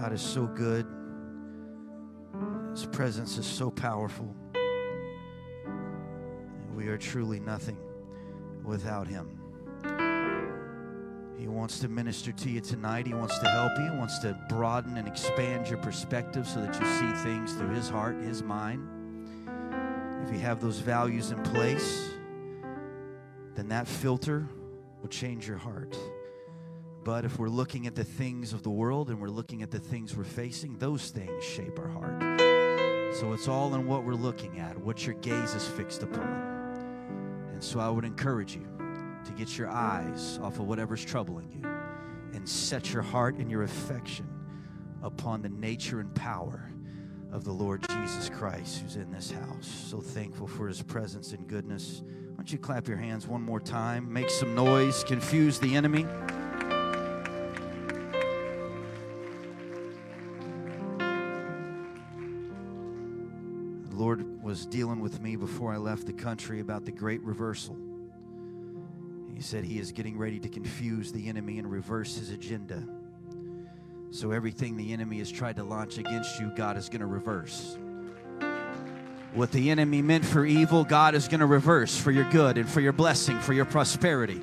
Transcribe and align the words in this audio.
God 0.00 0.12
is 0.12 0.22
so 0.22 0.46
good. 0.46 0.86
His 2.70 2.86
presence 2.86 3.36
is 3.36 3.46
so 3.46 3.68
powerful. 3.68 4.32
We 6.72 6.86
are 6.86 6.96
truly 6.96 7.40
nothing 7.40 7.76
without 8.62 9.08
Him. 9.08 9.40
He 11.36 11.48
wants 11.48 11.80
to 11.80 11.88
minister 11.88 12.30
to 12.30 12.48
you 12.48 12.60
tonight. 12.60 13.08
He 13.08 13.14
wants 13.14 13.40
to 13.40 13.48
help 13.48 13.72
you. 13.76 13.90
He 13.90 13.98
wants 13.98 14.20
to 14.20 14.38
broaden 14.48 14.96
and 14.98 15.08
expand 15.08 15.68
your 15.68 15.78
perspective 15.78 16.46
so 16.46 16.60
that 16.60 16.78
you 16.80 16.86
see 16.86 17.24
things 17.24 17.54
through 17.54 17.74
His 17.74 17.88
heart, 17.88 18.16
His 18.22 18.44
mind. 18.44 18.88
If 20.24 20.32
you 20.32 20.38
have 20.38 20.60
those 20.60 20.78
values 20.78 21.32
in 21.32 21.42
place, 21.42 22.08
then 23.56 23.66
that 23.70 23.88
filter 23.88 24.46
will 25.00 25.08
change 25.08 25.48
your 25.48 25.58
heart. 25.58 25.98
But 27.08 27.24
if 27.24 27.38
we're 27.38 27.48
looking 27.48 27.86
at 27.86 27.94
the 27.94 28.04
things 28.04 28.52
of 28.52 28.62
the 28.62 28.68
world 28.68 29.08
and 29.08 29.18
we're 29.18 29.30
looking 29.30 29.62
at 29.62 29.70
the 29.70 29.78
things 29.78 30.14
we're 30.14 30.24
facing, 30.24 30.76
those 30.76 31.08
things 31.08 31.42
shape 31.42 31.78
our 31.78 31.88
heart. 31.88 32.20
So 33.14 33.32
it's 33.32 33.48
all 33.48 33.74
in 33.76 33.86
what 33.86 34.04
we're 34.04 34.12
looking 34.12 34.58
at, 34.58 34.76
what 34.76 35.06
your 35.06 35.14
gaze 35.14 35.54
is 35.54 35.66
fixed 35.66 36.02
upon. 36.02 36.28
And 37.54 37.64
so 37.64 37.80
I 37.80 37.88
would 37.88 38.04
encourage 38.04 38.54
you 38.54 38.68
to 39.24 39.32
get 39.32 39.56
your 39.56 39.70
eyes 39.70 40.38
off 40.42 40.58
of 40.58 40.66
whatever's 40.66 41.02
troubling 41.02 41.50
you 41.50 41.66
and 42.36 42.46
set 42.46 42.92
your 42.92 43.00
heart 43.00 43.36
and 43.36 43.50
your 43.50 43.62
affection 43.62 44.28
upon 45.02 45.40
the 45.40 45.48
nature 45.48 46.00
and 46.00 46.14
power 46.14 46.70
of 47.32 47.42
the 47.42 47.52
Lord 47.52 47.88
Jesus 47.88 48.28
Christ 48.28 48.82
who's 48.82 48.96
in 48.96 49.10
this 49.10 49.30
house. 49.30 49.66
So 49.66 50.02
thankful 50.02 50.46
for 50.46 50.68
his 50.68 50.82
presence 50.82 51.32
and 51.32 51.48
goodness. 51.48 52.02
Why 52.04 52.36
don't 52.36 52.52
you 52.52 52.58
clap 52.58 52.86
your 52.86 52.98
hands 52.98 53.26
one 53.26 53.40
more 53.40 53.60
time? 53.60 54.12
Make 54.12 54.28
some 54.28 54.54
noise, 54.54 55.04
confuse 55.04 55.58
the 55.58 55.74
enemy. 55.74 56.04
Was 64.58 64.66
dealing 64.66 64.98
with 64.98 65.20
me 65.20 65.36
before 65.36 65.72
I 65.72 65.76
left 65.76 66.04
the 66.04 66.12
country 66.12 66.58
about 66.58 66.84
the 66.84 66.90
great 66.90 67.22
reversal. 67.22 67.76
He 69.32 69.40
said 69.40 69.62
he 69.62 69.78
is 69.78 69.92
getting 69.92 70.18
ready 70.18 70.40
to 70.40 70.48
confuse 70.48 71.12
the 71.12 71.28
enemy 71.28 71.60
and 71.60 71.70
reverse 71.70 72.16
his 72.16 72.30
agenda. 72.30 72.82
So 74.10 74.32
everything 74.32 74.76
the 74.76 74.92
enemy 74.92 75.18
has 75.18 75.30
tried 75.30 75.54
to 75.56 75.62
launch 75.62 75.98
against 75.98 76.40
you, 76.40 76.50
God 76.56 76.76
is 76.76 76.88
going 76.88 77.02
to 77.02 77.06
reverse. 77.06 77.78
What 79.32 79.52
the 79.52 79.70
enemy 79.70 80.02
meant 80.02 80.24
for 80.24 80.44
evil, 80.44 80.82
God 80.82 81.14
is 81.14 81.28
going 81.28 81.38
to 81.38 81.46
reverse 81.46 81.96
for 81.96 82.10
your 82.10 82.28
good 82.28 82.58
and 82.58 82.68
for 82.68 82.80
your 82.80 82.92
blessing, 82.92 83.38
for 83.38 83.52
your 83.52 83.64
prosperity. 83.64 84.40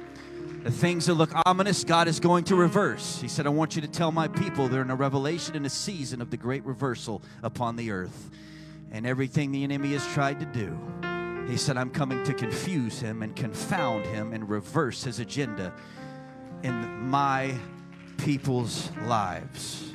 The 0.63 0.71
things 0.71 1.07
that 1.07 1.15
look 1.15 1.31
ominous, 1.45 1.83
God 1.83 2.07
is 2.07 2.21
going 2.21 2.45
to 2.45 2.55
reverse. 2.55 3.19
He 3.19 3.27
said, 3.27 3.47
I 3.47 3.49
want 3.49 3.75
you 3.75 3.81
to 3.81 3.87
tell 3.89 4.13
my 4.13 4.29
people 4.29 4.69
they're 4.69 4.81
in 4.81 4.91
a 4.91 4.95
revelation 4.95 5.57
and 5.57 5.65
a 5.65 5.69
season 5.69 6.21
of 6.21 6.29
the 6.29 6.37
great 6.37 6.63
reversal 6.65 7.21
upon 7.43 7.75
the 7.75 7.91
earth 7.91 8.29
and 8.95 9.05
everything 9.05 9.51
the 9.51 9.61
enemy 9.61 9.91
has 9.91 10.07
tried 10.13 10.39
to 10.39 10.45
do. 10.45 10.79
He 11.49 11.57
said, 11.57 11.75
I'm 11.75 11.89
coming 11.89 12.23
to 12.23 12.33
confuse 12.33 12.97
him 12.97 13.23
and 13.23 13.35
confound 13.35 14.05
him 14.05 14.31
and 14.31 14.49
reverse 14.49 15.03
his 15.03 15.19
agenda 15.19 15.73
in 16.63 16.73
my 17.09 17.53
people's 18.17 18.89
lives. 19.03 19.93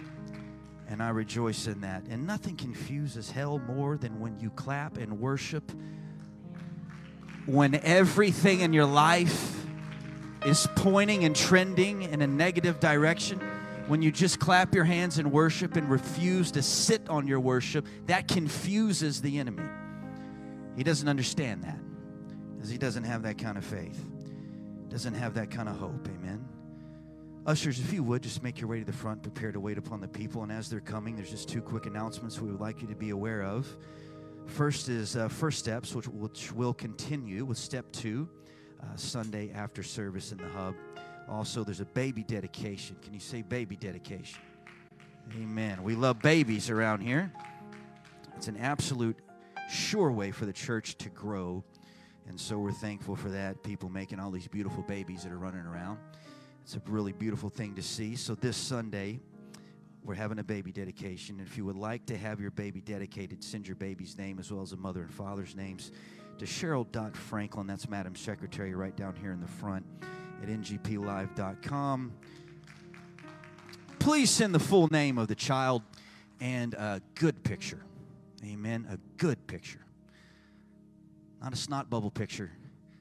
And 0.87 1.03
I 1.03 1.09
rejoice 1.09 1.67
in 1.67 1.81
that. 1.81 2.05
And 2.11 2.27
nothing 2.27 2.57
confuses 2.57 3.31
hell 3.31 3.59
more 3.59 3.97
than 3.97 4.21
when 4.21 4.39
you 4.39 4.51
clap 4.51 4.99
and 4.99 5.19
worship, 5.19 5.73
when 7.47 7.77
everything 7.77 8.61
in 8.61 8.75
your 8.75 8.85
life 8.85 9.65
is 10.45 10.69
pointing 10.77 11.25
and 11.25 11.35
trending 11.35 12.03
in 12.03 12.21
a 12.21 12.27
negative 12.27 12.81
direction 12.81 13.41
when 13.91 14.03
you 14.03 14.13
just 14.13 14.39
clap 14.39 14.73
your 14.73 14.85
hands 14.85 15.19
and 15.19 15.33
worship 15.33 15.75
and 15.75 15.91
refuse 15.91 16.53
to 16.53 16.63
sit 16.63 17.09
on 17.09 17.27
your 17.27 17.41
worship, 17.41 17.85
that 18.07 18.29
confuses 18.29 19.21
the 19.21 19.41
enemy. 19.41 19.65
He 20.77 20.85
doesn't 20.85 21.09
understand 21.09 21.65
that 21.65 21.81
because 22.55 22.71
he 22.71 22.79
doesn't 22.79 23.03
have 23.03 23.25
that 23.25 23.37
kind 23.37 23.59
of 23.59 23.65
faith, 23.65 24.07
doesn't 24.87 25.15
have 25.15 25.35
that 25.35 25.51
kind 25.51 25.69
of 25.69 25.77
hope. 25.77 26.07
Amen. 26.07 26.49
Ushers, 27.47 27.81
if 27.81 27.93
you 27.93 28.05
would, 28.05 28.23
just 28.23 28.45
make 28.45 28.61
your 28.61 28.69
way 28.69 28.79
to 28.79 28.85
the 28.85 28.93
front, 28.93 29.25
prepare 29.25 29.51
to 29.51 29.59
wait 29.59 29.77
upon 29.77 30.01
the 30.01 30.07
people. 30.07 30.45
And 30.45 30.53
as 30.53 30.71
they're 30.71 30.79
coming, 30.79 31.17
there's 31.17 31.31
just 31.31 31.49
two 31.49 31.61
quick 31.61 31.87
announcements 31.87 32.41
we 32.41 32.49
would 32.49 32.61
like 32.61 32.83
you 32.83 32.87
to 32.87 32.95
be 32.95 33.11
aware 33.11 33.43
of. 33.43 33.77
First 34.47 34.89
is 34.89 35.17
uh, 35.17 35.27
First 35.27 35.59
Steps, 35.59 35.97
which, 35.97 36.07
which 36.07 36.53
will 36.53 36.75
continue 36.75 37.45
with 37.45 37.59
Step 37.59 37.91
Two, 37.91 38.29
uh, 38.81 38.95
Sunday 38.95 39.51
after 39.53 39.83
service 39.83 40.31
in 40.31 40.39
the 40.39 40.49
Hub. 40.51 40.77
Also, 41.31 41.63
there's 41.63 41.81
a 41.81 41.85
baby 41.87 42.25
dedication. 42.25 42.97
Can 43.03 43.15
you 43.15 43.21
say 43.21 43.43
baby 43.43 43.77
dedication? 43.77 44.41
Amen. 45.37 45.83
We 45.85 45.95
love 45.95 46.21
babies 46.21 46.71
around 46.71 47.03
here. 47.03 47.33
It's 48.37 48.49
an 48.49 48.57
absolute 48.57 49.17
sure 49.71 50.11
way 50.11 50.33
for 50.33 50.45
the 50.45 50.53
church 50.53 50.99
to 50.99 51.09
grow. 51.09 51.63
And 52.27 52.39
so 52.39 52.59
we're 52.59 52.73
thankful 52.73 53.15
for 53.15 53.29
that. 53.29 53.63
People 53.63 53.89
making 53.89 54.19
all 54.19 54.33
these 54.33 54.49
beautiful 54.49 54.83
babies 54.83 55.23
that 55.23 55.31
are 55.31 55.39
running 55.39 55.65
around. 55.67 55.99
It's 56.65 56.75
a 56.75 56.83
really 56.87 57.13
beautiful 57.13 57.49
thing 57.49 57.77
to 57.77 57.83
see. 57.83 58.17
So 58.17 58.35
this 58.35 58.57
Sunday, 58.57 59.21
we're 60.03 60.15
having 60.15 60.41
a 60.41 60.45
baby 60.45 60.73
dedication. 60.73 61.39
And 61.39 61.47
if 61.47 61.57
you 61.57 61.65
would 61.65 61.77
like 61.77 62.07
to 62.07 62.17
have 62.17 62.41
your 62.41 62.51
baby 62.51 62.81
dedicated, 62.81 63.45
send 63.45 63.69
your 63.69 63.77
baby's 63.77 64.19
name 64.19 64.41
as 64.41 64.51
well 64.51 64.63
as 64.63 64.71
the 64.71 64.77
mother 64.77 65.03
and 65.03 65.15
father's 65.15 65.55
names 65.55 65.93
to 66.39 66.45
Cheryl 66.45 67.15
Franklin. 67.15 67.69
That's 67.69 67.89
Madam 67.89 68.17
Secretary 68.17 68.75
right 68.75 68.97
down 68.97 69.15
here 69.15 69.31
in 69.31 69.41
the 69.41 69.47
front 69.47 69.87
at 70.43 70.49
ngplive.com. 70.49 72.13
Please 73.99 74.31
send 74.31 74.55
the 74.55 74.61
full 74.61 74.89
name 74.89 75.19
of 75.19 75.29
the 75.29 75.35
child 75.35 75.83
and 76.41 76.75
a 76.75 77.03
good 77.15 77.43
picture. 77.45 77.83
Amen. 78.45 78.87
A 78.91 78.99
good 79.19 79.47
picture. 79.47 79.85
Not 81.43 81.53
a 81.53 81.57
snot 81.57 81.91
bubble 81.91 82.11
picture. 82.11 82.51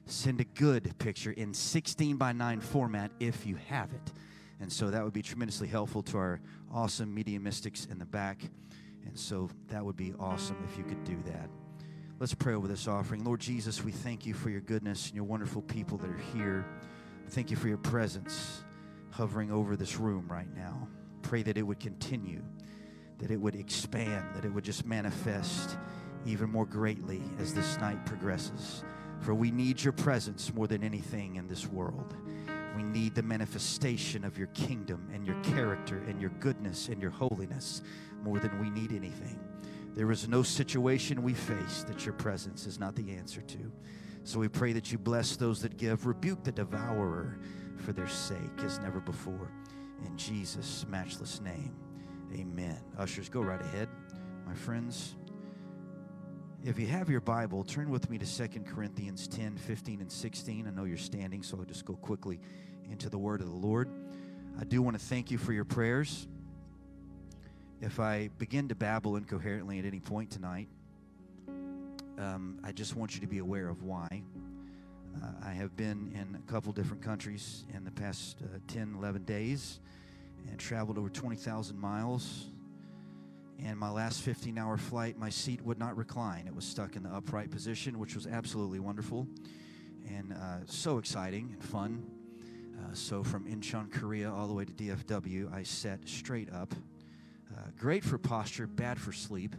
Send 0.06 0.40
a 0.40 0.44
good 0.44 0.92
picture 0.98 1.30
in 1.32 1.54
16 1.54 2.16
by 2.16 2.32
9 2.32 2.60
format 2.60 3.10
if 3.20 3.46
you 3.46 3.56
have 3.68 3.92
it. 3.92 4.12
And 4.60 4.70
so 4.70 4.90
that 4.90 5.02
would 5.02 5.14
be 5.14 5.22
tremendously 5.22 5.68
helpful 5.68 6.02
to 6.04 6.18
our 6.18 6.40
awesome 6.72 7.14
media 7.14 7.40
mystics 7.40 7.86
in 7.90 7.98
the 7.98 8.04
back. 8.04 8.42
And 9.06 9.18
so 9.18 9.48
that 9.68 9.84
would 9.84 9.96
be 9.96 10.12
awesome 10.18 10.56
if 10.70 10.76
you 10.76 10.84
could 10.84 11.02
do 11.04 11.16
that. 11.26 11.48
Let's 12.18 12.34
pray 12.34 12.52
over 12.52 12.68
this 12.68 12.86
offering. 12.86 13.24
Lord 13.24 13.40
Jesus, 13.40 13.82
we 13.82 13.92
thank 13.92 14.26
you 14.26 14.34
for 14.34 14.50
your 14.50 14.60
goodness 14.60 15.06
and 15.06 15.16
your 15.16 15.24
wonderful 15.24 15.62
people 15.62 15.96
that 15.98 16.10
are 16.10 16.22
here. 16.34 16.66
Thank 17.30 17.52
you 17.52 17.56
for 17.56 17.68
your 17.68 17.78
presence 17.78 18.64
hovering 19.12 19.52
over 19.52 19.76
this 19.76 19.98
room 19.98 20.26
right 20.28 20.52
now. 20.56 20.88
Pray 21.22 21.44
that 21.44 21.56
it 21.56 21.62
would 21.62 21.78
continue, 21.78 22.42
that 23.18 23.30
it 23.30 23.40
would 23.40 23.54
expand, 23.54 24.34
that 24.34 24.44
it 24.44 24.52
would 24.52 24.64
just 24.64 24.84
manifest 24.84 25.76
even 26.26 26.50
more 26.50 26.66
greatly 26.66 27.22
as 27.38 27.54
this 27.54 27.78
night 27.78 28.04
progresses. 28.04 28.82
For 29.20 29.32
we 29.32 29.52
need 29.52 29.80
your 29.80 29.92
presence 29.92 30.52
more 30.52 30.66
than 30.66 30.82
anything 30.82 31.36
in 31.36 31.46
this 31.46 31.68
world. 31.68 32.16
We 32.76 32.82
need 32.82 33.14
the 33.14 33.22
manifestation 33.22 34.24
of 34.24 34.36
your 34.36 34.48
kingdom 34.48 35.08
and 35.14 35.24
your 35.24 35.40
character 35.42 36.02
and 36.08 36.20
your 36.20 36.30
goodness 36.40 36.88
and 36.88 37.00
your 37.00 37.12
holiness 37.12 37.82
more 38.24 38.40
than 38.40 38.60
we 38.60 38.70
need 38.70 38.90
anything. 38.90 39.38
There 39.94 40.10
is 40.10 40.28
no 40.28 40.42
situation 40.42 41.22
we 41.22 41.34
face 41.34 41.84
that 41.84 42.04
your 42.04 42.14
presence 42.14 42.66
is 42.66 42.80
not 42.80 42.96
the 42.96 43.12
answer 43.12 43.40
to. 43.40 43.72
So 44.24 44.38
we 44.38 44.48
pray 44.48 44.72
that 44.72 44.92
you 44.92 44.98
bless 44.98 45.36
those 45.36 45.62
that 45.62 45.76
give, 45.76 46.06
rebuke 46.06 46.44
the 46.44 46.52
devourer 46.52 47.38
for 47.78 47.92
their 47.92 48.08
sake 48.08 48.38
as 48.64 48.78
never 48.78 49.00
before. 49.00 49.50
In 50.04 50.16
Jesus' 50.16 50.86
matchless 50.88 51.40
name, 51.40 51.74
amen. 52.34 52.78
Ushers, 52.98 53.28
go 53.28 53.40
right 53.40 53.60
ahead, 53.60 53.88
my 54.46 54.54
friends. 54.54 55.16
If 56.62 56.78
you 56.78 56.86
have 56.88 57.08
your 57.08 57.22
Bible, 57.22 57.64
turn 57.64 57.88
with 57.88 58.10
me 58.10 58.18
to 58.18 58.26
2 58.26 58.60
Corinthians 58.60 59.26
10, 59.26 59.56
15, 59.56 60.02
and 60.02 60.12
16. 60.12 60.66
I 60.66 60.70
know 60.70 60.84
you're 60.84 60.98
standing, 60.98 61.42
so 61.42 61.58
I'll 61.58 61.64
just 61.64 61.86
go 61.86 61.94
quickly 61.94 62.38
into 62.90 63.08
the 63.08 63.18
word 63.18 63.40
of 63.40 63.48
the 63.48 63.56
Lord. 63.56 63.88
I 64.60 64.64
do 64.64 64.82
want 64.82 64.98
to 64.98 65.04
thank 65.04 65.30
you 65.30 65.38
for 65.38 65.54
your 65.54 65.64
prayers. 65.64 66.28
If 67.80 67.98
I 67.98 68.28
begin 68.36 68.68
to 68.68 68.74
babble 68.74 69.16
incoherently 69.16 69.78
at 69.78 69.86
any 69.86 70.00
point 70.00 70.30
tonight, 70.30 70.68
um, 72.20 72.58
I 72.62 72.72
just 72.72 72.96
want 72.96 73.14
you 73.14 73.20
to 73.20 73.26
be 73.26 73.38
aware 73.38 73.68
of 73.68 73.82
why. 73.82 74.22
Uh, 75.22 75.26
I 75.44 75.52
have 75.52 75.76
been 75.76 76.12
in 76.14 76.36
a 76.36 76.52
couple 76.52 76.72
different 76.72 77.02
countries 77.02 77.64
in 77.74 77.84
the 77.84 77.90
past 77.90 78.42
uh, 78.42 78.58
10, 78.68 78.94
11 78.98 79.24
days 79.24 79.80
and 80.48 80.58
traveled 80.58 80.98
over 80.98 81.08
20,000 81.08 81.78
miles. 81.78 82.46
And 83.62 83.78
my 83.78 83.90
last 83.90 84.22
15 84.22 84.56
hour 84.58 84.76
flight, 84.76 85.18
my 85.18 85.30
seat 85.30 85.62
would 85.62 85.78
not 85.78 85.96
recline. 85.96 86.46
It 86.46 86.54
was 86.54 86.64
stuck 86.64 86.96
in 86.96 87.02
the 87.02 87.10
upright 87.10 87.50
position, 87.50 87.98
which 87.98 88.14
was 88.14 88.26
absolutely 88.26 88.80
wonderful 88.80 89.26
and 90.08 90.32
uh, 90.32 90.58
so 90.66 90.98
exciting 90.98 91.50
and 91.52 91.62
fun. 91.62 92.02
Uh, 92.78 92.94
so 92.94 93.22
from 93.22 93.44
Incheon, 93.44 93.90
Korea, 93.92 94.32
all 94.32 94.46
the 94.46 94.54
way 94.54 94.64
to 94.64 94.72
DFW, 94.72 95.52
I 95.52 95.62
sat 95.62 96.08
straight 96.08 96.52
up. 96.52 96.74
Uh, 97.54 97.62
great 97.78 98.04
for 98.04 98.16
posture, 98.16 98.66
bad 98.66 98.98
for 98.98 99.12
sleep. 99.12 99.54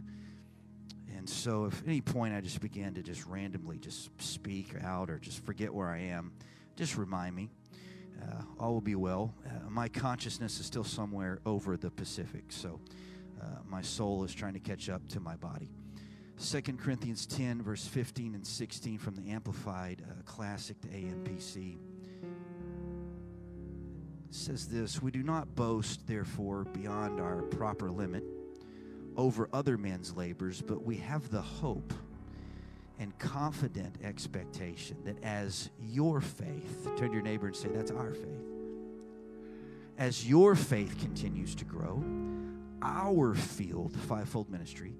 And 1.22 1.30
so, 1.30 1.66
if 1.66 1.80
at 1.82 1.86
any 1.86 2.00
point 2.00 2.34
I 2.34 2.40
just 2.40 2.60
began 2.60 2.94
to 2.94 3.00
just 3.00 3.24
randomly 3.26 3.78
just 3.78 4.10
speak 4.20 4.74
out 4.82 5.08
or 5.08 5.20
just 5.20 5.38
forget 5.46 5.72
where 5.72 5.86
I 5.86 5.98
am, 5.98 6.32
just 6.74 6.96
remind 6.96 7.36
me. 7.36 7.48
uh, 8.20 8.42
all 8.58 8.72
will 8.72 8.80
be 8.80 8.96
well. 8.96 9.32
Uh, 9.46 9.70
my 9.70 9.88
consciousness 9.88 10.58
is 10.58 10.66
still 10.66 10.82
somewhere 10.82 11.38
over 11.46 11.76
the 11.76 11.92
Pacific, 11.92 12.46
so 12.48 12.80
uh, 13.40 13.44
my 13.68 13.80
soul 13.82 14.24
is 14.24 14.34
trying 14.34 14.54
to 14.54 14.58
catch 14.58 14.88
up 14.88 15.06
to 15.10 15.20
my 15.20 15.36
body. 15.36 15.70
2 16.44 16.60
Corinthians 16.76 17.24
10, 17.26 17.62
verse 17.62 17.86
15 17.86 18.34
and 18.34 18.44
16 18.44 18.98
from 18.98 19.14
the 19.14 19.30
Amplified 19.30 20.02
uh, 20.04 20.22
Classic 20.24 20.80
to 20.80 20.88
AMPC 20.88 21.76
says 24.30 24.66
this 24.66 25.00
We 25.00 25.12
do 25.12 25.22
not 25.22 25.54
boast, 25.54 26.04
therefore, 26.08 26.64
beyond 26.64 27.20
our 27.20 27.42
proper 27.42 27.92
limit 27.92 28.24
over 29.16 29.48
other 29.52 29.76
men's 29.78 30.16
labors, 30.16 30.60
but 30.60 30.82
we 30.82 30.96
have 30.96 31.30
the 31.30 31.40
hope 31.40 31.92
and 32.98 33.18
confident 33.18 33.96
expectation 34.04 34.96
that 35.04 35.22
as 35.24 35.70
your 35.80 36.20
faith, 36.20 36.88
turn 36.96 37.08
to 37.08 37.14
your 37.14 37.22
neighbor 37.22 37.46
and 37.46 37.56
say, 37.56 37.68
That's 37.68 37.90
our 37.90 38.14
faith. 38.14 38.46
As 39.98 40.28
your 40.28 40.54
faith 40.54 40.98
continues 40.98 41.54
to 41.56 41.64
grow, 41.64 42.02
our 42.80 43.34
field, 43.34 43.96
fivefold 44.08 44.50
ministry, 44.50 44.94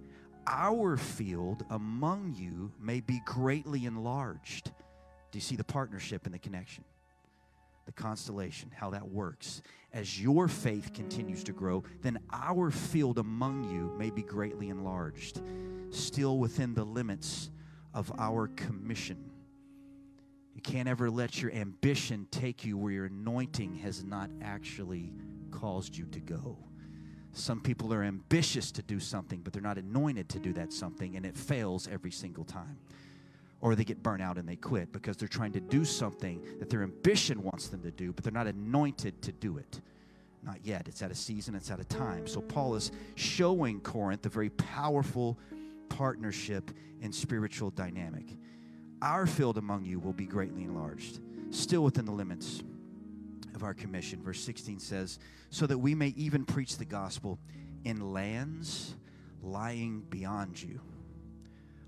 our 0.46 0.96
field 0.96 1.64
among 1.70 2.34
you 2.36 2.72
may 2.80 3.00
be 3.00 3.20
greatly 3.24 3.86
enlarged. 3.86 4.66
Do 5.30 5.38
you 5.38 5.40
see 5.40 5.56
the 5.56 5.64
partnership 5.64 6.26
and 6.26 6.34
the 6.34 6.38
connection? 6.38 6.84
The 7.84 7.92
constellation, 7.92 8.70
how 8.74 8.90
that 8.90 9.08
works. 9.08 9.60
As 9.92 10.20
your 10.20 10.48
faith 10.48 10.92
continues 10.92 11.42
to 11.44 11.52
grow, 11.52 11.82
then 12.00 12.18
our 12.32 12.70
field 12.70 13.18
among 13.18 13.64
you 13.64 13.92
may 13.98 14.10
be 14.10 14.22
greatly 14.22 14.68
enlarged, 14.68 15.40
still 15.90 16.38
within 16.38 16.74
the 16.74 16.84
limits 16.84 17.50
of 17.92 18.12
our 18.18 18.48
commission. 18.48 19.30
You 20.54 20.60
can't 20.62 20.88
ever 20.88 21.10
let 21.10 21.42
your 21.42 21.52
ambition 21.52 22.26
take 22.30 22.64
you 22.64 22.78
where 22.78 22.92
your 22.92 23.06
anointing 23.06 23.76
has 23.76 24.04
not 24.04 24.30
actually 24.42 25.12
caused 25.50 25.96
you 25.96 26.06
to 26.06 26.20
go. 26.20 26.58
Some 27.32 27.60
people 27.60 27.92
are 27.94 28.02
ambitious 28.02 28.70
to 28.72 28.82
do 28.82 29.00
something, 29.00 29.40
but 29.40 29.52
they're 29.52 29.62
not 29.62 29.78
anointed 29.78 30.28
to 30.30 30.38
do 30.38 30.52
that 30.52 30.72
something, 30.72 31.16
and 31.16 31.24
it 31.24 31.36
fails 31.36 31.88
every 31.88 32.10
single 32.10 32.44
time. 32.44 32.78
Or 33.62 33.74
they 33.74 33.84
get 33.84 34.02
burnt 34.02 34.20
out 34.20 34.36
and 34.36 34.46
they 34.46 34.56
quit 34.56 34.92
because 34.92 35.16
they're 35.16 35.28
trying 35.28 35.52
to 35.52 35.60
do 35.60 35.84
something 35.84 36.42
that 36.58 36.68
their 36.68 36.82
ambition 36.82 37.42
wants 37.42 37.68
them 37.68 37.80
to 37.82 37.90
do, 37.90 38.12
but 38.12 38.24
they're 38.24 38.32
not 38.32 38.46
anointed 38.46 39.22
to 39.22 39.32
do 39.32 39.56
it. 39.56 39.80
Not 40.42 40.58
yet. 40.64 40.88
It's 40.88 41.00
at 41.00 41.10
a 41.10 41.14
season, 41.14 41.54
it's 41.54 41.70
at 41.70 41.80
a 41.80 41.84
time. 41.84 42.26
So 42.26 42.40
Paul 42.40 42.74
is 42.74 42.90
showing 43.14 43.80
Corinth 43.80 44.26
a 44.26 44.28
very 44.28 44.50
powerful 44.50 45.38
partnership 45.88 46.70
in 47.00 47.12
spiritual 47.12 47.70
dynamic. 47.70 48.36
Our 49.00 49.26
field 49.26 49.58
among 49.58 49.84
you 49.84 49.98
will 49.98 50.12
be 50.12 50.26
greatly 50.26 50.64
enlarged, 50.64 51.20
still 51.50 51.82
within 51.82 52.04
the 52.04 52.12
limits 52.12 52.62
of 53.54 53.62
our 53.62 53.74
commission. 53.74 54.22
Verse 54.22 54.40
16 54.40 54.78
says, 54.78 55.18
So 55.50 55.66
that 55.66 55.78
we 55.78 55.94
may 55.94 56.08
even 56.16 56.44
preach 56.44 56.76
the 56.76 56.84
gospel 56.84 57.38
in 57.84 58.12
lands 58.12 58.94
lying 59.42 60.02
beyond 60.08 60.62
you, 60.62 60.80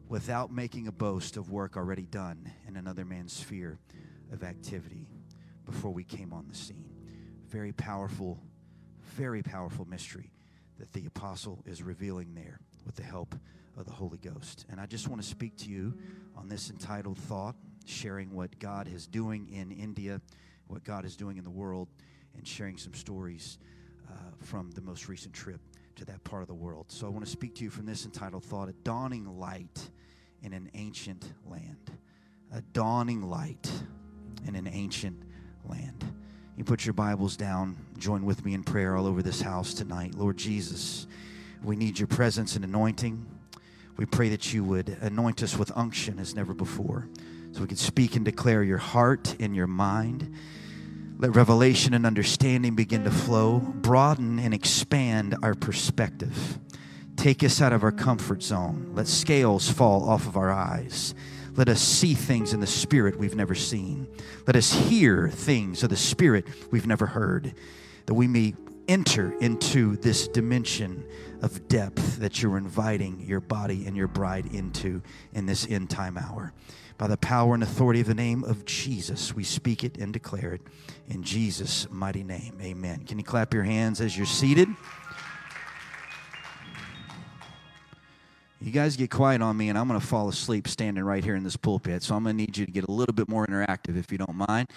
without 0.09 0.53
making 0.53 0.87
a 0.87 0.93
boast 0.93 1.37
of 1.37 1.51
work 1.51 1.77
already 1.77 2.05
done 2.05 2.51
in 2.69 2.77
another 2.77 3.05
man's 3.05 3.33
sphere 3.33 3.79
of 4.33 4.43
activity 4.43 5.07
before 5.65 5.93
we 5.93 6.05
came 6.05 6.33
on 6.33 6.47
the 6.49 6.55
scene. 6.55 6.91
Very 7.49 7.73
powerful, 7.73 8.39
very 9.17 9.43
powerful 9.43 9.85
mystery 9.85 10.31
that 10.79 10.93
the 10.93 11.07
apostle 11.07 11.63
is 11.67 11.83
revealing 11.83 12.35
there 12.35 12.59
with 12.85 12.97
the 12.97 13.03
help 13.03 13.35
of 13.77 13.87
the 13.87 13.93
Holy 13.93 14.19
Ghost. 14.19 14.67
And 14.71 14.81
I 14.81 14.87
just 14.87 15.09
want 15.09 15.23
to 15.23 15.29
speak 15.29 15.57
to 15.59 15.71
you 15.71 15.95
on 16.37 16.49
this 16.49 16.71
entitled 16.71 17.19
thought, 17.19 17.57
sharing 17.87 18.35
what 18.35 18.59
God 18.59 18.89
is 18.89 19.07
doing 19.07 19.49
in 19.53 19.71
India 19.71 20.21
what 20.67 20.85
God 20.85 21.05
is 21.05 21.17
doing 21.17 21.37
in 21.37 21.45
the 21.45 21.51
world 21.51 21.89
and 22.37 22.47
sharing 22.47 22.77
some 22.77 22.95
stories 22.95 23.59
uh, 24.09 24.15
from 24.41 24.71
the 24.73 24.81
most 24.81 25.09
recent 25.09 25.35
trip 25.35 25.61
to 25.97 26.05
that 26.07 26.23
part 26.25 26.43
of 26.43 26.49
the 26.49 26.55
world. 26.55 26.87
So 26.89 27.07
I 27.07 27.11
want 27.11 27.25
to 27.25 27.31
speak 27.31 27.55
to 27.57 27.65
you 27.65 27.71
from 27.71 27.87
this 27.87 28.05
entitled 28.05 28.45
thought 28.45 28.69
A 28.69 28.73
Dawning 28.85 29.39
Light 29.39 29.91
in 30.43 30.53
an 30.53 30.71
Ancient 30.75 31.33
Land. 31.47 31.91
A 32.53 32.61
dawning 32.73 33.23
light 33.23 33.69
in 34.47 34.55
an 34.55 34.69
ancient 34.69 35.21
land. 35.65 36.05
You 36.57 36.63
put 36.63 36.87
your 36.87 36.93
Bibles 36.93 37.37
down, 37.37 37.77
join 37.99 38.25
with 38.25 38.45
me 38.45 38.55
in 38.55 38.63
prayer 38.63 38.95
all 38.95 39.09
over 39.09 39.23
this 39.23 39.41
house 39.41 39.75
tonight. 39.75 40.15
Lord 40.15 40.37
Jesus, 40.37 41.09
we 41.65 41.75
need 41.75 41.99
your 41.99 42.07
presence 42.07 42.55
and 42.55 42.65
anointing. 42.65 43.27
We 43.97 44.07
pray 44.07 44.29
that 44.29 44.53
you 44.53 44.63
would 44.63 44.89
anoint 45.01 45.43
us 45.43 45.57
with 45.57 45.73
unction 45.75 46.21
as 46.21 46.37
never 46.37 46.55
before 46.55 47.09
so 47.51 47.61
we 47.61 47.67
can 47.67 47.77
speak 47.77 48.15
and 48.15 48.25
declare 48.25 48.63
your 48.63 48.79
heart 48.79 49.35
and 49.41 49.57
your 49.57 49.67
mind. 49.67 50.33
Let 51.17 51.37
revelation 51.37 51.95
and 51.95 52.05
understanding 52.05 52.75
begin 52.75 53.05
to 53.05 53.11
flow, 53.11 53.61
broaden 53.61 54.39
and 54.39 54.53
expand 54.53 55.37
our 55.43 55.55
perspective. 55.55 56.59
Take 57.17 57.45
us 57.45 57.63
out 57.63 57.73
of 57.73 57.85
our 57.85 57.93
comfort 57.93 58.43
zone. 58.43 58.91
Let 58.95 59.07
scales 59.07 59.71
fall 59.71 60.09
off 60.09 60.27
of 60.27 60.37
our 60.37 60.51
eyes. 60.51 61.15
Let 61.55 61.69
us 61.69 61.81
see 61.81 62.15
things 62.15 62.53
in 62.53 62.59
the 62.59 62.67
Spirit 62.67 63.17
we've 63.17 63.37
never 63.37 63.55
seen. 63.55 64.09
Let 64.47 64.57
us 64.57 64.73
hear 64.73 65.29
things 65.29 65.85
of 65.85 65.91
the 65.91 65.97
Spirit 65.97 66.47
we've 66.73 66.87
never 66.87 67.07
heard, 67.07 67.55
that 68.07 68.15
we 68.15 68.27
may 68.27 68.55
enter 68.89 69.33
into 69.39 69.97
this 69.99 70.27
dimension 70.29 71.07
of 71.43 71.69
depth 71.69 72.19
that 72.19 72.43
you're 72.43 72.59
inviting 72.59 73.21
your 73.21 73.41
body 73.41 73.87
and 73.87 73.97
your 73.97 74.09
bride 74.09 74.47
into 74.53 75.01
in 75.33 75.47
this 75.47 75.67
end 75.71 75.91
time 75.91 76.19
hour. 76.19 76.53
By 76.97 77.09
the 77.09 77.17
power 77.17 77.55
and 77.55 77.63
authority 77.63 78.01
of 78.01 78.07
the 78.07 78.15
name 78.15 78.45
of 78.45 78.65
Jesus, 78.65 79.35
we 79.35 79.43
speak 79.43 79.83
it 79.83 79.99
and 79.99 80.13
declare 80.13 80.55
it 80.55 80.63
in 81.09 81.23
Jesus' 81.23 81.89
mighty 81.91 82.23
name. 82.23 82.57
Amen. 82.63 83.05
Can 83.05 83.19
you 83.19 83.25
clap 83.25 83.53
your 83.53 83.65
hands 83.65 84.01
as 84.01 84.17
you're 84.17 84.27
seated? 84.27 84.69
You 88.61 88.71
guys 88.71 88.97
get 88.97 89.11
quiet 89.11 89.43
on 89.43 89.59
me, 89.59 89.69
and 89.69 89.77
I'm 89.77 89.89
going 89.89 90.01
to 90.01 90.07
fall 90.07 90.29
asleep 90.29 90.69
standing 90.69 91.05
right 91.05 91.23
here 91.23 91.35
in 91.35 91.45
this 91.45 91.57
pulpit. 91.57 92.03
So 92.03 92.15
I'm 92.15 92.23
going 92.23 92.35
to 92.35 92.43
need 92.43 92.57
you 92.57 92.65
to 92.65 92.73
get 92.73 92.85
a 92.85 92.91
little 92.91 93.13
bit 93.13 93.29
more 93.29 93.47
interactive 93.47 93.99
if 93.99 94.11
you 94.11 94.17
don't 94.17 94.37
mind. 94.37 94.69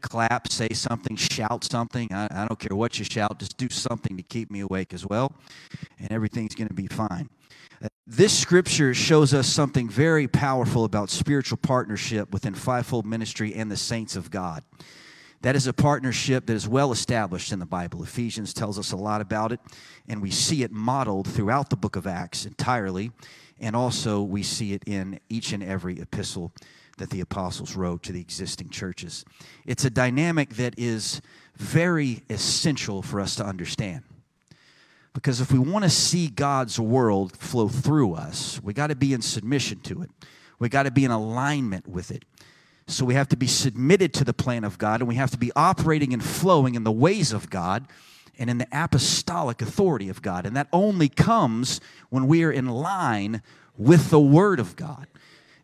Clap, 0.00 0.48
say 0.48 0.70
something, 0.70 1.14
shout 1.14 1.62
something. 1.62 2.12
I, 2.12 2.26
I 2.28 2.48
don't 2.48 2.58
care 2.58 2.76
what 2.76 2.98
you 2.98 3.04
shout, 3.04 3.38
just 3.38 3.56
do 3.56 3.68
something 3.68 4.16
to 4.16 4.22
keep 4.24 4.50
me 4.50 4.60
awake 4.60 4.92
as 4.92 5.06
well, 5.06 5.32
and 6.00 6.10
everything's 6.10 6.56
going 6.56 6.68
to 6.68 6.74
be 6.74 6.88
fine. 6.88 7.28
This 8.06 8.38
scripture 8.38 8.94
shows 8.94 9.34
us 9.34 9.48
something 9.48 9.88
very 9.88 10.28
powerful 10.28 10.84
about 10.84 11.10
spiritual 11.10 11.58
partnership 11.58 12.32
within 12.32 12.54
fivefold 12.54 13.04
ministry 13.04 13.54
and 13.54 13.70
the 13.70 13.76
saints 13.76 14.14
of 14.14 14.30
God. 14.30 14.62
That 15.42 15.56
is 15.56 15.66
a 15.66 15.72
partnership 15.72 16.46
that 16.46 16.54
is 16.54 16.68
well 16.68 16.92
established 16.92 17.52
in 17.52 17.58
the 17.58 17.66
Bible. 17.66 18.02
Ephesians 18.02 18.54
tells 18.54 18.78
us 18.78 18.92
a 18.92 18.96
lot 18.96 19.20
about 19.20 19.52
it, 19.52 19.60
and 20.08 20.22
we 20.22 20.30
see 20.30 20.62
it 20.62 20.72
modeled 20.72 21.28
throughout 21.28 21.68
the 21.68 21.76
book 21.76 21.96
of 21.96 22.06
Acts 22.06 22.46
entirely, 22.46 23.10
and 23.60 23.76
also 23.76 24.22
we 24.22 24.42
see 24.42 24.72
it 24.72 24.82
in 24.86 25.20
each 25.28 25.52
and 25.52 25.62
every 25.62 26.00
epistle 26.00 26.52
that 26.98 27.10
the 27.10 27.20
apostles 27.20 27.76
wrote 27.76 28.02
to 28.04 28.12
the 28.12 28.20
existing 28.20 28.70
churches. 28.70 29.24
It's 29.66 29.84
a 29.84 29.90
dynamic 29.90 30.50
that 30.56 30.74
is 30.78 31.20
very 31.56 32.22
essential 32.30 33.02
for 33.02 33.20
us 33.20 33.36
to 33.36 33.44
understand. 33.44 34.04
Because 35.16 35.40
if 35.40 35.50
we 35.50 35.58
want 35.58 35.82
to 35.82 35.88
see 35.88 36.28
God's 36.28 36.78
world 36.78 37.38
flow 37.38 37.68
through 37.68 38.12
us, 38.12 38.60
we 38.62 38.74
got 38.74 38.88
to 38.88 38.94
be 38.94 39.14
in 39.14 39.22
submission 39.22 39.80
to 39.80 40.02
it. 40.02 40.10
We 40.58 40.68
got 40.68 40.82
to 40.82 40.90
be 40.90 41.06
in 41.06 41.10
alignment 41.10 41.88
with 41.88 42.10
it. 42.10 42.26
So 42.86 43.06
we 43.06 43.14
have 43.14 43.28
to 43.28 43.36
be 43.36 43.46
submitted 43.46 44.12
to 44.12 44.24
the 44.24 44.34
plan 44.34 44.62
of 44.62 44.76
God 44.76 45.00
and 45.00 45.08
we 45.08 45.14
have 45.14 45.30
to 45.30 45.38
be 45.38 45.50
operating 45.56 46.12
and 46.12 46.22
flowing 46.22 46.74
in 46.74 46.84
the 46.84 46.92
ways 46.92 47.32
of 47.32 47.48
God 47.48 47.86
and 48.38 48.50
in 48.50 48.58
the 48.58 48.68
apostolic 48.70 49.62
authority 49.62 50.10
of 50.10 50.20
God. 50.20 50.44
And 50.44 50.54
that 50.54 50.68
only 50.70 51.08
comes 51.08 51.80
when 52.10 52.26
we 52.26 52.44
are 52.44 52.52
in 52.52 52.66
line 52.66 53.40
with 53.78 54.10
the 54.10 54.20
Word 54.20 54.60
of 54.60 54.76
God. 54.76 55.06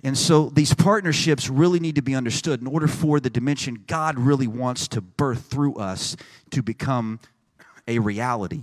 And 0.02 0.16
so 0.16 0.48
these 0.48 0.72
partnerships 0.72 1.50
really 1.50 1.78
need 1.78 1.96
to 1.96 2.02
be 2.02 2.14
understood 2.14 2.62
in 2.62 2.66
order 2.66 2.88
for 2.88 3.20
the 3.20 3.28
dimension 3.28 3.84
God 3.86 4.18
really 4.18 4.46
wants 4.46 4.88
to 4.88 5.02
birth 5.02 5.44
through 5.44 5.74
us 5.74 6.16
to 6.52 6.62
become 6.62 7.20
a 7.86 7.98
reality 7.98 8.62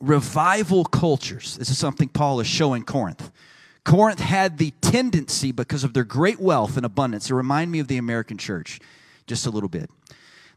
revival 0.00 0.84
cultures. 0.84 1.56
This 1.56 1.70
is 1.70 1.78
something 1.78 2.08
Paul 2.08 2.40
is 2.40 2.46
showing 2.46 2.84
Corinth. 2.84 3.30
Corinth 3.84 4.20
had 4.20 4.58
the 4.58 4.72
tendency, 4.82 5.50
because 5.52 5.82
of 5.82 5.94
their 5.94 6.04
great 6.04 6.38
wealth 6.38 6.76
and 6.76 6.84
abundance, 6.84 7.28
to 7.28 7.34
remind 7.34 7.70
me 7.70 7.78
of 7.78 7.88
the 7.88 7.96
American 7.96 8.36
church 8.36 8.80
just 9.26 9.46
a 9.46 9.50
little 9.50 9.68
bit. 9.68 9.90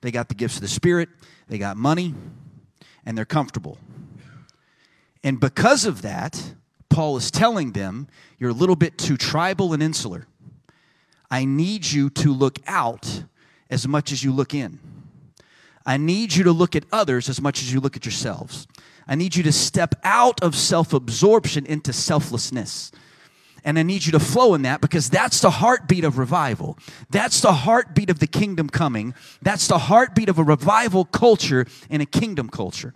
They 0.01 0.11
got 0.11 0.29
the 0.29 0.35
gifts 0.35 0.55
of 0.55 0.61
the 0.61 0.67
Spirit, 0.67 1.09
they 1.47 1.57
got 1.57 1.77
money, 1.77 2.13
and 3.05 3.17
they're 3.17 3.25
comfortable. 3.25 3.77
And 5.23 5.39
because 5.39 5.85
of 5.85 6.01
that, 6.01 6.55
Paul 6.89 7.15
is 7.17 7.31
telling 7.31 7.71
them, 7.71 8.07
You're 8.37 8.49
a 8.49 8.53
little 8.53 8.75
bit 8.75 8.97
too 8.97 9.17
tribal 9.17 9.73
and 9.73 9.81
insular. 9.81 10.27
I 11.29 11.45
need 11.45 11.85
you 11.85 12.09
to 12.09 12.33
look 12.33 12.59
out 12.67 13.23
as 13.69 13.87
much 13.87 14.11
as 14.11 14.23
you 14.23 14.33
look 14.33 14.53
in. 14.53 14.79
I 15.85 15.97
need 15.97 16.35
you 16.35 16.43
to 16.43 16.51
look 16.51 16.75
at 16.75 16.83
others 16.91 17.29
as 17.29 17.41
much 17.41 17.61
as 17.61 17.73
you 17.73 17.79
look 17.79 17.95
at 17.95 18.05
yourselves. 18.05 18.67
I 19.07 19.15
need 19.15 19.35
you 19.35 19.43
to 19.43 19.51
step 19.51 19.95
out 20.03 20.41
of 20.41 20.55
self 20.55 20.93
absorption 20.93 21.65
into 21.65 21.93
selflessness. 21.93 22.91
And 23.63 23.77
I 23.77 23.83
need 23.83 24.05
you 24.05 24.11
to 24.13 24.19
flow 24.19 24.55
in 24.55 24.63
that 24.63 24.81
because 24.81 25.09
that's 25.09 25.39
the 25.39 25.51
heartbeat 25.51 26.03
of 26.03 26.17
revival. 26.17 26.79
That's 27.11 27.41
the 27.41 27.53
heartbeat 27.53 28.09
of 28.09 28.19
the 28.19 28.27
kingdom 28.27 28.69
coming. 28.69 29.13
That's 29.41 29.67
the 29.67 29.77
heartbeat 29.77 30.29
of 30.29 30.39
a 30.39 30.43
revival 30.43 31.05
culture 31.05 31.67
and 31.89 32.01
a 32.01 32.07
kingdom 32.07 32.49
culture. 32.49 32.95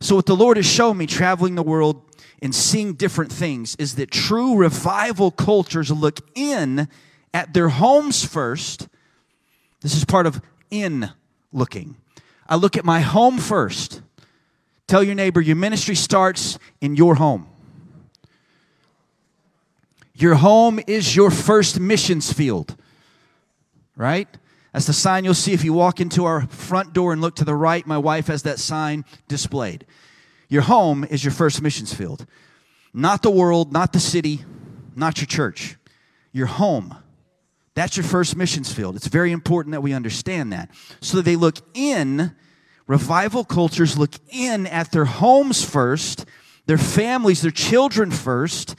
So, 0.00 0.16
what 0.16 0.26
the 0.26 0.36
Lord 0.36 0.56
has 0.56 0.66
shown 0.66 0.96
me 0.96 1.06
traveling 1.06 1.54
the 1.54 1.62
world 1.62 2.02
and 2.42 2.54
seeing 2.54 2.94
different 2.94 3.32
things 3.32 3.76
is 3.76 3.94
that 3.94 4.10
true 4.10 4.56
revival 4.56 5.30
cultures 5.30 5.90
look 5.90 6.20
in 6.34 6.88
at 7.32 7.54
their 7.54 7.68
homes 7.68 8.24
first. 8.24 8.88
This 9.80 9.96
is 9.96 10.04
part 10.04 10.26
of 10.26 10.42
in 10.70 11.10
looking. 11.52 11.96
I 12.48 12.56
look 12.56 12.76
at 12.76 12.84
my 12.84 13.00
home 13.00 13.38
first. 13.38 14.02
Tell 14.86 15.02
your 15.02 15.14
neighbor 15.14 15.40
your 15.40 15.56
ministry 15.56 15.94
starts 15.94 16.58
in 16.80 16.96
your 16.96 17.14
home. 17.14 17.48
Your 20.14 20.36
home 20.36 20.78
is 20.86 21.16
your 21.16 21.30
first 21.30 21.80
missions 21.80 22.32
field, 22.32 22.76
right? 23.96 24.28
That's 24.72 24.86
the 24.86 24.92
sign 24.92 25.24
you'll 25.24 25.34
see 25.34 25.52
if 25.52 25.64
you 25.64 25.72
walk 25.72 26.00
into 26.00 26.24
our 26.24 26.46
front 26.48 26.92
door 26.92 27.12
and 27.12 27.20
look 27.20 27.36
to 27.36 27.44
the 27.44 27.54
right. 27.54 27.86
My 27.86 27.98
wife 27.98 28.28
has 28.28 28.42
that 28.42 28.58
sign 28.58 29.04
displayed. 29.28 29.86
Your 30.48 30.62
home 30.62 31.04
is 31.04 31.24
your 31.24 31.32
first 31.32 31.62
missions 31.62 31.92
field, 31.92 32.26
not 32.92 33.22
the 33.22 33.30
world, 33.30 33.72
not 33.72 33.92
the 33.92 34.00
city, 34.00 34.44
not 34.94 35.18
your 35.18 35.26
church. 35.26 35.76
Your 36.32 36.46
home. 36.46 36.96
That's 37.74 37.96
your 37.96 38.04
first 38.04 38.36
missions 38.36 38.72
field. 38.72 38.94
It's 38.94 39.08
very 39.08 39.32
important 39.32 39.72
that 39.72 39.80
we 39.80 39.92
understand 39.92 40.52
that. 40.52 40.70
So 41.00 41.16
that 41.16 41.24
they 41.24 41.36
look 41.36 41.56
in, 41.74 42.34
revival 42.86 43.44
cultures 43.44 43.98
look 43.98 44.14
in 44.28 44.66
at 44.66 44.92
their 44.92 45.04
homes 45.04 45.64
first, 45.64 46.26
their 46.66 46.78
families, 46.78 47.42
their 47.42 47.50
children 47.50 48.10
first, 48.10 48.76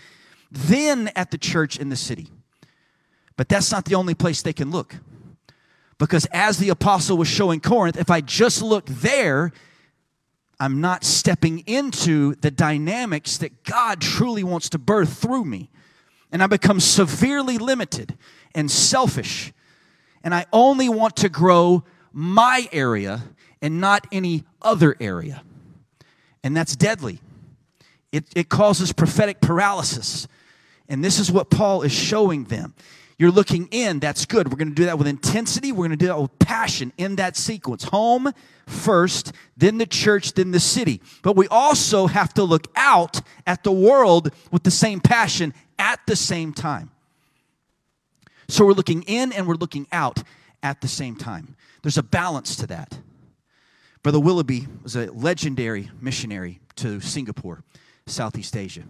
then 0.51 1.09
at 1.15 1.31
the 1.31 1.38
church 1.38 1.77
in 1.77 1.89
the 1.89 1.95
city. 1.95 2.27
But 3.38 3.50
that's 3.50 3.71
not 3.71 3.85
the 3.85 3.95
only 3.95 4.13
place 4.13 4.41
they 4.41 4.53
can 4.53 4.71
look. 4.71 4.95
Because 5.97 6.25
as 6.31 6.57
the 6.57 6.69
apostle 6.69 7.17
was 7.17 7.27
showing 7.27 7.59
Corinth, 7.59 7.97
if 7.97 8.09
I 8.09 8.21
just 8.21 8.62
look 8.62 8.85
there, 8.85 9.51
I'm 10.59 10.81
not 10.81 11.03
stepping 11.03 11.59
into 11.59 12.35
the 12.35 12.51
dynamics 12.51 13.38
that 13.38 13.63
God 13.63 14.01
truly 14.01 14.43
wants 14.43 14.69
to 14.69 14.77
birth 14.77 15.17
through 15.17 15.45
me. 15.45 15.69
And 16.31 16.43
I 16.43 16.47
become 16.47 16.79
severely 16.79 17.57
limited 17.57 18.17
and 18.53 18.69
selfish. 18.69 19.53
And 20.24 20.33
I 20.33 20.45
only 20.51 20.89
want 20.89 21.15
to 21.17 21.29
grow 21.29 21.83
my 22.12 22.67
area 22.71 23.24
and 23.65 23.81
not 23.81 24.05
any 24.12 24.43
other 24.62 24.95
area. 25.00 25.41
And 26.43 26.55
that's 26.55 26.75
deadly. 26.75 27.19
It, 28.12 28.25
it 28.36 28.48
causes 28.48 28.93
prophetic 28.93 29.41
paralysis. 29.41 30.27
And 30.88 31.03
this 31.03 31.17
is 31.17 31.31
what 31.31 31.50
Paul 31.50 31.81
is 31.81 31.91
showing 31.91 32.43
them. 32.43 32.75
You're 33.17 33.31
looking 33.31 33.67
in, 33.72 33.98
that's 33.98 34.27
good. 34.27 34.50
We're 34.50 34.57
going 34.57 34.69
to 34.69 34.75
do 34.75 34.86
that 34.86 35.00
with 35.00 35.07
intensity. 35.07 35.72
We're 35.72 35.88
going 35.88 35.89
to 35.89 35.95
do 35.98 36.05
that 36.05 36.22
with 36.22 36.38
passion 36.38 36.93
in 37.00 37.15
that 37.15 37.36
sequence. 37.36 37.86
Home 37.86 38.31
first, 38.67 39.31
then 39.57 39.79
the 39.79 39.88
church, 39.88 40.34
then 40.34 40.51
the 40.51 40.60
city. 40.60 41.01
But 41.24 41.36
we 41.36 41.48
also 41.48 42.05
have 42.05 42.36
to 42.36 42.43
look 42.43 42.67
out 42.75 43.19
at 43.48 43.63
the 43.63 43.72
world 43.72 44.29
with 44.51 44.62
the 44.62 44.69
same 44.69 45.00
passion 45.00 45.55
at 45.79 46.00
the 46.05 46.15
same 46.15 46.53
time. 46.53 46.91
So 48.48 48.63
we're 48.63 48.74
looking 48.74 49.01
in 49.03 49.34
and 49.34 49.48
we're 49.48 49.55
looking 49.55 49.88
out 49.91 50.22
at 50.62 50.81
the 50.81 50.88
same 50.88 51.15
time. 51.15 51.55
There's 51.81 51.98
a 51.98 52.03
balance 52.03 52.55
to 52.57 52.67
that. 52.67 53.00
Brother 54.05 54.19
Willoughby 54.19 54.67
was 54.83 54.95
a 54.95 55.12
legendary 55.12 55.89
missionary 56.00 56.59
to 56.75 57.00
Singapore, 57.00 57.63
Southeast 58.05 58.55
Asia. 58.55 58.83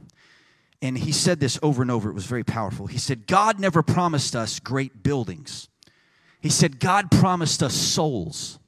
And 0.82 0.98
he 0.98 1.14
said 1.14 1.40
this 1.40 1.58
over 1.64 1.82
and 1.82 1.90
over. 1.90 2.10
It 2.10 2.14
was 2.14 2.26
very 2.26 2.44
powerful. 2.44 2.88
He 2.88 2.98
said, 2.98 3.26
God 3.26 3.58
never 3.58 3.82
promised 3.82 4.36
us 4.36 4.60
great 4.60 5.04
buildings. 5.04 5.70
He 6.42 6.50
said, 6.50 6.82
God 6.82 7.12
promised 7.12 7.64
us 7.64 7.74
souls. 7.74 8.60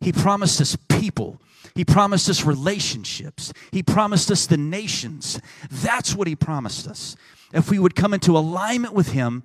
He 0.00 0.10
promised 0.10 0.60
us 0.60 0.76
people. 0.88 1.40
He 1.76 1.84
promised 1.84 2.28
us 2.28 2.44
relationships. 2.44 3.52
He 3.70 3.84
promised 3.84 4.28
us 4.32 4.46
the 4.46 4.56
nations. 4.56 5.40
That's 5.70 6.16
what 6.16 6.26
He 6.26 6.34
promised 6.34 6.88
us. 6.88 7.14
If 7.54 7.70
we 7.70 7.78
would 7.78 7.94
come 7.94 8.12
into 8.12 8.36
alignment 8.36 8.92
with 8.92 9.12
Him, 9.12 9.44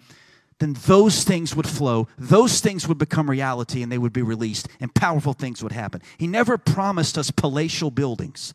then 0.60 0.74
those 0.86 1.24
things 1.24 1.56
would 1.56 1.68
flow, 1.68 2.08
those 2.18 2.62
things 2.62 2.88
would 2.88 2.98
become 2.98 3.30
reality, 3.30 3.84
and 3.84 3.92
they 3.92 3.98
would 3.98 4.14
be 4.14 4.22
released, 4.22 4.68
and 4.80 4.94
powerful 4.94 5.34
things 5.34 5.62
would 5.62 5.74
happen. 5.74 6.02
He 6.18 6.28
never 6.28 6.58
promised 6.58 7.18
us 7.18 7.30
palatial 7.30 7.92
buildings, 7.92 8.54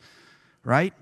right? 0.63 0.93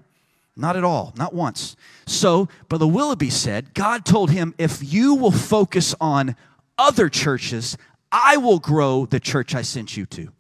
Not 0.58 0.76
at 0.76 0.84
all, 0.84 1.14
not 1.16 1.34
once. 1.34 1.78
So, 2.06 2.50
Brother 2.68 2.88
Willoughby 2.88 3.30
said, 3.30 3.74
God 3.74 4.06
told 4.06 4.30
him, 4.30 4.54
if 4.58 4.82
you 4.84 5.16
will 5.16 5.32
focus 5.32 5.96
on 6.02 6.36
other 6.78 7.08
churches, 7.08 7.78
I 8.12 8.38
will 8.38 8.60
grow 8.60 9.06
the 9.06 9.22
church 9.22 9.56
I 9.56 9.62
sent 9.62 9.96
you 9.96 10.06
to. 10.08 10.32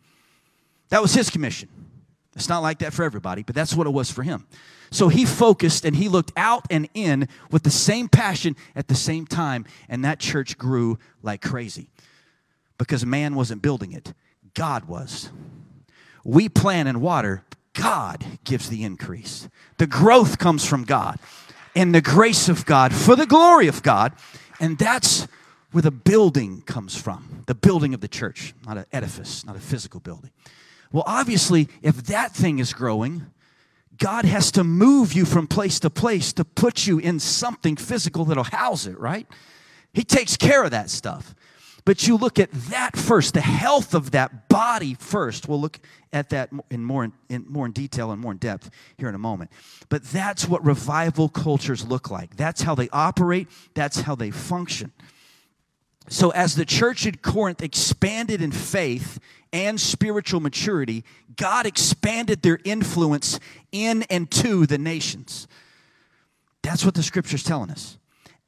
That 0.89 1.01
was 1.01 1.13
his 1.13 1.29
commission. 1.29 1.69
It's 2.35 2.49
not 2.49 2.59
like 2.59 2.79
that 2.79 2.93
for 2.93 3.03
everybody, 3.03 3.43
but 3.43 3.55
that's 3.55 3.75
what 3.75 3.87
it 3.87 3.91
was 3.91 4.11
for 4.11 4.23
him. 4.23 4.45
So 4.91 5.09
he 5.09 5.25
focused 5.25 5.85
and 5.85 5.95
he 5.95 6.09
looked 6.09 6.31
out 6.35 6.65
and 6.69 6.89
in 6.93 7.27
with 7.51 7.63
the 7.63 7.69
same 7.69 8.07
passion 8.07 8.55
at 8.75 8.87
the 8.87 8.95
same 8.95 9.25
time, 9.25 9.65
and 9.87 10.03
that 10.03 10.19
church 10.19 10.57
grew 10.57 10.97
like 11.21 11.41
crazy 11.41 11.89
because 12.77 13.05
man 13.05 13.35
wasn't 13.35 13.61
building 13.61 13.91
it, 13.91 14.13
God 14.53 14.85
was. 14.85 15.29
We 16.23 16.49
plant 16.49 16.89
and 16.89 17.01
water, 17.01 17.43
God 17.73 18.25
gives 18.43 18.69
the 18.69 18.83
increase. 18.83 19.47
The 19.77 19.87
growth 19.87 20.37
comes 20.37 20.65
from 20.65 20.83
God 20.83 21.19
and 21.75 21.93
the 21.93 22.01
grace 22.01 22.49
of 22.49 22.65
God 22.65 22.93
for 22.93 23.15
the 23.15 23.25
glory 23.25 23.67
of 23.67 23.83
God. 23.83 24.13
And 24.59 24.77
that's 24.77 25.27
where 25.71 25.81
the 25.81 25.91
building 25.91 26.61
comes 26.61 26.95
from 26.95 27.43
the 27.45 27.55
building 27.55 27.93
of 27.93 28.01
the 28.01 28.07
church, 28.07 28.53
not 28.65 28.77
an 28.77 28.85
edifice, 28.91 29.45
not 29.45 29.55
a 29.55 29.59
physical 29.59 29.99
building. 29.99 30.31
Well, 30.91 31.03
obviously, 31.05 31.69
if 31.81 32.03
that 32.07 32.33
thing 32.33 32.59
is 32.59 32.73
growing, 32.73 33.27
God 33.99 34.25
has 34.25 34.51
to 34.53 34.63
move 34.63 35.13
you 35.13 35.25
from 35.25 35.45
place 35.45 35.79
to 35.81 35.89
place 35.89 36.33
to 36.33 36.45
put 36.45 36.87
you 36.87 36.99
in 36.99 37.19
something 37.19 37.75
physical 37.75 38.25
that'll 38.25 38.45
house 38.45 38.85
it, 38.85 38.97
right? 38.97 39.27
He 39.93 40.03
takes 40.03 40.37
care 40.37 40.63
of 40.63 40.71
that 40.71 40.89
stuff. 40.89 41.35
But 41.85 42.07
you 42.07 42.17
look 42.17 42.39
at 42.39 42.51
that 42.51 42.95
first, 42.95 43.33
the 43.33 43.41
health 43.41 43.93
of 43.93 44.11
that 44.11 44.47
body 44.47 44.93
first. 44.93 45.47
We'll 45.47 45.61
look 45.61 45.79
at 46.13 46.29
that 46.29 46.49
in 46.69 46.83
more 46.83 47.11
in, 47.29 47.45
more 47.47 47.65
in 47.65 47.71
detail 47.71 48.11
and 48.11 48.21
more 48.21 48.31
in 48.31 48.37
depth 48.37 48.69
here 48.97 49.09
in 49.09 49.15
a 49.15 49.19
moment. 49.19 49.51
But 49.89 50.03
that's 50.03 50.47
what 50.47 50.63
revival 50.63 51.29
cultures 51.29 51.85
look 51.85 52.11
like. 52.11 52.35
That's 52.35 52.61
how 52.61 52.75
they 52.75 52.89
operate, 52.89 53.47
that's 53.73 54.01
how 54.01 54.15
they 54.15 54.31
function. 54.31 54.91
So 56.09 56.31
as 56.31 56.55
the 56.55 56.65
church 56.65 57.05
in 57.05 57.17
Corinth 57.17 57.61
expanded 57.61 58.41
in 58.41 58.51
faith 58.51 59.19
and 59.51 59.79
spiritual 59.79 60.39
maturity, 60.39 61.03
God 61.35 61.65
expanded 61.65 62.41
their 62.41 62.59
influence 62.63 63.39
in 63.71 64.03
and 64.03 64.29
to 64.31 64.65
the 64.65 64.77
nations. 64.77 65.47
That's 66.61 66.85
what 66.85 66.93
the 66.93 67.03
scripture's 67.03 67.43
telling 67.43 67.71
us 67.71 67.99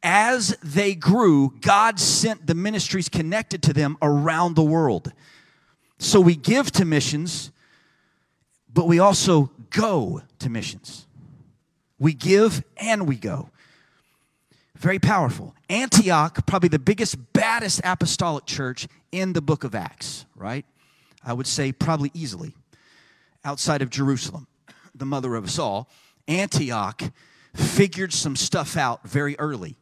as 0.03 0.57
they 0.63 0.95
grew, 0.95 1.53
God 1.61 1.99
sent 1.99 2.47
the 2.47 2.55
ministries 2.55 3.09
connected 3.09 3.61
to 3.63 3.73
them 3.73 3.97
around 4.01 4.55
the 4.55 4.63
world. 4.63 5.11
So 5.99 6.19
we 6.19 6.35
give 6.35 6.71
to 6.73 6.85
missions, 6.85 7.51
but 8.73 8.87
we 8.87 8.99
also 8.99 9.51
go 9.69 10.21
to 10.39 10.49
missions. 10.49 11.05
We 11.99 12.13
give 12.13 12.63
and 12.77 13.07
we 13.07 13.15
go. 13.15 13.49
Very 14.75 14.97
powerful. 14.97 15.53
Antioch, 15.69 16.47
probably 16.47 16.69
the 16.69 16.79
biggest, 16.79 17.33
baddest 17.33 17.81
apostolic 17.83 18.45
church 18.45 18.87
in 19.11 19.33
the 19.33 19.41
book 19.41 19.63
of 19.63 19.75
Acts, 19.75 20.25
right? 20.35 20.65
I 21.23 21.33
would 21.33 21.47
say 21.47 21.71
probably 21.71 22.11
easily. 22.13 22.55
Outside 23.43 23.81
of 23.81 23.89
Jerusalem, 23.89 24.47
the 24.93 25.05
mother 25.05 25.35
of 25.35 25.45
us 25.45 25.57
all, 25.57 25.89
Antioch 26.27 27.01
figured 27.55 28.13
some 28.13 28.35
stuff 28.35 28.77
out 28.77 29.07
very 29.07 29.35
early 29.39 29.77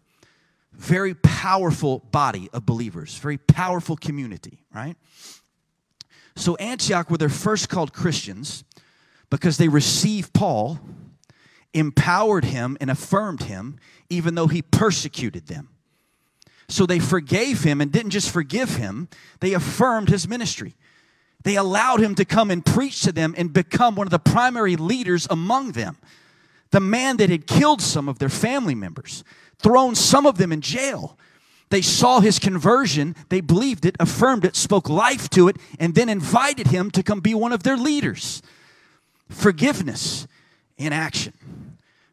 very 0.80 1.14
powerful 1.14 2.00
body 2.12 2.50
of 2.54 2.66
believers, 2.66 3.18
very 3.18 3.38
powerful 3.38 3.98
community, 3.98 4.64
right? 4.74 4.96
So 6.36 6.56
Antioch 6.56 7.12
were 7.12 7.18
their 7.18 7.28
first 7.28 7.68
called 7.68 7.92
Christians 7.92 8.64
because 9.30 9.58
they 9.58 9.68
received 9.68 10.34
Paul, 10.34 10.80
empowered 11.74 12.46
him, 12.46 12.78
and 12.80 12.90
affirmed 12.90 13.44
him, 13.44 13.78
even 14.10 14.36
though 14.36 14.48
he 14.48 14.62
persecuted 14.62 15.48
them. 15.48 15.68
So 16.70 16.86
they 16.86 17.00
forgave 17.00 17.64
him 17.64 17.82
and 17.82 17.92
didn't 17.92 18.12
just 18.12 18.32
forgive 18.32 18.78
him, 18.78 19.10
they 19.42 19.54
affirmed 19.54 20.10
his 20.10 20.28
ministry. 20.28 20.76
They 21.44 21.56
allowed 21.56 22.02
him 22.02 22.16
to 22.16 22.26
come 22.26 22.52
and 22.52 22.66
preach 22.66 23.02
to 23.04 23.12
them 23.12 23.34
and 23.38 23.54
become 23.54 23.96
one 23.96 24.08
of 24.08 24.12
the 24.12 24.20
primary 24.20 24.76
leaders 24.76 25.26
among 25.30 25.72
them. 25.72 25.98
The 26.72 26.80
man 26.80 27.18
that 27.18 27.30
had 27.30 27.48
killed 27.48 27.82
some 27.82 28.10
of 28.10 28.20
their 28.20 28.30
family 28.30 28.76
members, 28.76 29.24
thrown 29.58 29.96
some 29.96 30.26
of 30.26 30.38
them 30.38 30.52
in 30.52 30.62
jail. 30.62 31.18
They 31.70 31.82
saw 31.82 32.20
his 32.20 32.40
conversion, 32.40 33.16
they 33.30 33.42
believed 33.42 33.86
it, 33.86 33.96
affirmed 34.00 34.44
it, 34.44 34.56
spoke 34.56 34.90
life 34.90 35.30
to 35.32 35.48
it, 35.48 35.58
and 35.80 35.96
then 35.96 36.10
invited 36.10 36.68
him 36.68 36.92
to 36.92 37.04
come 37.04 37.20
be 37.20 37.34
one 37.34 37.54
of 37.54 37.64
their 37.64 37.78
leaders. 37.78 38.42
Forgiveness 39.30 40.28
in 40.78 40.92
action. 40.92 41.34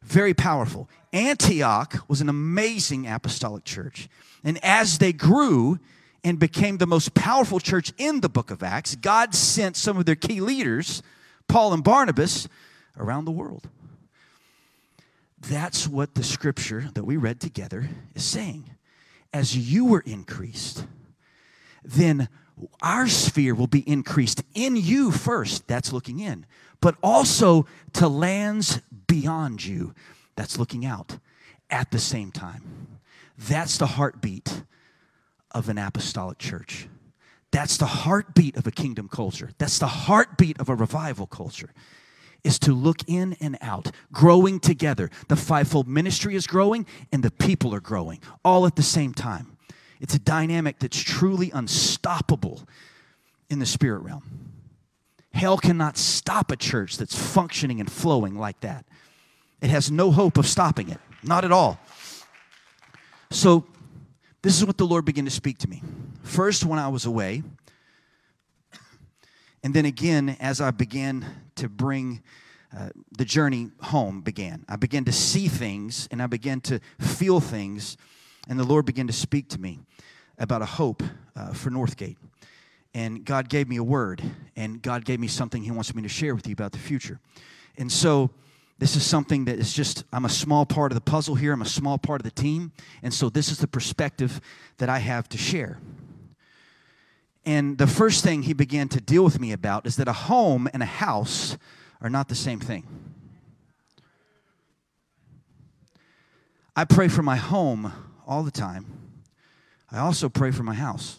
Very 0.02 0.34
powerful. 0.34 0.88
Antioch 1.12 2.04
was 2.08 2.20
an 2.20 2.28
amazing 2.28 3.06
apostolic 3.06 3.64
church. 3.64 4.08
And 4.44 4.62
as 4.62 4.98
they 4.98 5.12
grew 5.12 5.78
and 6.26 6.40
became 6.40 6.78
the 6.78 6.88
most 6.88 7.14
powerful 7.14 7.60
church 7.60 7.92
in 7.98 8.20
the 8.20 8.28
book 8.28 8.50
of 8.50 8.60
Acts, 8.60 8.96
God 8.96 9.32
sent 9.32 9.76
some 9.76 9.96
of 9.96 10.06
their 10.06 10.16
key 10.16 10.40
leaders, 10.40 11.00
Paul 11.46 11.72
and 11.72 11.84
Barnabas, 11.84 12.48
around 12.98 13.26
the 13.26 13.30
world. 13.30 13.68
That's 15.38 15.86
what 15.86 16.16
the 16.16 16.24
scripture 16.24 16.90
that 16.94 17.04
we 17.04 17.16
read 17.16 17.38
together 17.38 17.88
is 18.16 18.24
saying. 18.24 18.68
As 19.32 19.56
you 19.56 19.84
were 19.84 20.00
increased, 20.00 20.84
then 21.84 22.28
our 22.82 23.06
sphere 23.06 23.54
will 23.54 23.68
be 23.68 23.88
increased 23.88 24.42
in 24.52 24.74
you 24.74 25.12
first. 25.12 25.68
That's 25.68 25.92
looking 25.92 26.18
in. 26.18 26.44
But 26.80 26.96
also 27.04 27.66
to 27.92 28.08
lands 28.08 28.80
beyond 29.06 29.64
you. 29.64 29.94
That's 30.34 30.58
looking 30.58 30.84
out 30.84 31.18
at 31.70 31.92
the 31.92 32.00
same 32.00 32.32
time. 32.32 32.98
That's 33.38 33.78
the 33.78 33.86
heartbeat 33.86 34.62
of 35.56 35.70
an 35.70 35.78
apostolic 35.78 36.36
church. 36.36 36.86
That's 37.50 37.78
the 37.78 37.86
heartbeat 37.86 38.56
of 38.56 38.66
a 38.66 38.70
kingdom 38.70 39.08
culture. 39.08 39.50
That's 39.56 39.78
the 39.78 39.86
heartbeat 39.86 40.60
of 40.60 40.68
a 40.68 40.74
revival 40.74 41.26
culture 41.26 41.70
is 42.44 42.58
to 42.60 42.72
look 42.72 42.98
in 43.08 43.36
and 43.40 43.56
out, 43.62 43.90
growing 44.12 44.60
together. 44.60 45.10
The 45.28 45.36
fivefold 45.36 45.88
ministry 45.88 46.36
is 46.36 46.46
growing 46.46 46.86
and 47.10 47.22
the 47.22 47.30
people 47.30 47.74
are 47.74 47.80
growing 47.80 48.20
all 48.44 48.66
at 48.66 48.76
the 48.76 48.82
same 48.82 49.14
time. 49.14 49.56
It's 49.98 50.14
a 50.14 50.18
dynamic 50.18 50.78
that's 50.78 51.02
truly 51.02 51.50
unstoppable 51.50 52.62
in 53.48 53.58
the 53.58 53.66
spirit 53.66 54.00
realm. 54.00 54.52
Hell 55.32 55.56
cannot 55.56 55.96
stop 55.96 56.50
a 56.50 56.56
church 56.56 56.98
that's 56.98 57.18
functioning 57.18 57.80
and 57.80 57.90
flowing 57.90 58.38
like 58.38 58.60
that. 58.60 58.84
It 59.62 59.70
has 59.70 59.90
no 59.90 60.10
hope 60.10 60.36
of 60.36 60.46
stopping 60.46 60.90
it, 60.90 61.00
not 61.22 61.44
at 61.44 61.52
all. 61.52 61.80
So, 63.30 63.64
this 64.46 64.56
is 64.56 64.64
what 64.64 64.78
the 64.78 64.86
Lord 64.86 65.04
began 65.04 65.24
to 65.24 65.30
speak 65.32 65.58
to 65.58 65.68
me. 65.68 65.82
First, 66.22 66.64
when 66.64 66.78
I 66.78 66.86
was 66.86 67.04
away, 67.04 67.42
and 69.64 69.74
then 69.74 69.84
again, 69.84 70.36
as 70.38 70.60
I 70.60 70.70
began 70.70 71.26
to 71.56 71.68
bring 71.68 72.22
uh, 72.72 72.90
the 73.18 73.24
journey 73.24 73.72
home, 73.80 74.20
began. 74.20 74.64
I 74.68 74.76
began 74.76 75.04
to 75.06 75.12
see 75.12 75.48
things 75.48 76.06
and 76.12 76.22
I 76.22 76.28
began 76.28 76.60
to 76.60 76.78
feel 77.00 77.40
things, 77.40 77.96
and 78.48 78.56
the 78.56 78.62
Lord 78.62 78.86
began 78.86 79.08
to 79.08 79.12
speak 79.12 79.48
to 79.48 79.60
me 79.60 79.80
about 80.38 80.62
a 80.62 80.66
hope 80.66 81.02
uh, 81.34 81.52
for 81.52 81.70
Northgate. 81.70 82.16
And 82.94 83.24
God 83.24 83.48
gave 83.48 83.66
me 83.66 83.78
a 83.78 83.84
word, 83.84 84.22
and 84.54 84.80
God 84.80 85.04
gave 85.04 85.18
me 85.18 85.26
something 85.26 85.64
He 85.64 85.72
wants 85.72 85.92
me 85.92 86.02
to 86.02 86.08
share 86.08 86.36
with 86.36 86.46
you 86.46 86.52
about 86.52 86.70
the 86.70 86.78
future. 86.78 87.18
And 87.76 87.90
so, 87.90 88.30
this 88.78 88.94
is 88.94 89.04
something 89.04 89.46
that 89.46 89.58
is 89.58 89.72
just, 89.72 90.04
I'm 90.12 90.24
a 90.24 90.30
small 90.30 90.66
part 90.66 90.92
of 90.92 90.96
the 90.96 91.00
puzzle 91.00 91.34
here, 91.34 91.52
I'm 91.52 91.62
a 91.62 91.66
small 91.66 91.96
part 91.98 92.20
of 92.20 92.24
the 92.24 92.42
team. 92.42 92.72
And 93.02 93.12
so, 93.12 93.30
this 93.30 93.50
is 93.50 93.58
the 93.58 93.66
perspective 93.66 94.40
that 94.78 94.88
I 94.88 94.98
have 94.98 95.28
to 95.30 95.38
share. 95.38 95.78
And 97.46 97.78
the 97.78 97.86
first 97.86 98.24
thing 98.24 98.42
he 98.42 98.52
began 98.52 98.88
to 98.88 99.00
deal 99.00 99.24
with 99.24 99.40
me 99.40 99.52
about 99.52 99.86
is 99.86 99.96
that 99.96 100.08
a 100.08 100.12
home 100.12 100.68
and 100.74 100.82
a 100.82 100.86
house 100.86 101.56
are 102.02 102.10
not 102.10 102.28
the 102.28 102.34
same 102.34 102.60
thing. 102.60 102.84
I 106.74 106.84
pray 106.84 107.08
for 107.08 107.22
my 107.22 107.36
home 107.36 107.92
all 108.26 108.42
the 108.42 108.50
time. 108.50 108.84
I 109.90 110.00
also 110.00 110.28
pray 110.28 110.50
for 110.50 110.62
my 110.62 110.74
house. 110.74 111.18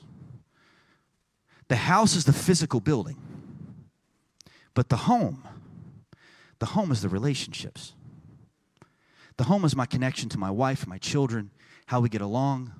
The 1.70 1.78
house 1.78 2.16
is 2.16 2.26
the 2.26 2.34
physical 2.34 2.80
building, 2.80 3.18
but 4.74 4.90
the 4.90 4.98
home, 4.98 5.44
the 6.60 6.68
home 6.68 6.92
is 6.92 7.02
the 7.02 7.10
relationships. 7.10 7.94
The 9.38 9.46
home 9.46 9.66
is 9.66 9.76
my 9.76 9.86
connection 9.86 10.30
to 10.30 10.38
my 10.38 10.50
wife, 10.50 10.88
my 10.88 10.98
children, 10.98 11.52
how 11.86 12.00
we 12.00 12.10
get 12.10 12.22
along. 12.22 12.74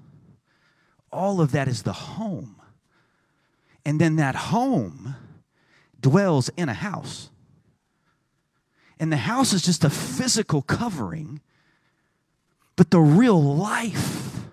All 1.12 1.40
of 1.40 1.52
that 1.52 1.68
is 1.68 1.84
the 1.84 1.94
home. 1.94 2.62
And 3.86 4.02
then 4.02 4.18
that 4.18 4.36
home 4.36 5.16
dwells 6.00 6.50
in 6.58 6.68
a 6.68 6.74
house. 6.74 7.30
And 9.00 9.12
the 9.12 9.18
house 9.18 9.54
is 9.54 9.62
just 9.62 9.84
a 9.84 9.90
physical 9.90 10.62
covering, 10.62 11.42
but 12.76 12.90
the 12.90 13.00
real 13.00 13.42
life 13.42 14.46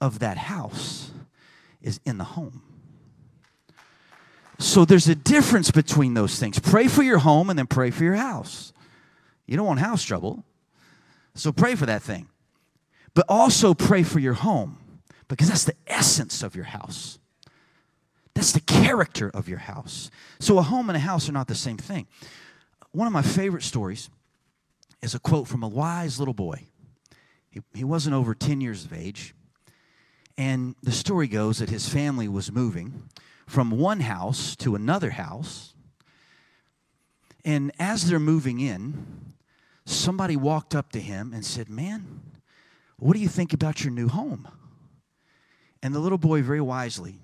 of 0.00 0.18
that 0.20 0.38
house 0.38 1.10
is 1.82 2.00
in 2.04 2.18
the 2.18 2.24
home. 2.24 2.65
So 4.58 4.84
there's 4.84 5.08
a 5.08 5.14
difference 5.14 5.70
between 5.70 6.14
those 6.14 6.38
things. 6.38 6.58
Pray 6.58 6.88
for 6.88 7.02
your 7.02 7.18
home 7.18 7.50
and 7.50 7.58
then 7.58 7.66
pray 7.66 7.90
for 7.90 8.04
your 8.04 8.14
house. 8.14 8.72
You 9.46 9.56
don't 9.56 9.66
want 9.66 9.80
house 9.80 10.02
trouble. 10.02 10.44
So 11.34 11.52
pray 11.52 11.74
for 11.74 11.86
that 11.86 12.02
thing. 12.02 12.28
But 13.14 13.26
also 13.28 13.74
pray 13.74 14.02
for 14.02 14.18
your 14.18 14.34
home 14.34 14.78
because 15.28 15.48
that's 15.48 15.64
the 15.64 15.76
essence 15.86 16.42
of 16.42 16.54
your 16.54 16.64
house. 16.64 17.18
That's 18.34 18.52
the 18.52 18.60
character 18.60 19.30
of 19.32 19.48
your 19.48 19.58
house. 19.58 20.10
So 20.38 20.58
a 20.58 20.62
home 20.62 20.90
and 20.90 20.96
a 20.96 21.00
house 21.00 21.28
are 21.28 21.32
not 21.32 21.48
the 21.48 21.54
same 21.54 21.78
thing. 21.78 22.06
One 22.92 23.06
of 23.06 23.12
my 23.12 23.22
favorite 23.22 23.62
stories 23.62 24.10
is 25.02 25.14
a 25.14 25.18
quote 25.18 25.48
from 25.48 25.62
a 25.62 25.68
wise 25.68 26.18
little 26.18 26.34
boy. 26.34 26.64
He, 27.50 27.60
he 27.74 27.84
wasn't 27.84 28.14
over 28.14 28.34
10 28.34 28.60
years 28.60 28.84
of 28.84 28.92
age. 28.92 29.34
And 30.36 30.74
the 30.82 30.92
story 30.92 31.28
goes 31.28 31.58
that 31.58 31.70
his 31.70 31.88
family 31.88 32.28
was 32.28 32.52
moving 32.52 33.08
from 33.46 33.70
one 33.70 34.00
house 34.00 34.56
to 34.56 34.74
another 34.74 35.10
house. 35.10 35.74
And 37.44 37.72
as 37.78 38.08
they're 38.08 38.18
moving 38.18 38.60
in, 38.60 39.34
somebody 39.84 40.36
walked 40.36 40.74
up 40.74 40.90
to 40.92 41.00
him 41.00 41.32
and 41.32 41.44
said, 41.44 41.68
Man, 41.68 42.22
what 42.98 43.14
do 43.14 43.20
you 43.20 43.28
think 43.28 43.52
about 43.52 43.84
your 43.84 43.92
new 43.92 44.08
home? 44.08 44.48
And 45.82 45.94
the 45.94 46.00
little 46.00 46.18
boy 46.18 46.42
very 46.42 46.60
wisely 46.60 47.20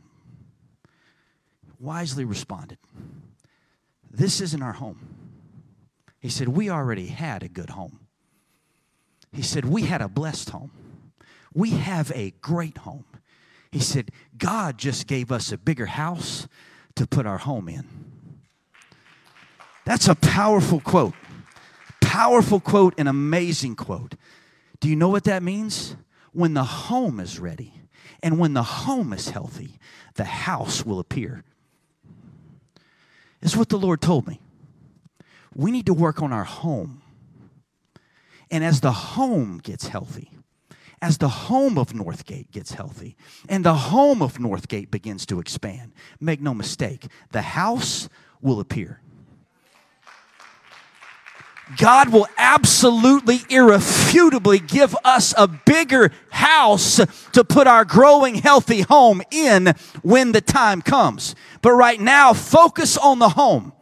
wisely 1.82 2.24
responded, 2.24 2.78
This 4.11 4.40
isn't 4.40 4.62
our 4.62 4.72
home. 4.72 5.00
He 6.20 6.28
said, 6.28 6.48
We 6.48 6.70
already 6.70 7.08
had 7.08 7.42
a 7.42 7.48
good 7.48 7.70
home. 7.70 8.00
He 9.32 9.42
said, 9.42 9.64
We 9.64 9.82
had 9.82 10.00
a 10.00 10.08
blessed 10.08 10.50
home. 10.50 10.70
We 11.52 11.70
have 11.70 12.12
a 12.14 12.30
great 12.40 12.78
home. 12.78 13.04
He 13.72 13.80
said, 13.80 14.11
God 14.42 14.76
just 14.76 15.07
gave 15.07 15.31
us 15.31 15.52
a 15.52 15.57
bigger 15.57 15.87
house 15.87 16.48
to 16.96 17.07
put 17.07 17.26
our 17.26 17.38
home 17.38 17.68
in. 17.68 17.87
That's 19.85 20.09
a 20.09 20.16
powerful 20.16 20.81
quote. 20.81 21.14
Powerful 22.00 22.59
quote, 22.59 22.98
an 22.98 23.07
amazing 23.07 23.76
quote. 23.76 24.16
Do 24.81 24.88
you 24.88 24.96
know 24.96 25.09
what 25.09 25.22
that 25.24 25.44
means? 25.44 25.94
When 26.33 26.55
the 26.55 26.64
home 26.64 27.20
is 27.20 27.38
ready 27.38 27.72
and 28.20 28.37
when 28.37 28.52
the 28.52 28.64
home 28.64 29.12
is 29.12 29.31
healthy, 29.31 29.78
the 30.14 30.24
house 30.24 30.85
will 30.85 30.98
appear. 30.98 31.44
Is 33.42 33.57
what 33.57 33.68
the 33.68 33.78
Lord 33.78 34.00
told 34.00 34.26
me. 34.26 34.40
We 35.55 35.70
need 35.70 35.87
to 35.87 35.94
work 35.94 36.20
on 36.20 36.33
our 36.33 36.42
home. 36.42 37.00
And 38.50 38.64
as 38.64 38.81
the 38.81 38.92
home 38.92 39.59
gets 39.59 39.87
healthy, 39.87 40.33
as 41.02 41.18
the 41.18 41.28
home 41.28 41.76
of 41.76 41.92
Northgate 41.92 42.52
gets 42.52 42.72
healthy, 42.72 43.16
and 43.48 43.64
the 43.64 43.74
home 43.74 44.22
of 44.22 44.38
Northgate 44.38 44.90
begins 44.90 45.26
to 45.26 45.40
expand, 45.40 45.92
make 46.20 46.40
no 46.40 46.54
mistake, 46.54 47.06
the 47.32 47.42
house 47.42 48.08
will 48.40 48.60
appear. 48.60 49.00
God 51.76 52.10
will 52.10 52.28
absolutely, 52.38 53.40
irrefutably 53.48 54.60
give 54.60 54.94
us 55.04 55.34
a 55.36 55.48
bigger 55.48 56.12
house 56.30 57.00
to 57.32 57.44
put 57.44 57.66
our 57.66 57.84
growing, 57.84 58.36
healthy 58.36 58.82
home 58.82 59.22
in 59.30 59.74
when 60.02 60.32
the 60.32 60.40
time 60.40 60.82
comes. 60.82 61.34
But 61.62 61.72
right 61.72 62.00
now, 62.00 62.32
focus 62.32 62.96
on 62.96 63.18
the 63.18 63.30
home. 63.30 63.72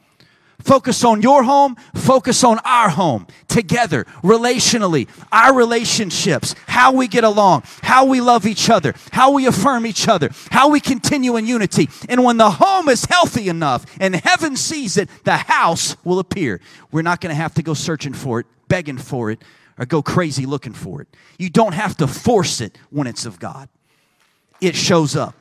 Focus 0.60 1.04
on 1.04 1.22
your 1.22 1.42
home, 1.42 1.76
focus 1.94 2.44
on 2.44 2.58
our 2.64 2.88
home 2.88 3.26
together, 3.48 4.04
relationally, 4.22 5.08
our 5.32 5.54
relationships, 5.54 6.54
how 6.66 6.92
we 6.92 7.08
get 7.08 7.24
along, 7.24 7.62
how 7.82 8.04
we 8.04 8.20
love 8.20 8.46
each 8.46 8.70
other, 8.70 8.94
how 9.12 9.32
we 9.32 9.46
affirm 9.46 9.86
each 9.86 10.08
other, 10.08 10.30
how 10.50 10.68
we 10.68 10.80
continue 10.80 11.36
in 11.36 11.46
unity. 11.46 11.88
And 12.08 12.24
when 12.24 12.36
the 12.36 12.50
home 12.50 12.88
is 12.88 13.04
healthy 13.04 13.48
enough 13.48 13.86
and 14.00 14.14
heaven 14.14 14.56
sees 14.56 14.96
it, 14.96 15.08
the 15.24 15.36
house 15.36 15.96
will 16.04 16.18
appear. 16.18 16.60
We're 16.92 17.02
not 17.02 17.20
going 17.20 17.34
to 17.34 17.40
have 17.40 17.54
to 17.54 17.62
go 17.62 17.74
searching 17.74 18.14
for 18.14 18.40
it, 18.40 18.46
begging 18.68 18.98
for 18.98 19.30
it, 19.30 19.42
or 19.78 19.86
go 19.86 20.02
crazy 20.02 20.46
looking 20.46 20.74
for 20.74 21.00
it. 21.00 21.08
You 21.38 21.50
don't 21.50 21.72
have 21.72 21.96
to 21.98 22.06
force 22.06 22.60
it 22.60 22.76
when 22.90 23.06
it's 23.06 23.24
of 23.24 23.38
God, 23.38 23.68
it 24.60 24.76
shows 24.76 25.16
up. 25.16 25.34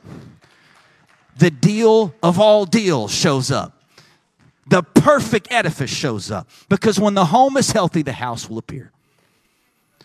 The 1.36 1.50
deal 1.50 2.14
of 2.22 2.38
all 2.38 2.66
deals 2.66 3.14
shows 3.14 3.50
up 3.50 3.79
the 4.70 4.82
perfect 4.82 5.48
edifice 5.50 5.90
shows 5.90 6.30
up. 6.30 6.48
Because 6.68 6.98
when 6.98 7.14
the 7.14 7.26
home 7.26 7.56
is 7.56 7.72
healthy, 7.72 8.02
the 8.02 8.12
house 8.12 8.48
will 8.48 8.58
appear. 8.58 8.92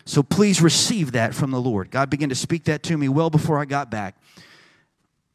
So 0.06 0.22
please 0.22 0.62
receive 0.62 1.14
that 1.14 1.34
from 1.34 1.52
the 1.52 1.60
Lord. 1.60 1.90
God 1.90 2.10
began 2.10 2.30
to 2.30 2.36
speak 2.36 2.66
that 2.66 2.84
to 2.84 2.98
me 2.98 3.10
well 3.10 3.30
before 3.30 3.58
I 3.58 3.66
got 3.66 3.90
back 3.90 4.16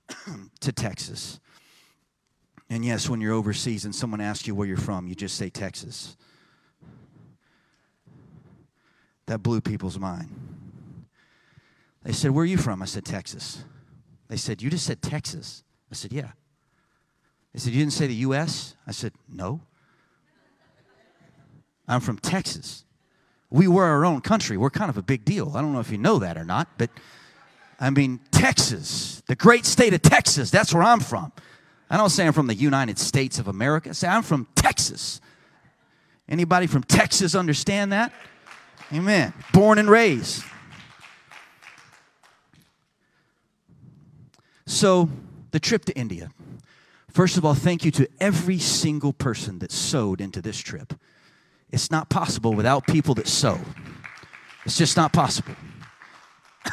to 0.61 0.73
Texas. 0.73 1.41
And 2.69 2.85
yes, 2.85 3.09
when 3.09 3.21
you're 3.21 3.35
overseas 3.35 3.85
and 3.85 3.95
someone 3.95 4.21
asks 4.21 4.47
you 4.47 4.55
where 4.55 4.67
you're 4.67 4.77
from, 4.77 5.09
you 5.09 5.15
just 5.15 5.37
say 5.37 5.51
Texas. 5.51 6.17
that 9.31 9.45
blew 9.45 9.61
people's 9.61 9.97
mind. 9.97 10.29
They 12.03 12.11
said, 12.11 12.33
Where 12.33 12.43
are 12.43 12.47
you 12.47 12.59
from? 12.59 12.83
I 12.83 12.85
said, 12.87 13.05
Texas. 13.05 13.63
They 14.27 14.37
said, 14.37 14.61
You 14.61 14.71
just 14.71 14.85
said 14.85 15.01
Texas. 15.01 15.63
I 15.91 15.95
said, 15.95 16.13
Yeah. 16.13 16.33
They 17.53 17.61
said, 17.61 17.73
You 17.73 17.81
didn't 17.81 17.93
say 17.93 18.07
the 18.07 18.15
U.S.? 18.15 18.75
I 18.87 18.93
said, 18.93 19.13
No. 19.29 19.61
I'm 21.89 22.01
from 22.01 22.19
Texas. 22.19 22.85
We 23.51 23.67
were 23.67 23.85
our 23.85 24.05
own 24.05 24.21
country. 24.21 24.57
We're 24.57 24.71
kind 24.71 24.91
of 24.91 24.97
a 24.97 25.03
big 25.03 25.25
deal. 25.25 25.53
I 25.57 25.61
don't 25.61 25.73
know 25.73 25.81
if 25.81 25.91
you 25.91 25.99
know 25.99 26.21
that 26.21 26.39
or 26.39 26.45
not, 26.45 26.69
but 26.79 26.89
I 27.81 27.91
mean, 27.91 28.21
Texas, 28.31 29.23
the 29.27 29.35
great 29.35 29.67
state 29.67 29.93
of 29.93 30.03
Texas, 30.03 30.51
that's 30.51 30.73
where 30.73 30.85
I'm 30.85 31.01
from. 31.01 31.33
I 31.89 31.97
don't 31.97 32.11
say 32.11 32.27
I'm 32.27 32.33
from 32.33 32.47
the 32.47 32.55
United 32.55 32.99
States 32.99 33.41
of 33.41 33.49
America. 33.49 33.89
I 33.89 33.93
say 33.93 34.07
I'm 34.07 34.23
from 34.23 34.47
Texas. 34.55 35.21
Anybody 36.29 36.69
from 36.69 36.85
Texas 36.85 37.35
understand 37.35 37.93
that? 37.93 38.13
Amen. 38.93 39.33
Born 39.53 39.79
and 39.79 39.91
raised. 39.91 40.45
So, 44.67 45.09
the 45.51 45.59
trip 45.59 45.85
to 45.87 45.97
India. 45.97 46.31
First 47.13 47.37
of 47.37 47.45
all, 47.45 47.55
thank 47.55 47.85
you 47.85 47.91
to 47.93 48.09
every 48.21 48.59
single 48.59 49.13
person 49.13 49.59
that 49.61 49.73
sowed 49.73 50.21
into 50.21 50.41
this 50.41 50.59
trip. 50.59 50.95
It's 51.71 51.91
not 51.91 52.09
possible 52.09 52.53
without 52.55 52.87
people 52.87 53.15
that 53.17 53.29
sow. 53.29 53.59
It's 54.65 54.79
just 54.79 54.97
not 54.97 55.13
possible. 55.13 55.55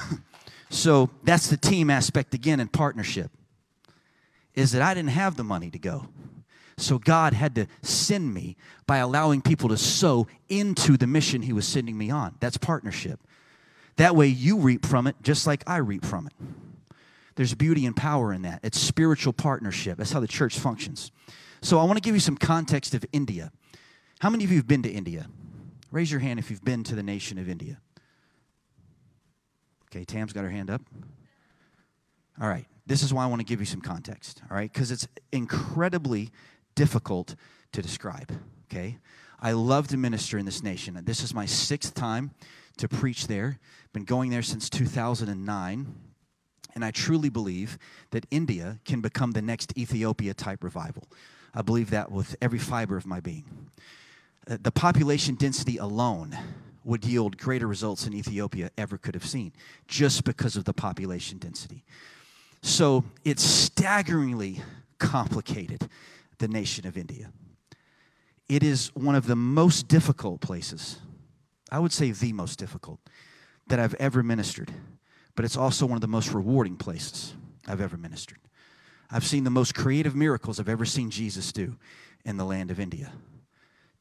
so, 0.69 1.09
that's 1.23 1.47
the 1.47 1.57
team 1.57 1.89
aspect 1.89 2.33
again 2.33 2.59
in 2.59 2.67
partnership. 2.67 3.31
Is 4.53 4.71
that 4.71 4.81
I 4.81 4.93
didn't 4.93 5.11
have 5.11 5.37
the 5.37 5.43
money 5.43 5.69
to 5.69 5.79
go. 5.79 6.09
So 6.77 6.99
God 6.99 7.33
had 7.33 7.55
to 7.55 7.67
send 7.81 8.33
me 8.33 8.55
by 8.85 8.97
allowing 8.97 9.41
people 9.41 9.69
to 9.69 9.77
sow 9.77 10.27
into 10.47 10.95
the 10.95 11.07
mission 11.07 11.41
He 11.41 11.53
was 11.53 11.67
sending 11.67 11.97
me 11.97 12.11
on. 12.11 12.35
That's 12.39 12.57
partnership. 12.57 13.19
That 13.95 14.15
way 14.15 14.27
you 14.27 14.59
reap 14.59 14.85
from 14.85 15.07
it 15.07 15.15
just 15.23 15.47
like 15.47 15.63
I 15.65 15.77
reap 15.77 16.05
from 16.05 16.27
it. 16.27 16.33
There's 17.37 17.53
beauty 17.53 17.85
and 17.85 17.95
power 17.95 18.33
in 18.33 18.41
that. 18.41 18.61
It's 18.63 18.79
spiritual 18.79 19.31
partnership. 19.31 19.99
That's 19.99 20.11
how 20.11 20.19
the 20.19 20.27
church 20.27 20.57
functions. 20.57 21.11
So 21.61 21.77
I 21.77 21.83
want 21.83 21.97
to 21.97 22.01
give 22.01 22.15
you 22.15 22.19
some 22.19 22.35
context 22.35 22.95
of 22.95 23.05
India. 23.13 23.51
How 24.19 24.31
many 24.31 24.43
of 24.43 24.49
you 24.49 24.57
have 24.57 24.67
been 24.67 24.81
to 24.81 24.89
India? 24.89 25.27
Raise 25.91 26.11
your 26.11 26.19
hand 26.19 26.39
if 26.39 26.49
you've 26.49 26.63
been 26.63 26.83
to 26.85 26.95
the 26.95 27.03
nation 27.03 27.37
of 27.37 27.47
India. 27.47 27.79
Okay, 29.91 30.03
Tam's 30.03 30.33
got 30.33 30.43
her 30.43 30.49
hand 30.49 30.71
up. 30.71 30.81
All 32.41 32.49
right, 32.49 32.65
this 32.87 33.03
is 33.03 33.13
why 33.13 33.23
I 33.23 33.27
want 33.27 33.39
to 33.39 33.45
give 33.45 33.59
you 33.59 33.67
some 33.67 33.81
context, 33.81 34.41
all 34.49 34.57
right? 34.57 34.71
Because 34.71 34.89
it's 34.89 35.07
incredibly 35.31 36.31
difficult 36.73 37.35
to 37.71 37.83
describe, 37.83 38.31
okay? 38.65 38.97
I 39.39 39.51
love 39.51 39.87
to 39.89 39.97
minister 39.97 40.39
in 40.39 40.45
this 40.47 40.63
nation. 40.63 40.99
This 41.03 41.23
is 41.23 41.35
my 41.35 41.45
sixth 41.45 41.93
time 41.93 42.31
to 42.77 42.87
preach 42.87 43.27
there. 43.27 43.59
Been 43.93 44.05
going 44.05 44.31
there 44.31 44.41
since 44.41 44.71
2009. 44.71 45.95
And 46.77 46.85
I 46.85 46.91
truly 46.91 47.29
believe 47.29 47.79
that 48.11 48.27
India 48.29 48.77
can 48.85 49.01
become 49.01 49.31
the 49.31 49.41
next 49.41 49.75
Ethiopia 49.75 50.35
type 50.35 50.63
revival. 50.63 51.07
I 51.55 51.63
believe 51.63 51.89
that 51.89 52.11
with 52.11 52.35
every 52.39 52.59
fiber 52.59 52.97
of 52.97 53.07
my 53.07 53.19
being. 53.19 53.71
Uh, 54.47 54.57
the 54.61 54.69
population 54.69 55.33
density 55.33 55.77
alone 55.77 56.37
would 56.83 57.03
yield 57.03 57.39
greater 57.39 57.65
results 57.65 58.03
than 58.03 58.13
Ethiopia 58.13 58.69
ever 58.77 58.99
could 58.99 59.15
have 59.15 59.25
seen, 59.25 59.53
just 59.87 60.23
because 60.23 60.55
of 60.55 60.65
the 60.65 60.73
population 60.73 61.39
density. 61.39 61.83
So 62.61 63.03
it's 63.25 63.41
staggeringly 63.41 64.61
complicated 64.99 65.89
the 66.37 66.47
nation 66.47 66.85
of 66.85 66.95
India. 66.95 67.31
It 68.47 68.61
is 68.61 68.91
one 68.93 69.15
of 69.15 69.25
the 69.25 69.35
most 69.35 69.87
difficult 69.87 70.41
places, 70.41 70.99
I 71.71 71.79
would 71.79 71.91
say 71.91 72.11
the 72.11 72.33
most 72.33 72.59
difficult, 72.59 72.99
that 73.65 73.79
I've 73.79 73.95
ever 73.95 74.21
ministered, 74.21 74.71
but 75.37 75.45
it's 75.45 75.55
also 75.55 75.85
one 75.85 75.95
of 75.95 76.01
the 76.01 76.07
most 76.07 76.33
rewarding 76.33 76.75
places 76.75 77.33
I've 77.65 77.79
ever 77.79 77.95
ministered. 77.95 78.39
I've 79.09 79.25
seen 79.25 79.45
the 79.45 79.49
most 79.49 79.73
creative 79.73 80.13
miracles 80.13 80.59
I've 80.59 80.67
ever 80.67 80.83
seen 80.83 81.09
Jesus 81.09 81.53
do 81.53 81.77
in 82.25 82.35
the 82.35 82.43
land 82.43 82.69
of 82.69 82.79
India. 82.81 83.13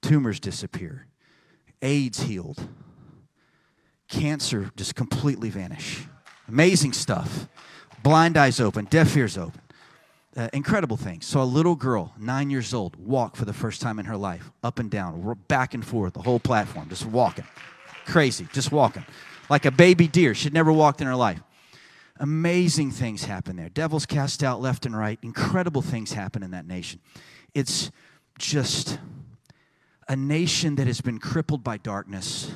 Tumors 0.02 0.40
disappear, 0.40 1.06
AIDS 1.80 2.22
healed, 2.22 2.66
cancer 4.08 4.72
just 4.76 4.96
completely 4.96 5.50
vanish. 5.50 6.06
Amazing 6.48 6.92
stuff. 6.92 7.46
Blind 8.02 8.36
eyes 8.36 8.58
open, 8.58 8.86
deaf 8.86 9.16
ears 9.16 9.38
open 9.38 9.60
uh, 10.36 10.48
incredible 10.52 10.96
things. 10.96 11.26
So 11.26 11.40
a 11.40 11.44
little 11.44 11.74
girl, 11.74 12.12
nine 12.18 12.50
years 12.50 12.74
old, 12.74 12.96
walk 12.96 13.36
for 13.36 13.44
the 13.44 13.52
first 13.52 13.80
time 13.80 13.98
in 13.98 14.06
her 14.06 14.16
life, 14.16 14.50
up 14.62 14.78
and 14.78 14.90
down, 14.90 15.36
back 15.48 15.74
and 15.74 15.84
forth, 15.84 16.12
the 16.12 16.22
whole 16.22 16.40
platform, 16.40 16.88
just 16.88 17.06
walking. 17.06 17.46
Crazy, 18.04 18.46
just 18.52 18.70
walking. 18.70 19.04
Like 19.48 19.64
a 19.64 19.70
baby 19.70 20.08
deer. 20.08 20.34
She'd 20.34 20.52
never 20.52 20.72
walked 20.72 21.00
in 21.00 21.06
her 21.06 21.16
life. 21.16 21.40
Amazing 22.18 22.92
things 22.92 23.24
happen 23.24 23.56
there. 23.56 23.68
Devils 23.68 24.06
cast 24.06 24.42
out 24.42 24.60
left 24.60 24.86
and 24.86 24.96
right. 24.96 25.18
Incredible 25.22 25.82
things 25.82 26.12
happen 26.12 26.42
in 26.42 26.50
that 26.52 26.66
nation. 26.66 27.00
It's 27.54 27.90
just 28.38 28.98
a 30.08 30.16
nation 30.16 30.76
that 30.76 30.86
has 30.86 31.00
been 31.00 31.18
crippled 31.18 31.62
by 31.62 31.76
darkness 31.76 32.52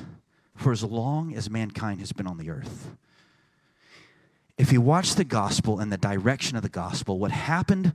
for 0.55 0.71
as 0.71 0.83
long 0.83 1.35
as 1.35 1.49
mankind 1.49 1.99
has 1.99 2.11
been 2.11 2.27
on 2.27 2.37
the 2.37 2.49
earth 2.49 2.95
if 4.61 4.71
you 4.71 4.79
watch 4.79 5.15
the 5.15 5.23
gospel 5.23 5.79
and 5.79 5.91
the 5.91 5.97
direction 5.97 6.55
of 6.55 6.61
the 6.61 6.69
gospel, 6.69 7.17
what 7.17 7.31
happened 7.31 7.93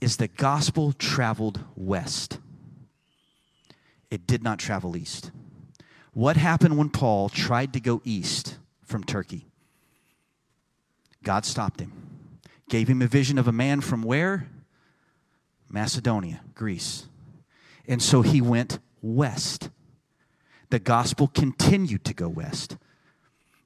is 0.00 0.16
the 0.16 0.28
gospel 0.28 0.92
traveled 0.92 1.58
west. 1.74 2.38
It 4.12 4.24
did 4.24 4.40
not 4.40 4.60
travel 4.60 4.96
east. 4.96 5.32
What 6.14 6.36
happened 6.36 6.78
when 6.78 6.90
Paul 6.90 7.28
tried 7.28 7.72
to 7.74 7.80
go 7.80 8.00
east 8.04 8.56
from 8.84 9.04
Turkey? 9.04 9.46
God 11.22 11.44
stopped 11.44 11.80
him, 11.80 11.92
gave 12.68 12.88
him 12.88 13.02
a 13.02 13.06
vision 13.06 13.38
of 13.38 13.48
a 13.48 13.52
man 13.52 13.80
from 13.80 14.02
where? 14.02 14.48
Macedonia, 15.68 16.40
Greece. 16.54 17.06
And 17.86 18.02
so 18.02 18.22
he 18.22 18.40
went 18.40 18.78
west. 19.02 19.70
The 20.70 20.78
gospel 20.78 21.28
continued 21.28 22.04
to 22.04 22.14
go 22.14 22.28
west 22.28 22.78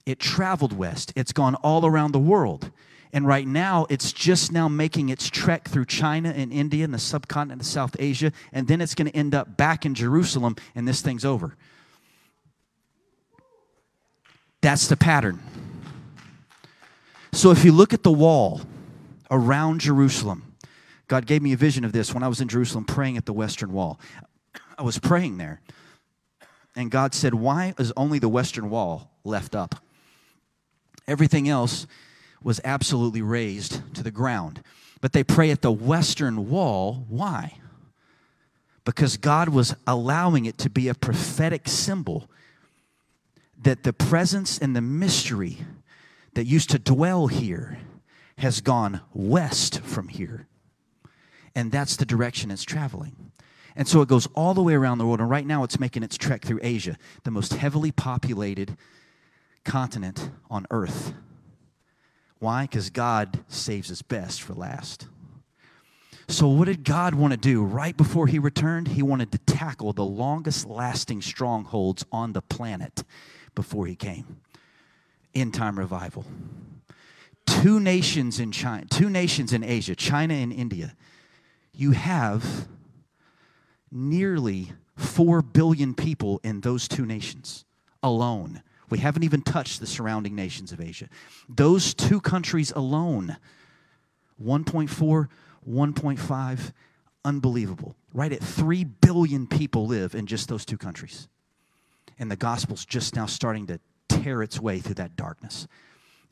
it 0.09 0.19
traveled 0.19 0.73
west. 0.73 1.13
It's 1.15 1.33
gone 1.33 1.55
all 1.57 1.85
around 1.85 2.13
the 2.13 2.19
world. 2.19 2.71
And 3.13 3.27
right 3.27 3.47
now, 3.47 3.87
it's 3.91 4.11
just 4.13 4.51
now 4.51 4.67
making 4.67 5.11
its 5.11 5.29
trek 5.29 5.69
through 5.69 5.85
China 5.85 6.31
and 6.31 6.51
India 6.51 6.85
and 6.85 6.95
the 6.95 6.99
subcontinent 6.99 7.61
of 7.61 7.67
South 7.67 7.95
Asia. 7.99 8.33
And 8.51 8.67
then 8.67 8.81
it's 8.81 8.95
going 8.95 9.11
to 9.11 9.17
end 9.17 9.35
up 9.35 9.59
back 9.59 9.85
in 9.85 9.95
Jerusalem, 9.95 10.57
and 10.75 10.89
this 10.89 11.03
thing's 11.03 11.27
over. 11.27 11.57
That's 14.61 14.89
the 14.89 14.97
pattern. 14.97 15.41
So 17.33 17.51
if 17.51 17.65
you 17.65 17.73
look 17.73 17.93
at 17.93 18.03
the 18.03 18.13
wall 18.13 18.63
around 19.31 19.81
Jerusalem, 19.81 20.55
God 21.07 21.27
gave 21.27 21.43
me 21.43 21.53
a 21.53 21.57
vision 21.57 21.85
of 21.85 21.93
this 21.93 22.13
when 22.13 22.23
I 22.23 22.29
was 22.29 22.41
in 22.41 22.49
Jerusalem 22.49 22.85
praying 22.85 23.17
at 23.17 23.27
the 23.27 23.33
Western 23.33 23.73
Wall. 23.73 23.99
I 24.77 24.83
was 24.83 24.99
praying 24.99 25.39
there, 25.39 25.61
and 26.77 26.91
God 26.91 27.15
said, 27.15 27.35
Why 27.35 27.75
is 27.79 27.93
only 27.97 28.19
the 28.19 28.29
Western 28.29 28.71
Wall 28.71 29.11
left 29.25 29.55
up? 29.55 29.77
Everything 31.07 31.49
else 31.49 31.87
was 32.43 32.61
absolutely 32.65 33.23
razed 33.23 33.83
to 33.95 34.03
the 34.03 34.11
ground. 34.11 34.63
But 35.01 35.13
they 35.13 35.25
pray 35.25 35.51
at 35.51 35.63
the 35.63 35.73
western 35.73 36.51
wall. 36.51 37.07
Why? 37.09 37.59
Because 38.85 39.17
God 39.17 39.49
was 39.49 39.75
allowing 39.87 40.45
it 40.45 40.59
to 40.59 40.71
be 40.71 40.89
a 40.89 40.95
prophetic 40.95 41.69
symbol 41.69 42.29
that 43.63 43.83
the 43.83 43.93
presence 43.93 44.59
and 44.59 44.75
the 44.75 44.81
mystery 44.81 45.59
that 46.35 46.45
used 46.45 46.71
to 46.71 46.79
dwell 46.79 47.27
here 47.27 47.79
has 48.39 48.61
gone 48.61 49.01
west 49.13 49.81
from 49.81 50.09
here. 50.09 50.47
And 51.55 51.73
that's 51.73 51.97
the 51.97 52.07
direction 52.07 52.51
it's 52.51 52.63
traveling. 52.63 53.33
And 53.75 53.87
so 53.89 54.01
it 54.01 54.09
goes 54.09 54.27
all 54.35 54.55
the 54.55 54.63
way 54.63 54.75
around 54.75 54.99
the 54.99 55.07
world. 55.07 55.21
And 55.21 55.31
right 55.31 55.47
now 55.47 55.65
it's 55.65 55.81
making 55.81 56.03
its 56.03 56.17
trek 56.17 56.45
through 56.45 56.61
Asia, 56.63 56.97
the 57.25 57.31
most 57.31 57.55
heavily 57.55 57.91
populated 57.93 58.77
continent 59.65 60.31
on 60.51 60.67
earth. 60.71 61.15
Why? 62.39 62.63
Because 62.63 62.91
God 62.91 63.45
saves 63.49 63.89
his 63.89 64.03
best 64.03 64.43
for 64.43 64.55
last. 64.55 65.09
So, 66.29 66.47
what 66.47 66.67
did 66.67 66.85
God 66.85 67.15
want 67.15 67.33
to 67.33 67.39
do 67.39 67.65
right 67.65 67.97
before 67.97 68.27
he 68.27 68.39
returned? 68.39 68.89
He 68.89 69.03
wanted 69.03 69.33
to 69.33 69.39
tackle 69.39 69.93
the 69.93 70.05
longest 70.05 70.67
lasting 70.67 71.23
strongholds 71.23 72.05
on 72.13 72.35
the 72.35 72.43
planet 72.43 73.03
before 73.59 73.89
he 73.89 73.97
came 73.97 74.25
end 75.35 75.53
time 75.53 75.77
revival. 75.77 76.25
Two 77.45 77.81
nations 77.81 78.39
in 78.39 78.53
China, 78.53 78.87
two 78.89 79.11
nations 79.11 79.53
in 79.53 79.65
Asia, 79.65 79.97
China 79.97 80.33
and 80.33 80.53
India. 80.53 80.95
You 81.73 81.91
have 81.91 82.69
nearly 83.91 84.71
4 84.95 85.43
billion 85.43 85.93
people 85.95 86.41
in 86.45 86.61
those 86.61 86.87
two 86.87 87.05
nations 87.05 87.65
alone. 88.01 88.63
We 88.91 88.99
haven't 88.99 89.25
even 89.25 89.43
touched 89.43 89.81
the 89.81 89.89
surrounding 89.89 90.37
nations 90.37 90.71
of 90.71 90.81
Asia. 90.81 91.09
Those 91.49 91.95
two 91.95 92.21
countries 92.21 92.71
alone 92.77 93.39
1.4, 94.41 95.27
1.5, 95.69 96.73
unbelievable. 97.25 97.97
Right 98.15 98.33
at 98.33 98.41
3 98.41 98.85
billion 98.85 99.49
people 99.49 99.89
live 99.89 100.15
in 100.15 100.27
just 100.27 100.49
those 100.49 100.65
two 100.65 100.79
countries. 100.79 101.27
And 102.19 102.31
the 102.31 102.37
gospel's 102.37 102.85
just 102.85 103.15
now 103.15 103.27
starting 103.27 103.67
to 103.67 103.81
tear 104.09 104.43
its 104.43 104.61
way 104.61 104.79
through 104.79 104.95
that 104.95 105.17
darkness. 105.17 105.67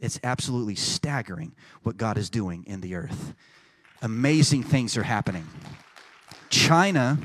It's 0.01 0.20
absolutely 0.22 0.75
staggering 0.75 1.55
what 1.83 1.96
God 1.96 2.18
is 2.18 2.29
doing 2.29 2.64
in 2.66 2.81
the 2.81 2.94
earth. 2.94 3.35
Amazing 4.03 4.64
things 4.64 4.96
are 4.96 5.05
happening. 5.05 5.46
China 6.51 7.18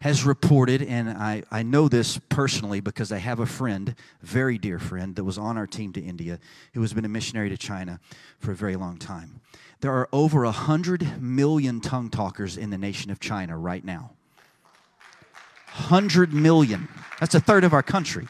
has 0.00 0.24
reported, 0.24 0.82
and 0.82 1.10
I, 1.10 1.42
I 1.50 1.62
know 1.62 1.88
this 1.88 2.18
personally 2.28 2.80
because 2.80 3.12
I 3.12 3.18
have 3.18 3.40
a 3.40 3.46
friend, 3.46 3.94
very 4.22 4.58
dear 4.58 4.78
friend, 4.78 5.16
that 5.16 5.24
was 5.24 5.38
on 5.38 5.56
our 5.56 5.66
team 5.66 5.92
to 5.94 6.00
India, 6.00 6.38
who 6.74 6.82
has 6.82 6.92
been 6.92 7.04
a 7.04 7.08
missionary 7.08 7.48
to 7.48 7.56
China 7.56 8.00
for 8.38 8.52
a 8.52 8.54
very 8.54 8.76
long 8.76 8.98
time. 8.98 9.40
There 9.80 9.92
are 9.92 10.08
over 10.12 10.44
100 10.44 11.20
million 11.20 11.80
tongue 11.80 12.10
talkers 12.10 12.56
in 12.56 12.70
the 12.70 12.78
nation 12.78 13.10
of 13.10 13.20
China 13.20 13.58
right 13.58 13.84
now. 13.84 14.12
100 15.76 16.32
million. 16.32 16.88
That's 17.20 17.34
a 17.34 17.40
third 17.40 17.64
of 17.64 17.72
our 17.72 17.82
country. 17.82 18.28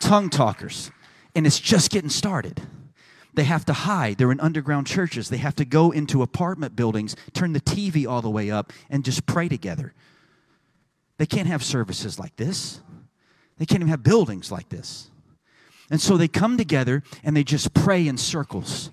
Tongue 0.00 0.30
talkers. 0.30 0.90
And 1.34 1.46
it's 1.46 1.60
just 1.60 1.90
getting 1.90 2.10
started. 2.10 2.62
They 3.34 3.44
have 3.44 3.64
to 3.66 3.72
hide. 3.72 4.18
They're 4.18 4.30
in 4.30 4.40
underground 4.40 4.86
churches. 4.86 5.28
They 5.28 5.38
have 5.38 5.56
to 5.56 5.64
go 5.64 5.90
into 5.90 6.22
apartment 6.22 6.76
buildings, 6.76 7.16
turn 7.32 7.52
the 7.52 7.60
TV 7.60 8.06
all 8.06 8.22
the 8.22 8.30
way 8.30 8.50
up, 8.50 8.72
and 8.88 9.04
just 9.04 9.26
pray 9.26 9.48
together. 9.48 9.92
They 11.18 11.26
can't 11.26 11.48
have 11.48 11.62
services 11.62 12.18
like 12.18 12.36
this. 12.36 12.80
They 13.58 13.66
can't 13.66 13.80
even 13.80 13.88
have 13.88 14.02
buildings 14.02 14.50
like 14.50 14.68
this. 14.68 15.10
And 15.90 16.00
so 16.00 16.16
they 16.16 16.28
come 16.28 16.56
together 16.56 17.02
and 17.22 17.36
they 17.36 17.44
just 17.44 17.74
pray 17.74 18.06
in 18.06 18.16
circles. 18.16 18.90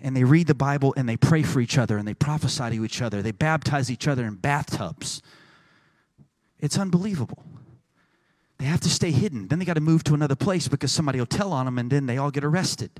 And 0.00 0.16
they 0.16 0.24
read 0.24 0.46
the 0.46 0.54
Bible 0.54 0.92
and 0.96 1.08
they 1.08 1.16
pray 1.16 1.42
for 1.42 1.60
each 1.60 1.78
other 1.78 1.96
and 1.96 2.06
they 2.06 2.14
prophesy 2.14 2.76
to 2.76 2.84
each 2.84 3.00
other. 3.00 3.22
They 3.22 3.32
baptize 3.32 3.90
each 3.90 4.08
other 4.08 4.24
in 4.24 4.34
bathtubs. 4.34 5.22
It's 6.64 6.78
unbelievable. 6.78 7.44
They 8.56 8.64
have 8.64 8.80
to 8.80 8.88
stay 8.88 9.10
hidden. 9.10 9.48
Then 9.48 9.58
they 9.58 9.66
got 9.66 9.74
to 9.74 9.82
move 9.82 10.02
to 10.04 10.14
another 10.14 10.34
place 10.34 10.66
because 10.66 10.90
somebody 10.90 11.18
will 11.18 11.26
tell 11.26 11.52
on 11.52 11.66
them 11.66 11.78
and 11.78 11.90
then 11.90 12.06
they 12.06 12.16
all 12.16 12.30
get 12.30 12.42
arrested. 12.42 12.90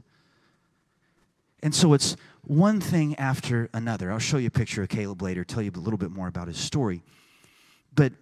And 1.63 1.75
so 1.75 1.95
it's 1.95 2.15
one 2.43 2.79
thing 2.79 3.15
after 3.17 3.71
another. 3.73 4.13
I'll 4.13 4.19
show 4.19 4.37
you 4.37 4.49
a 4.49 4.51
picture 4.51 4.83
of 4.83 4.91
Caleb 4.91 5.23
later, 5.23 5.45
tell 5.45 5.63
you 5.63 5.71
a 5.75 5.81
little 5.81 5.97
bit 5.97 6.11
more 6.11 6.29
about 6.29 6.47
his 6.47 6.59
story. 6.59 7.03
But 7.95 8.13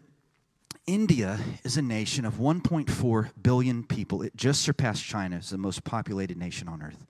India 0.87 1.40
is 1.64 1.76
a 1.76 1.83
nation 1.83 2.24
of 2.24 2.35
1.4 2.35 3.31
billion 3.42 3.83
people. 3.83 4.22
It 4.22 4.37
just 4.37 4.62
surpassed 4.62 5.02
China 5.02 5.38
as 5.38 5.50
the 5.50 5.59
most 5.59 5.83
populated 5.83 6.37
nation 6.37 6.68
on 6.68 6.81
earth. 6.81 7.05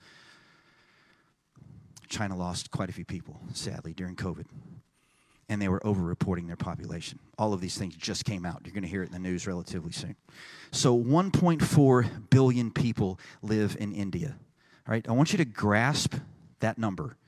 China 2.09 2.35
lost 2.35 2.71
quite 2.71 2.89
a 2.89 2.93
few 2.93 3.05
people, 3.05 3.43
sadly, 3.53 3.93
during 3.93 4.17
COVID. 4.17 4.47
And 5.53 5.61
they 5.61 5.69
were 5.69 5.87
over 5.87 6.01
reporting 6.01 6.47
their 6.47 6.57
population. 6.57 7.19
All 7.37 7.53
of 7.53 7.61
these 7.61 7.77
things 7.77 7.95
just 7.95 8.25
came 8.25 8.47
out. 8.47 8.63
You're 8.65 8.73
going 8.73 8.85
to 8.85 8.89
hear 8.89 9.03
it 9.03 9.09
in 9.09 9.13
the 9.13 9.19
news 9.19 9.47
relatively 9.47 9.93
soon. 9.93 10.17
So, 10.71 10.99
1.4 10.99 12.31
billion 12.31 12.71
people 12.71 13.21
live 13.43 13.77
in 13.79 13.93
India. 13.93 14.35
All 14.89 14.93
right, 14.93 15.07
I 15.07 15.13
want 15.13 15.33
you 15.33 15.37
to 15.37 15.45
grasp 15.45 16.15
that 16.61 16.79
number. 16.79 17.19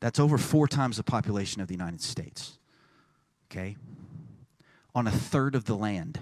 That's 0.00 0.18
over 0.18 0.36
four 0.36 0.66
times 0.66 0.96
the 0.96 1.04
population 1.04 1.62
of 1.62 1.68
the 1.68 1.74
United 1.74 2.00
States. 2.00 2.58
Okay? 3.48 3.76
On 4.92 5.06
a 5.06 5.12
third 5.12 5.54
of 5.54 5.66
the 5.66 5.76
land. 5.76 6.18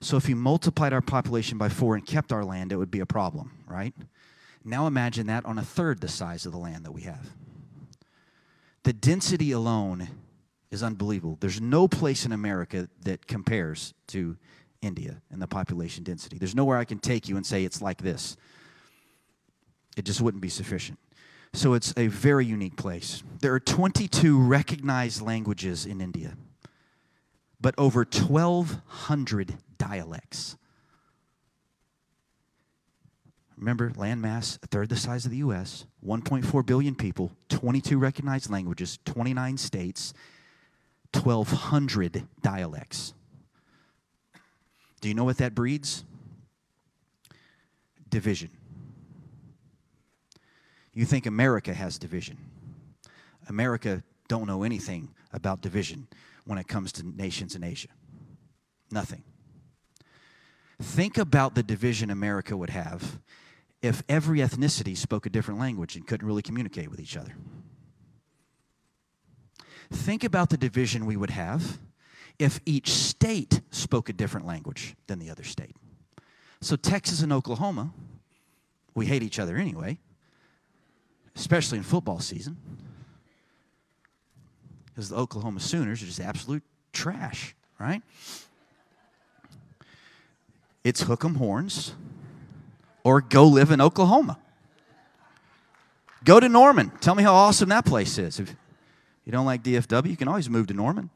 So 0.00 0.16
if 0.16 0.26
you 0.26 0.36
multiplied 0.36 0.94
our 0.94 1.02
population 1.02 1.58
by 1.58 1.68
four 1.68 1.96
and 1.96 2.06
kept 2.06 2.32
our 2.32 2.46
land, 2.46 2.72
it 2.72 2.76
would 2.76 2.90
be 2.90 3.00
a 3.00 3.06
problem, 3.06 3.52
right? 3.66 3.92
Now 4.64 4.86
imagine 4.86 5.26
that 5.26 5.44
on 5.44 5.58
a 5.58 5.62
third 5.62 6.00
the 6.00 6.08
size 6.08 6.46
of 6.46 6.52
the 6.52 6.58
land 6.58 6.86
that 6.86 6.92
we 6.92 7.02
have. 7.02 7.28
The 8.84 8.92
density 8.92 9.52
alone 9.52 10.08
is 10.70 10.82
unbelievable. 10.82 11.36
There's 11.40 11.60
no 11.60 11.86
place 11.86 12.26
in 12.26 12.32
America 12.32 12.88
that 13.02 13.26
compares 13.26 13.94
to 14.08 14.36
India 14.80 15.22
and 15.30 15.40
the 15.40 15.46
population 15.46 16.02
density. 16.02 16.38
There's 16.38 16.54
nowhere 16.54 16.78
I 16.78 16.84
can 16.84 16.98
take 16.98 17.28
you 17.28 17.36
and 17.36 17.46
say 17.46 17.64
it's 17.64 17.80
like 17.80 18.02
this. 18.02 18.36
It 19.96 20.04
just 20.04 20.20
wouldn't 20.20 20.40
be 20.42 20.48
sufficient. 20.48 20.98
So 21.52 21.74
it's 21.74 21.92
a 21.96 22.06
very 22.06 22.46
unique 22.46 22.76
place. 22.76 23.22
There 23.40 23.52
are 23.52 23.60
22 23.60 24.40
recognized 24.40 25.20
languages 25.20 25.84
in 25.84 26.00
India, 26.00 26.36
but 27.60 27.74
over 27.76 28.00
1,200 28.00 29.58
dialects. 29.76 30.56
Remember, 33.62 33.90
landmass, 33.90 34.58
a 34.64 34.66
third 34.66 34.88
the 34.88 34.96
size 34.96 35.24
of 35.24 35.30
the 35.30 35.36
U.S., 35.36 35.86
1.4 36.04 36.66
billion 36.66 36.96
people, 36.96 37.30
22 37.48 37.96
recognized 37.96 38.50
languages, 38.50 38.98
29 39.04 39.56
states, 39.56 40.12
1,200 41.14 42.26
dialects. 42.42 43.14
Do 45.00 45.06
you 45.06 45.14
know 45.14 45.22
what 45.22 45.38
that 45.38 45.54
breeds? 45.54 46.02
Division. 48.10 48.50
You 50.92 51.04
think 51.04 51.26
America 51.26 51.72
has 51.72 52.00
division. 52.00 52.38
America 53.48 54.02
don't 54.26 54.48
know 54.48 54.64
anything 54.64 55.08
about 55.32 55.60
division 55.60 56.08
when 56.46 56.58
it 56.58 56.66
comes 56.66 56.90
to 56.94 57.06
nations 57.06 57.54
in 57.54 57.62
Asia. 57.62 57.90
Nothing. 58.90 59.22
Think 60.80 61.16
about 61.16 61.54
the 61.54 61.62
division 61.62 62.10
America 62.10 62.56
would 62.56 62.70
have 62.70 63.20
if 63.82 64.04
every 64.08 64.38
ethnicity 64.38 64.96
spoke 64.96 65.26
a 65.26 65.30
different 65.30 65.58
language 65.58 65.96
and 65.96 66.06
couldn't 66.06 66.26
really 66.26 66.42
communicate 66.42 66.88
with 66.88 67.00
each 67.00 67.16
other. 67.16 67.34
Think 69.90 70.24
about 70.24 70.48
the 70.50 70.56
division 70.56 71.04
we 71.04 71.16
would 71.16 71.30
have 71.30 71.78
if 72.38 72.60
each 72.64 72.90
state 72.90 73.60
spoke 73.70 74.08
a 74.08 74.12
different 74.12 74.46
language 74.46 74.94
than 75.08 75.18
the 75.18 75.28
other 75.28 75.44
state. 75.44 75.76
So, 76.60 76.76
Texas 76.76 77.22
and 77.22 77.32
Oklahoma, 77.32 77.92
we 78.94 79.06
hate 79.06 79.22
each 79.22 79.38
other 79.38 79.56
anyway, 79.56 79.98
especially 81.34 81.78
in 81.78 81.84
football 81.84 82.20
season, 82.20 82.56
because 84.86 85.08
the 85.08 85.16
Oklahoma 85.16 85.60
Sooners 85.60 86.02
are 86.02 86.06
just 86.06 86.20
absolute 86.20 86.62
trash, 86.92 87.54
right? 87.78 88.02
It's 90.84 91.02
hook 91.02 91.24
'em 91.24 91.34
horns 91.34 91.94
or 93.04 93.20
go 93.20 93.46
live 93.46 93.70
in 93.70 93.80
Oklahoma. 93.80 94.38
Go 96.24 96.38
to 96.38 96.48
Norman. 96.48 96.90
Tell 97.00 97.14
me 97.14 97.22
how 97.22 97.34
awesome 97.34 97.68
that 97.70 97.84
place 97.84 98.18
is. 98.18 98.38
If 98.38 98.54
you 99.24 99.32
don't 99.32 99.46
like 99.46 99.62
DFW, 99.62 100.10
you 100.10 100.16
can 100.16 100.28
always 100.28 100.48
move 100.48 100.68
to 100.68 100.74
Norman. 100.74 101.10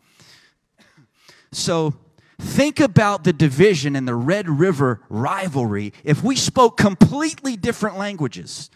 So 1.53 1.95
think 2.39 2.81
about 2.81 3.25
the 3.25 3.33
division 3.33 3.97
and 3.97 4.07
the 4.07 4.15
Red 4.15 4.49
River 4.49 5.01
rivalry 5.09 5.93
if 6.05 6.23
we 6.23 6.37
spoke 6.37 6.77
completely 6.77 7.57
different 7.57 7.99
languages 7.99 8.71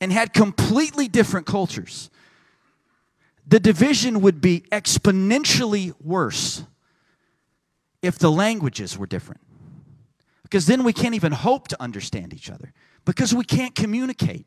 and 0.00 0.12
had 0.12 0.32
completely 0.32 1.08
different 1.08 1.46
cultures. 1.46 2.10
The 3.46 3.58
division 3.58 4.20
would 4.20 4.40
be 4.40 4.60
exponentially 4.70 5.94
worse 6.04 6.62
if 8.02 8.18
the 8.18 8.30
languages 8.30 8.98
were 8.98 9.06
different. 9.06 9.40
Because 10.48 10.66
then 10.66 10.82
we 10.82 10.94
can't 10.94 11.14
even 11.14 11.32
hope 11.32 11.68
to 11.68 11.82
understand 11.82 12.32
each 12.32 12.48
other 12.48 12.72
because 13.04 13.34
we 13.34 13.44
can't 13.44 13.74
communicate. 13.74 14.46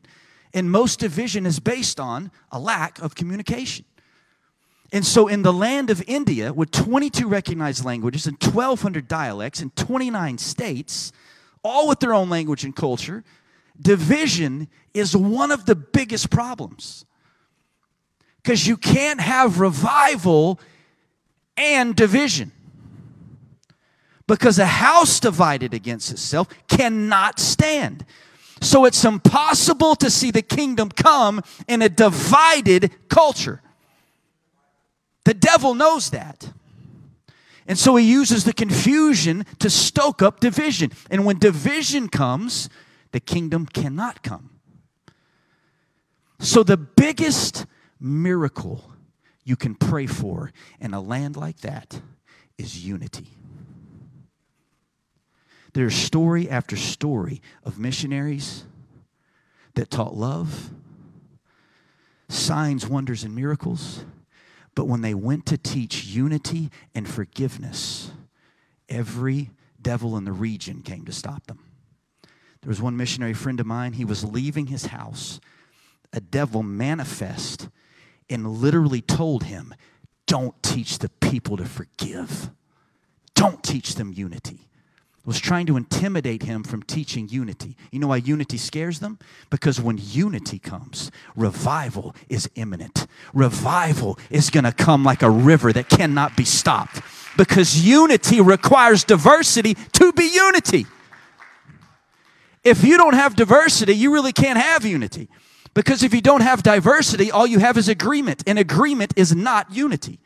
And 0.54 0.72
most 0.72 1.00
division 1.00 1.46
is 1.46 1.60
based 1.60 2.00
on 2.00 2.32
a 2.52 2.60
lack 2.60 3.00
of 3.00 3.14
communication. 3.14 3.86
And 4.92 5.06
so, 5.06 5.28
in 5.28 5.44
the 5.44 5.54
land 5.54 5.90
of 5.90 6.04
India, 6.06 6.52
with 6.52 6.72
22 6.72 7.28
recognized 7.28 7.86
languages 7.86 8.28
and 8.28 8.36
1,200 8.42 9.08
dialects 9.08 9.62
in 9.62 9.70
29 9.70 10.38
states, 10.38 11.14
all 11.64 11.88
with 11.88 12.02
their 12.02 12.14
own 12.14 12.30
language 12.30 12.66
and 12.66 12.76
culture, 12.76 13.24
division 13.80 14.68
is 14.94 15.16
one 15.16 15.52
of 15.52 15.66
the 15.66 15.76
biggest 15.76 16.30
problems. 16.30 17.06
Because 18.44 18.68
you 18.68 18.76
can't 18.76 19.22
have 19.22 19.60
revival 19.60 20.60
and 21.56 21.96
division. 21.96 22.52
Because 24.32 24.60
a 24.60 24.66
house 24.66 25.20
divided 25.20 25.74
against 25.74 26.10
itself 26.10 26.48
cannot 26.70 27.38
stand. 27.38 28.06
So 28.62 28.86
it's 28.86 29.04
impossible 29.04 29.94
to 29.98 30.10
see 30.10 30.32
the 30.32 30.42
kingdom 30.42 30.88
come 30.88 31.42
in 31.68 31.82
a 31.82 31.90
divided 31.90 33.10
culture. 33.10 33.62
The 35.26 35.34
devil 35.34 35.74
knows 35.74 36.12
that. 36.12 36.50
And 37.68 37.78
so 37.78 37.98
he 37.98 38.10
uses 38.10 38.46
the 38.46 38.54
confusion 38.54 39.46
to 39.60 39.70
stoke 39.70 40.22
up 40.22 40.40
division. 40.40 40.94
And 41.10 41.26
when 41.26 41.38
division 41.38 42.08
comes, 42.08 42.70
the 43.12 43.20
kingdom 43.20 43.66
cannot 43.66 44.24
come. 44.24 44.50
So 46.40 46.64
the 46.64 46.78
biggest 46.78 47.66
miracle 48.00 48.94
you 49.44 49.58
can 49.58 49.76
pray 49.76 50.06
for 50.06 50.54
in 50.80 50.94
a 50.94 51.02
land 51.02 51.36
like 51.36 51.58
that 51.58 52.00
is 52.58 52.86
unity. 52.86 53.28
There's 55.74 55.96
story 55.96 56.50
after 56.50 56.76
story 56.76 57.42
of 57.64 57.80
missionaries 57.80 58.66
that 59.76 59.90
taught 59.90 60.16
love, 60.16 60.72
signs, 62.28 62.88
wonders, 62.88 63.24
and 63.24 63.34
miracles 63.34 64.04
but 64.76 64.86
when 64.86 65.02
they 65.02 65.14
went 65.14 65.46
to 65.48 65.58
teach 65.58 66.06
unity 66.06 66.72
and 66.96 67.08
forgiveness, 67.08 68.12
every 68.88 69.52
devil 69.82 70.16
in 70.18 70.26
the 70.26 70.32
region 70.32 70.82
came 70.82 71.06
to 71.06 71.12
stop 71.12 71.48
them. 71.48 71.60
There 72.62 72.70
was 72.70 72.82
one 72.82 72.96
missionary 72.96 73.34
friend 73.34 73.60
of 73.60 73.66
mine, 73.66 73.94
he 73.94 74.06
was 74.06 74.24
leaving 74.24 74.68
his 74.68 74.88
house. 74.88 75.40
A 76.14 76.22
devil 76.22 76.64
manifest 76.64 77.70
and 78.30 78.48
literally 78.48 79.02
told 79.02 79.44
him, 79.44 79.74
Don't 80.28 80.62
teach 80.62 81.00
the 81.00 81.10
people 81.10 81.58
to 81.58 81.66
forgive, 81.66 82.52
don't 83.34 83.64
teach 83.64 83.96
them 83.96 84.14
unity 84.14 84.68
was 85.26 85.40
trying 85.40 85.68
to 85.68 85.78
intimidate 85.78 86.44
him 86.44 86.64
from 86.64 86.82
teaching 86.84 87.30
unity. 87.30 87.76
You 87.92 88.00
know 88.00 88.08
why 88.08 88.18
unity 88.18 88.58
scares 88.58 89.00
them? 89.00 89.20
Because 89.50 89.80
when 89.80 90.00
unity 90.02 90.58
comes, 90.58 91.12
revival 91.36 92.16
is 92.28 92.50
imminent. 92.56 93.06
Revival 93.34 94.18
is 94.32 94.50
going 94.50 94.64
to 94.64 94.72
come 94.72 95.04
like 95.04 95.22
a 95.22 95.30
river 95.30 95.72
that 95.74 95.90
cannot 95.90 96.36
be 96.36 96.46
stopped. 96.46 97.02
Because 97.38 97.86
unity 97.86 98.42
requires 98.42 99.04
diversity 99.04 99.76
to 99.94 100.12
be 100.12 100.26
unity. 100.34 100.88
If 102.64 102.84
you 102.84 102.98
don't 102.98 103.14
have 103.14 103.36
diversity, 103.36 103.94
you 103.94 104.12
really 104.14 104.34
can't 104.34 104.60
have 104.60 104.86
unity. 104.86 105.30
Because 105.74 106.04
if 106.04 106.14
you 106.14 106.22
don't 106.22 106.42
have 106.42 106.64
diversity, 106.64 107.32
all 107.32 107.48
you 107.48 107.60
have 107.60 107.78
is 107.78 107.88
agreement, 107.88 108.44
and 108.46 108.60
agreement 108.60 109.14
is 109.16 109.36
not 109.36 109.72
unity 109.72 110.20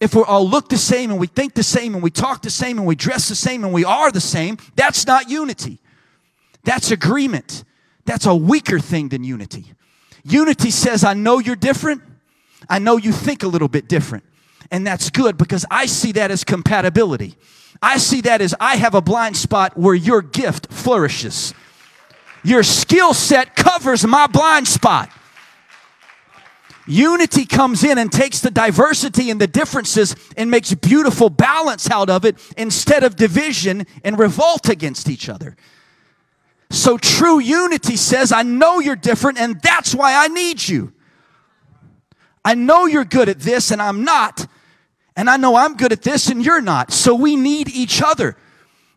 if 0.00 0.14
we 0.14 0.22
all 0.22 0.48
look 0.48 0.70
the 0.70 0.78
same 0.78 1.10
and 1.10 1.20
we 1.20 1.26
think 1.26 1.54
the 1.54 1.62
same 1.62 1.94
and 1.94 2.02
we 2.02 2.10
talk 2.10 2.40
the 2.42 2.50
same 2.50 2.78
and 2.78 2.86
we 2.86 2.94
dress 2.94 3.28
the 3.28 3.34
same 3.34 3.64
and 3.64 3.72
we 3.72 3.84
are 3.84 4.10
the 4.10 4.20
same, 4.20 4.56
that's 4.74 5.06
not 5.06 5.28
unity. 5.28 5.78
That's 6.64 6.90
agreement. 6.90 7.64
That's 8.06 8.26
a 8.26 8.34
weaker 8.34 8.80
thing 8.80 9.10
than 9.10 9.24
unity. 9.24 9.66
Unity 10.24 10.70
says, 10.70 11.04
I 11.04 11.14
know 11.14 11.38
you're 11.38 11.54
different. 11.54 12.02
I 12.68 12.78
know 12.78 12.96
you 12.96 13.12
think 13.12 13.42
a 13.42 13.46
little 13.46 13.68
bit 13.68 13.88
different. 13.88 14.24
And 14.70 14.86
that's 14.86 15.10
good 15.10 15.36
because 15.36 15.66
I 15.70 15.86
see 15.86 16.12
that 16.12 16.30
as 16.30 16.44
compatibility. 16.44 17.36
I 17.82 17.98
see 17.98 18.20
that 18.22 18.40
as 18.40 18.54
I 18.58 18.76
have 18.76 18.94
a 18.94 19.00
blind 19.00 19.36
spot 19.36 19.76
where 19.76 19.94
your 19.94 20.22
gift 20.22 20.72
flourishes. 20.72 21.54
Your 22.42 22.62
skill 22.62 23.12
set 23.12 23.54
covers 23.54 24.06
my 24.06 24.26
blind 24.26 24.66
spot. 24.66 25.10
Unity 26.86 27.44
comes 27.44 27.84
in 27.84 27.98
and 27.98 28.10
takes 28.10 28.40
the 28.40 28.50
diversity 28.50 29.30
and 29.30 29.40
the 29.40 29.46
differences 29.46 30.16
and 30.36 30.50
makes 30.50 30.72
beautiful 30.74 31.30
balance 31.30 31.90
out 31.90 32.10
of 32.10 32.24
it 32.24 32.36
instead 32.56 33.04
of 33.04 33.16
division 33.16 33.86
and 34.02 34.18
revolt 34.18 34.68
against 34.68 35.08
each 35.08 35.28
other. 35.28 35.56
So 36.70 36.96
true 36.98 37.38
unity 37.38 37.96
says, 37.96 38.32
I 38.32 38.42
know 38.42 38.80
you're 38.80 38.96
different 38.96 39.38
and 39.38 39.60
that's 39.60 39.94
why 39.94 40.14
I 40.14 40.28
need 40.28 40.66
you. 40.66 40.92
I 42.44 42.54
know 42.54 42.86
you're 42.86 43.04
good 43.04 43.28
at 43.28 43.40
this 43.40 43.70
and 43.70 43.82
I'm 43.82 44.04
not. 44.04 44.46
And 45.16 45.28
I 45.28 45.36
know 45.36 45.56
I'm 45.56 45.76
good 45.76 45.92
at 45.92 46.02
this 46.02 46.28
and 46.28 46.44
you're 46.44 46.62
not. 46.62 46.92
So 46.92 47.14
we 47.14 47.36
need 47.36 47.68
each 47.68 48.00
other. 48.02 48.36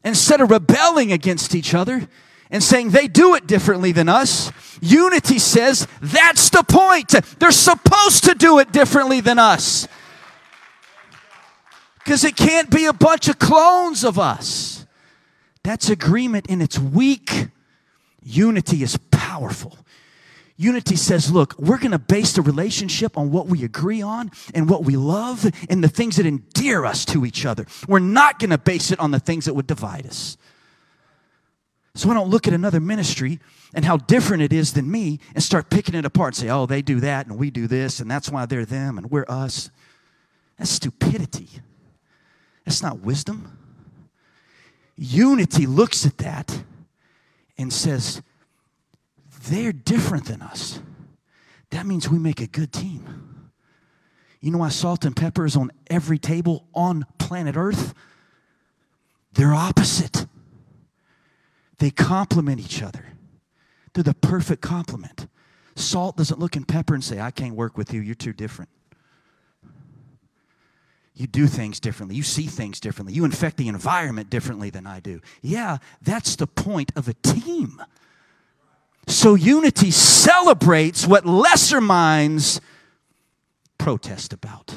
Instead 0.05 0.41
of 0.41 0.51
rebelling 0.51 1.11
against 1.11 1.55
each 1.55 1.73
other, 1.73 2.07
and 2.53 2.61
saying 2.61 2.91
they 2.91 3.07
do 3.07 3.33
it 3.33 3.47
differently 3.47 3.91
than 3.91 4.07
us. 4.07 4.51
Unity 4.83 5.39
says 5.39 5.87
that's 6.01 6.49
the 6.49 6.61
point. 6.63 7.13
They're 7.39 7.51
supposed 7.51 8.25
to 8.25 8.35
do 8.35 8.59
it 8.59 8.73
differently 8.73 9.21
than 9.21 9.39
us. 9.39 9.87
Because 11.99 12.25
it 12.25 12.35
can't 12.35 12.69
be 12.69 12.85
a 12.85 12.93
bunch 12.93 13.29
of 13.29 13.39
clones 13.39 14.03
of 14.03 14.19
us. 14.19 14.85
That's 15.63 15.89
agreement 15.89 16.47
and 16.49 16.61
it's 16.61 16.77
weak. 16.77 17.47
Unity 18.21 18.83
is 18.83 18.97
powerful. 19.09 19.77
Unity 20.57 20.97
says, 20.97 21.31
look, 21.31 21.57
we're 21.57 21.77
going 21.77 21.91
to 21.91 21.99
base 21.99 22.33
the 22.33 22.41
relationship 22.41 23.17
on 23.17 23.31
what 23.31 23.47
we 23.47 23.63
agree 23.63 24.01
on 24.01 24.31
and 24.53 24.69
what 24.69 24.83
we 24.83 24.97
love 24.97 25.49
and 25.69 25.81
the 25.81 25.87
things 25.87 26.17
that 26.17 26.25
endear 26.25 26.85
us 26.85 27.05
to 27.05 27.25
each 27.25 27.45
other. 27.45 27.65
We're 27.87 27.99
not 27.99 28.37
going 28.37 28.49
to 28.49 28.57
base 28.57 28.91
it 28.91 28.99
on 28.99 29.11
the 29.11 29.19
things 29.19 29.45
that 29.45 29.53
would 29.53 29.67
divide 29.67 30.05
us. 30.05 30.37
So 31.95 32.09
I 32.09 32.15
don't 32.15 32.29
look 32.29 32.47
at 32.47 32.53
another 32.53 32.79
ministry 32.79 33.39
and 33.73 33.85
how 33.85 33.97
different 33.97 34.41
it 34.41 34.51
is 34.51 34.73
than 34.73 34.89
me 34.89 35.19
and 35.35 35.43
start 35.43 35.69
picking 35.69 35.93
it 35.93 36.05
apart 36.05 36.29
and 36.29 36.35
say, 36.35 36.49
oh, 36.49 36.65
they 36.65 36.81
do 36.81 36.99
that 37.01 37.27
and 37.27 37.37
we 37.37 37.51
do 37.51 37.67
this 37.67 37.99
and 37.99 38.09
that's 38.09 38.29
why 38.29 38.45
they're 38.45 38.65
them 38.65 38.97
and 38.97 39.11
we're 39.11 39.25
us. 39.27 39.69
That's 40.57 40.71
stupidity. 40.71 41.49
That's 42.65 42.81
not 42.81 43.01
wisdom. 43.01 43.57
Unity 44.95 45.67
looks 45.67 46.05
at 46.05 46.17
that 46.19 46.63
and 47.57 47.71
says, 47.71 48.21
they're 49.49 49.73
different 49.73 50.25
than 50.25 50.41
us. 50.41 50.79
That 51.71 51.85
means 51.85 52.09
we 52.09 52.19
make 52.19 52.41
a 52.41 52.47
good 52.47 52.71
team. 52.71 53.49
You 54.39 54.51
know 54.51 54.59
why 54.59 54.69
salt 54.69 55.05
and 55.05 55.15
pepper 55.15 55.45
is 55.45 55.55
on 55.55 55.71
every 55.89 56.17
table 56.17 56.65
on 56.73 57.05
planet 57.17 57.55
Earth? 57.55 57.93
They're 59.33 59.53
opposite. 59.53 60.27
They 61.83 61.91
complement 61.91 62.61
each 62.61 62.81
other. 62.81 63.03
They're 63.91 64.05
the 64.05 64.13
perfect 64.13 64.61
complement. 64.61 65.27
Salt 65.75 66.15
doesn't 66.15 66.39
look 66.39 66.55
in 66.55 66.63
pepper 66.63 66.93
and 66.93 67.03
say, 67.03 67.19
I 67.19 67.29
can't 67.29 67.55
work 67.55 67.77
with 67.77 67.93
you, 67.93 67.99
you're 67.99 68.15
too 68.15 68.31
different. 68.31 68.69
You 71.13 71.27
do 71.27 71.45
things 71.45 71.81
differently. 71.81 72.15
You 72.15 72.23
see 72.23 72.43
things 72.43 72.79
differently. 72.79 73.13
You 73.13 73.25
infect 73.25 73.57
the 73.57 73.67
environment 73.67 74.29
differently 74.29 74.69
than 74.69 74.87
I 74.87 75.01
do. 75.01 75.19
Yeah, 75.41 75.79
that's 76.01 76.37
the 76.37 76.47
point 76.47 76.93
of 76.95 77.09
a 77.09 77.15
team. 77.15 77.83
So 79.07 79.35
unity 79.35 79.91
celebrates 79.91 81.05
what 81.05 81.25
lesser 81.25 81.81
minds 81.81 82.61
protest 83.77 84.31
about 84.31 84.73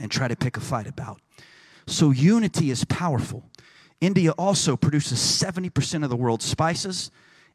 and 0.00 0.10
try 0.10 0.26
to 0.26 0.34
pick 0.34 0.56
a 0.56 0.60
fight 0.60 0.88
about. 0.88 1.20
So 1.86 2.10
unity 2.10 2.72
is 2.72 2.84
powerful. 2.86 3.44
India 4.00 4.30
also 4.32 4.76
produces 4.76 5.18
70% 5.18 6.04
of 6.04 6.10
the 6.10 6.16
world's 6.16 6.44
spices, 6.44 7.10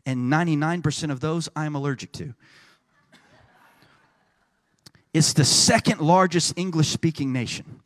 and 0.05 0.31
99% 0.31 1.11
of 1.11 1.19
those 1.19 1.49
I 1.55 1.65
am 1.65 1.75
allergic 1.75 2.11
to. 2.13 2.35
It's 5.13 5.33
the 5.33 5.45
second 5.45 6.01
largest 6.01 6.53
English 6.57 6.89
speaking 6.89 7.33
nation. 7.33 7.81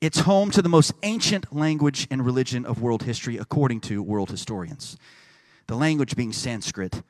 It's 0.00 0.20
home 0.20 0.50
to 0.52 0.62
the 0.62 0.68
most 0.68 0.94
ancient 1.02 1.54
language 1.54 2.06
and 2.10 2.24
religion 2.24 2.64
of 2.64 2.80
world 2.80 3.02
history, 3.02 3.36
according 3.36 3.80
to 3.82 4.02
world 4.02 4.30
historians. 4.30 4.96
The 5.66 5.74
language 5.74 6.16
being 6.16 6.32
Sanskrit, 6.32 7.02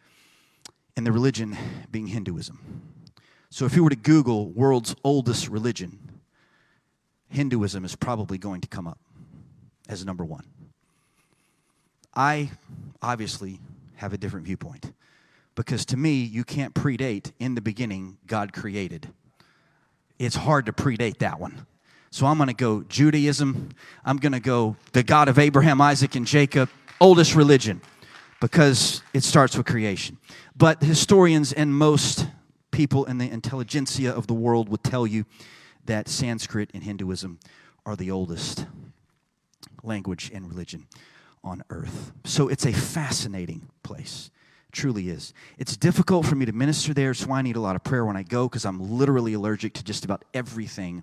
and 0.96 1.06
the 1.06 1.12
religion 1.12 1.56
being 1.90 2.08
Hinduism. 2.08 2.82
So, 3.50 3.64
if 3.64 3.76
you 3.76 3.84
were 3.84 3.90
to 3.90 3.96
Google 3.96 4.50
world's 4.50 4.94
oldest 5.04 5.48
religion, 5.48 6.20
Hinduism 7.28 7.84
is 7.84 7.94
probably 7.94 8.38
going 8.38 8.60
to 8.60 8.68
come 8.68 8.86
up 8.86 8.98
as 9.90 10.06
number 10.06 10.24
one. 10.24 10.44
I 12.14 12.50
obviously 13.02 13.60
have 13.96 14.12
a 14.12 14.18
different 14.18 14.46
viewpoint 14.46 14.92
because 15.54 15.84
to 15.86 15.96
me, 15.96 16.22
you 16.22 16.44
can't 16.44 16.74
predate 16.74 17.32
in 17.38 17.54
the 17.54 17.60
beginning, 17.60 18.16
God 18.26 18.52
created. 18.52 19.08
It's 20.18 20.36
hard 20.36 20.66
to 20.66 20.72
predate 20.72 21.18
that 21.18 21.40
one. 21.40 21.66
So 22.10 22.26
I'm 22.26 22.36
going 22.36 22.48
to 22.48 22.54
go 22.54 22.82
Judaism. 22.84 23.70
I'm 24.04 24.16
going 24.16 24.32
to 24.32 24.40
go 24.40 24.76
the 24.92 25.02
God 25.02 25.28
of 25.28 25.38
Abraham, 25.38 25.80
Isaac, 25.80 26.14
and 26.14 26.26
Jacob, 26.26 26.68
oldest 27.00 27.34
religion, 27.34 27.80
because 28.40 29.02
it 29.12 29.22
starts 29.22 29.56
with 29.56 29.66
creation. 29.66 30.18
But 30.56 30.82
historians 30.82 31.52
and 31.52 31.74
most 31.74 32.26
people 32.70 33.04
in 33.04 33.18
the 33.18 33.30
intelligentsia 33.30 34.12
of 34.12 34.26
the 34.26 34.34
world 34.34 34.68
would 34.68 34.84
tell 34.84 35.06
you 35.06 35.24
that 35.86 36.08
Sanskrit 36.08 36.70
and 36.74 36.82
Hinduism 36.82 37.38
are 37.84 37.96
the 37.96 38.10
oldest 38.10 38.66
language, 39.82 40.30
and 40.32 40.48
religion 40.48 40.86
on 41.42 41.62
earth. 41.70 42.12
So 42.24 42.48
it's 42.48 42.66
a 42.66 42.72
fascinating 42.72 43.68
place. 43.82 44.30
truly 44.72 45.08
is. 45.08 45.34
It's 45.58 45.76
difficult 45.76 46.26
for 46.26 46.36
me 46.36 46.46
to 46.46 46.52
minister 46.52 46.94
there, 46.94 47.12
so 47.12 47.32
I 47.32 47.42
need 47.42 47.56
a 47.56 47.60
lot 47.60 47.74
of 47.74 47.82
prayer 47.82 48.04
when 48.04 48.16
I 48.16 48.22
go 48.22 48.48
because 48.48 48.64
I'm 48.64 48.78
literally 48.98 49.32
allergic 49.34 49.74
to 49.74 49.84
just 49.84 50.04
about 50.04 50.24
everything. 50.32 51.02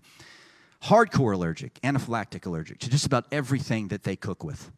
Hardcore 0.83 1.33
allergic, 1.33 1.73
anaphylactic 1.81 2.45
allergic 2.45 2.79
to 2.79 2.89
just 2.89 3.05
about 3.05 3.25
everything 3.31 3.89
that 3.89 4.03
they 4.03 4.15
cook 4.15 4.43
with. 4.43 4.71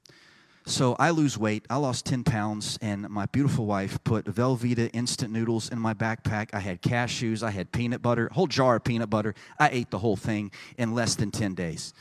So 0.65 0.95
I 0.99 1.09
lose 1.09 1.37
weight. 1.37 1.65
I 1.69 1.77
lost 1.77 2.05
10 2.05 2.23
pounds, 2.23 2.77
and 2.81 3.09
my 3.09 3.25
beautiful 3.27 3.65
wife 3.65 4.03
put 4.03 4.25
Velveeta 4.25 4.89
instant 4.93 5.31
noodles 5.33 5.69
in 5.69 5.79
my 5.79 5.93
backpack. 5.93 6.49
I 6.53 6.59
had 6.59 6.81
cashews, 6.81 7.41
I 7.41 7.49
had 7.49 7.71
peanut 7.71 8.01
butter, 8.01 8.29
whole 8.31 8.45
jar 8.45 8.75
of 8.75 8.83
peanut 8.83 9.09
butter. 9.09 9.33
I 9.57 9.69
ate 9.69 9.89
the 9.89 9.97
whole 9.97 10.15
thing 10.15 10.51
in 10.77 10.93
less 10.93 11.15
than 11.15 11.31
10 11.31 11.55
days. 11.55 11.93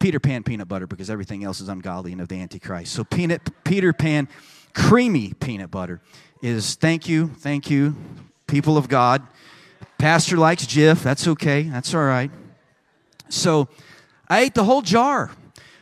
Peter 0.00 0.20
Pan 0.20 0.42
peanut 0.44 0.68
butter 0.68 0.86
because 0.86 1.10
everything 1.10 1.42
else 1.42 1.60
is 1.60 1.68
ungodly 1.68 2.12
and 2.12 2.20
of 2.20 2.28
the 2.28 2.40
Antichrist. 2.40 2.92
So 2.92 3.04
peanut, 3.04 3.42
Peter 3.64 3.92
Pan 3.92 4.28
creamy 4.72 5.32
peanut 5.34 5.70
butter 5.70 6.00
is 6.40 6.76
thank 6.76 7.08
you, 7.08 7.28
thank 7.28 7.68
you, 7.68 7.96
people 8.46 8.76
of 8.76 8.88
God. 8.88 9.22
Pastor 9.98 10.36
likes 10.36 10.64
Jif. 10.66 11.02
That's 11.02 11.26
okay. 11.26 11.62
That's 11.62 11.92
all 11.94 12.04
right. 12.04 12.30
So 13.28 13.68
I 14.28 14.42
ate 14.42 14.54
the 14.54 14.64
whole 14.64 14.82
jar 14.82 15.32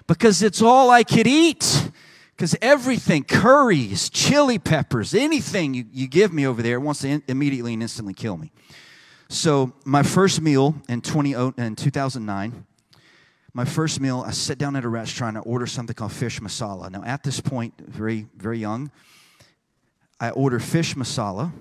because 0.07 0.43
it's 0.43 0.63
all 0.63 0.91
I 0.91 1.05
could 1.05 1.27
eat. 1.27 1.91
Because 2.35 2.55
everything, 2.61 3.25
curries, 3.25 4.11
chili 4.11 4.59
peppers, 4.59 5.15
anything 5.15 5.73
you, 5.73 5.87
you 5.91 6.07
give 6.07 6.35
me 6.35 6.47
over 6.47 6.61
there 6.61 6.79
wants 6.79 7.01
to 7.01 7.09
in, 7.09 7.23
immediately 7.29 7.73
and 7.73 7.81
instantly 7.81 8.13
kill 8.13 8.37
me. 8.37 8.53
So 9.31 9.73
my 9.87 10.03
first 10.03 10.43
meal 10.43 10.75
in, 10.87 11.01
20, 11.01 11.33
in 11.57 11.77
2009 11.77 12.67
my 13.57 13.65
first 13.65 14.01
meal, 14.01 14.23
I 14.27 14.33
sit 14.33 14.59
down 14.59 14.77
at 14.77 14.85
a 14.85 14.89
restaurant, 14.91 15.39
I 15.39 15.41
order 15.41 15.67
something 15.67 15.95
called 15.95 16.13
fish 16.13 16.41
masala. 16.41 16.91
Now, 16.91 17.03
at 17.05 17.23
this 17.23 17.41
point, 17.41 17.73
very, 17.79 18.27
very 18.37 18.59
young, 18.59 18.91
I 20.21 20.29
order 20.29 20.61
fish 20.61 20.95
masala. 20.95 21.53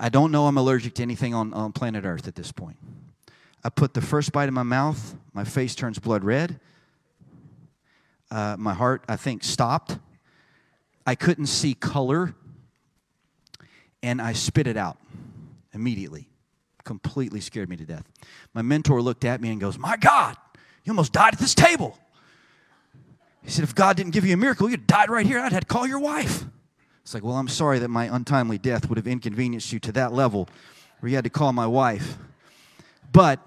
I 0.00 0.08
don't 0.08 0.32
know 0.32 0.48
I'm 0.48 0.58
allergic 0.58 0.94
to 0.94 1.02
anything 1.02 1.32
on, 1.32 1.54
on 1.54 1.70
planet 1.70 2.04
Earth 2.04 2.26
at 2.26 2.34
this 2.34 2.50
point. 2.50 2.76
I 3.62 3.68
put 3.68 3.94
the 3.94 4.00
first 4.00 4.32
bite 4.32 4.48
in 4.48 4.54
my 4.54 4.64
mouth, 4.64 5.14
my 5.32 5.44
face 5.44 5.76
turns 5.76 6.00
blood 6.00 6.24
red. 6.24 6.58
Uh, 8.32 8.56
my 8.58 8.74
heart, 8.74 9.04
I 9.08 9.14
think, 9.14 9.44
stopped. 9.44 9.96
I 11.06 11.14
couldn't 11.14 11.46
see 11.46 11.72
color, 11.72 12.34
and 14.02 14.20
I 14.20 14.32
spit 14.32 14.66
it 14.66 14.76
out 14.76 14.98
immediately. 15.72 16.29
Completely 16.90 17.40
scared 17.40 17.68
me 17.68 17.76
to 17.76 17.84
death. 17.84 18.02
My 18.52 18.62
mentor 18.62 19.00
looked 19.00 19.24
at 19.24 19.40
me 19.40 19.52
and 19.52 19.60
goes, 19.60 19.78
My 19.78 19.96
God, 19.96 20.36
you 20.82 20.90
almost 20.90 21.12
died 21.12 21.34
at 21.34 21.38
this 21.38 21.54
table. 21.54 21.96
He 23.44 23.50
said, 23.52 23.62
If 23.62 23.76
God 23.76 23.96
didn't 23.96 24.10
give 24.10 24.26
you 24.26 24.34
a 24.34 24.36
miracle, 24.36 24.68
you'd 24.68 24.88
died 24.88 25.08
right 25.08 25.24
here. 25.24 25.38
I'd 25.38 25.52
had 25.52 25.60
to 25.60 25.68
call 25.68 25.86
your 25.86 26.00
wife. 26.00 26.44
It's 27.02 27.14
like, 27.14 27.22
Well, 27.22 27.36
I'm 27.36 27.46
sorry 27.46 27.78
that 27.78 27.90
my 27.90 28.12
untimely 28.12 28.58
death 28.58 28.88
would 28.88 28.98
have 28.98 29.06
inconvenienced 29.06 29.72
you 29.72 29.78
to 29.78 29.92
that 29.92 30.12
level 30.12 30.48
where 30.98 31.10
you 31.10 31.14
had 31.14 31.22
to 31.22 31.30
call 31.30 31.52
my 31.52 31.68
wife. 31.68 32.18
But 33.12 33.38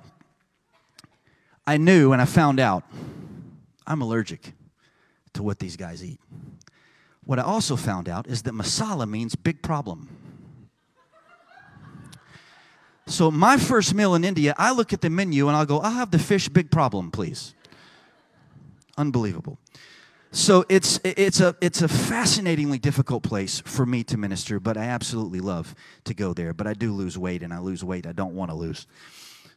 I 1.67 1.75
knew 1.75 2.13
and 2.13 2.21
I 2.21 2.25
found 2.25 2.61
out 2.61 2.85
I'm 3.85 4.01
allergic 4.01 4.53
to 5.33 5.43
what 5.43 5.59
these 5.59 5.75
guys 5.75 6.01
eat. 6.01 6.21
What 7.25 7.39
I 7.39 7.41
also 7.41 7.75
found 7.75 8.07
out 8.07 8.25
is 8.25 8.43
that 8.43 8.53
masala 8.53 9.05
means 9.05 9.35
big 9.35 9.61
problem. 9.61 10.07
So, 13.05 13.29
my 13.29 13.57
first 13.57 13.93
meal 13.93 14.15
in 14.15 14.23
India, 14.23 14.55
I 14.57 14.71
look 14.71 14.93
at 14.93 15.01
the 15.01 15.09
menu 15.09 15.47
and 15.47 15.57
I'll 15.57 15.65
go, 15.65 15.79
I'll 15.79 15.91
have 15.91 16.11
the 16.11 16.19
fish 16.19 16.47
big 16.47 16.71
problem, 16.71 17.11
please. 17.11 17.53
Unbelievable. 18.97 19.57
So 20.35 20.65
it's 20.67 20.99
it's 21.03 21.39
a 21.41 21.55
it's 21.61 21.83
a 21.83 21.87
fascinatingly 21.87 22.79
difficult 22.79 23.21
place 23.21 23.61
for 23.65 23.85
me 23.85 24.03
to 24.05 24.17
minister, 24.17 24.59
but 24.59 24.77
I 24.77 24.85
absolutely 24.85 25.39
love 25.39 25.75
to 26.05 26.15
go 26.15 26.33
there. 26.33 26.53
But 26.53 26.65
I 26.65 26.73
do 26.73 26.91
lose 26.91 27.19
weight, 27.19 27.43
and 27.43 27.53
I 27.53 27.59
lose 27.59 27.83
weight 27.83 28.07
I 28.07 28.13
don't 28.13 28.33
want 28.33 28.49
to 28.49 28.55
lose. 28.55 28.87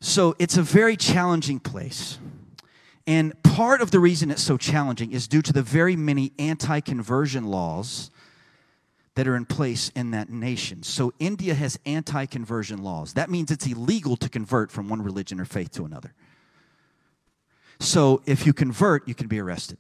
So 0.01 0.37
it's 0.39 0.59
a 0.59 0.63
very 0.63 0.95
challenging 0.95 1.61
place. 1.61 2.19
And 3.07 3.43
part 3.43 3.81
of 3.81 3.91
the 3.91 4.01
reason 4.01 4.31
it's 4.31 4.43
so 4.43 4.59
challenging 4.59 5.13
is 5.13 5.27
due 5.27 5.41
to 5.41 5.53
the 5.53 5.63
very 5.63 5.97
many 5.97 6.33
anti 6.39 6.81
conversion 6.81 7.45
laws 7.45 8.11
that 9.17 9.27
are 9.27 9.35
in 9.35 9.47
place 9.47 9.91
in 9.97 10.11
that 10.13 10.29
nation. 10.31 10.83
So 10.83 11.13
India 11.19 11.55
has 11.55 11.79
anti 11.87 12.27
conversion 12.27 12.83
laws. 12.83 13.15
That 13.15 13.31
means 13.31 13.51
it's 13.51 13.67
illegal 13.67 14.17
to 14.19 14.29
convert 14.29 14.71
from 14.71 14.89
one 14.89 15.03
religion 15.03 15.41
or 15.41 15.47
faith 15.47 15.73
to 15.73 15.85
another. 15.85 16.15
So 17.81 18.23
if 18.27 18.47
you 18.47 18.53
convert, 18.53 19.09
you 19.09 19.15
can 19.15 19.27
be 19.27 19.41
arrested. 19.41 19.79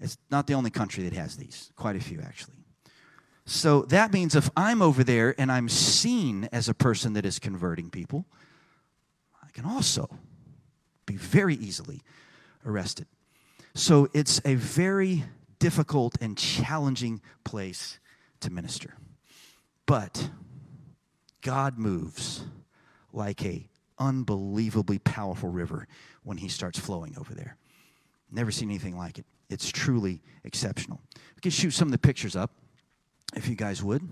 It's 0.00 0.18
not 0.30 0.46
the 0.48 0.54
only 0.54 0.70
country 0.70 1.04
that 1.04 1.12
has 1.14 1.36
these, 1.36 1.70
quite 1.76 1.96
a 1.96 2.00
few 2.00 2.20
actually. 2.20 2.56
So 3.46 3.82
that 3.82 4.12
means 4.12 4.34
if 4.34 4.50
I'm 4.56 4.82
over 4.82 5.04
there 5.04 5.34
and 5.38 5.50
I'm 5.50 5.68
seen 5.68 6.48
as 6.50 6.68
a 6.68 6.74
person 6.74 7.12
that 7.12 7.24
is 7.24 7.38
converting 7.38 7.90
people, 7.90 8.26
I 9.40 9.50
can 9.52 9.64
also 9.64 10.10
be 11.06 11.14
very 11.14 11.54
easily 11.54 12.02
arrested. 12.66 13.06
So 13.74 14.08
it's 14.12 14.40
a 14.44 14.56
very 14.56 15.24
difficult 15.58 16.16
and 16.20 16.36
challenging 16.36 17.20
place 17.44 17.98
to 18.40 18.50
minister. 18.50 18.94
But 19.86 20.30
God 21.42 21.78
moves 21.78 22.44
like 23.12 23.44
a 23.44 23.68
unbelievably 23.98 24.98
powerful 25.00 25.48
river 25.48 25.86
when 26.22 26.36
he 26.38 26.48
starts 26.48 26.78
flowing 26.78 27.16
over 27.18 27.34
there. 27.34 27.56
Never 28.30 28.50
seen 28.50 28.68
anything 28.68 28.96
like 28.96 29.18
it. 29.18 29.24
It's 29.48 29.70
truly 29.70 30.20
exceptional. 30.44 31.00
We 31.36 31.40
can 31.40 31.50
shoot 31.50 31.70
some 31.70 31.88
of 31.88 31.92
the 31.92 31.98
pictures 31.98 32.34
up 32.34 32.50
if 33.34 33.48
you 33.48 33.54
guys 33.54 33.82
would. 33.82 34.06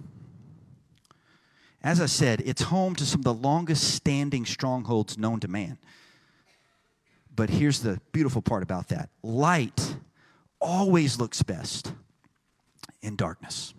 As 1.82 2.00
I 2.00 2.06
said, 2.06 2.42
it's 2.46 2.62
home 2.62 2.94
to 2.96 3.04
some 3.04 3.20
of 3.20 3.24
the 3.24 3.34
longest 3.34 3.94
standing 3.94 4.46
strongholds 4.46 5.18
known 5.18 5.40
to 5.40 5.48
man. 5.48 5.78
But 7.34 7.50
here's 7.50 7.80
the 7.80 8.00
beautiful 8.12 8.40
part 8.40 8.62
about 8.62 8.88
that 8.88 9.10
light 9.22 9.93
always 10.64 11.20
looks 11.20 11.42
best 11.42 11.92
in 13.02 13.14
darkness. 13.14 13.74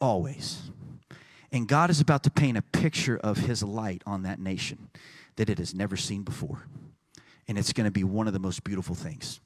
Always. 0.00 0.70
And 1.50 1.66
God 1.66 1.90
is 1.90 2.00
about 2.00 2.22
to 2.24 2.30
paint 2.30 2.58
a 2.58 2.62
picture 2.62 3.16
of 3.16 3.38
his 3.38 3.62
light 3.62 4.02
on 4.06 4.22
that 4.22 4.38
nation 4.38 4.90
that 5.36 5.48
it 5.48 5.58
has 5.58 5.74
never 5.74 5.96
seen 5.96 6.22
before. 6.22 6.66
And 7.48 7.58
it's 7.58 7.72
going 7.72 7.86
to 7.86 7.90
be 7.90 8.04
one 8.04 8.26
of 8.26 8.34
the 8.34 8.38
most 8.38 8.62
beautiful 8.62 8.94
things 8.94 9.40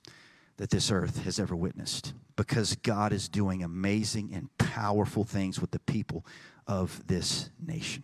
that 0.56 0.70
this 0.70 0.90
earth 0.90 1.22
has 1.22 1.38
ever 1.38 1.54
witnessed 1.54 2.12
because 2.36 2.74
God 2.76 3.12
is 3.12 3.28
doing 3.28 3.62
amazing 3.62 4.30
and 4.34 4.48
powerful 4.58 5.22
things 5.22 5.60
with 5.60 5.70
the 5.70 5.78
people 5.78 6.26
of 6.66 7.06
this 7.06 7.50
nation. 7.64 8.02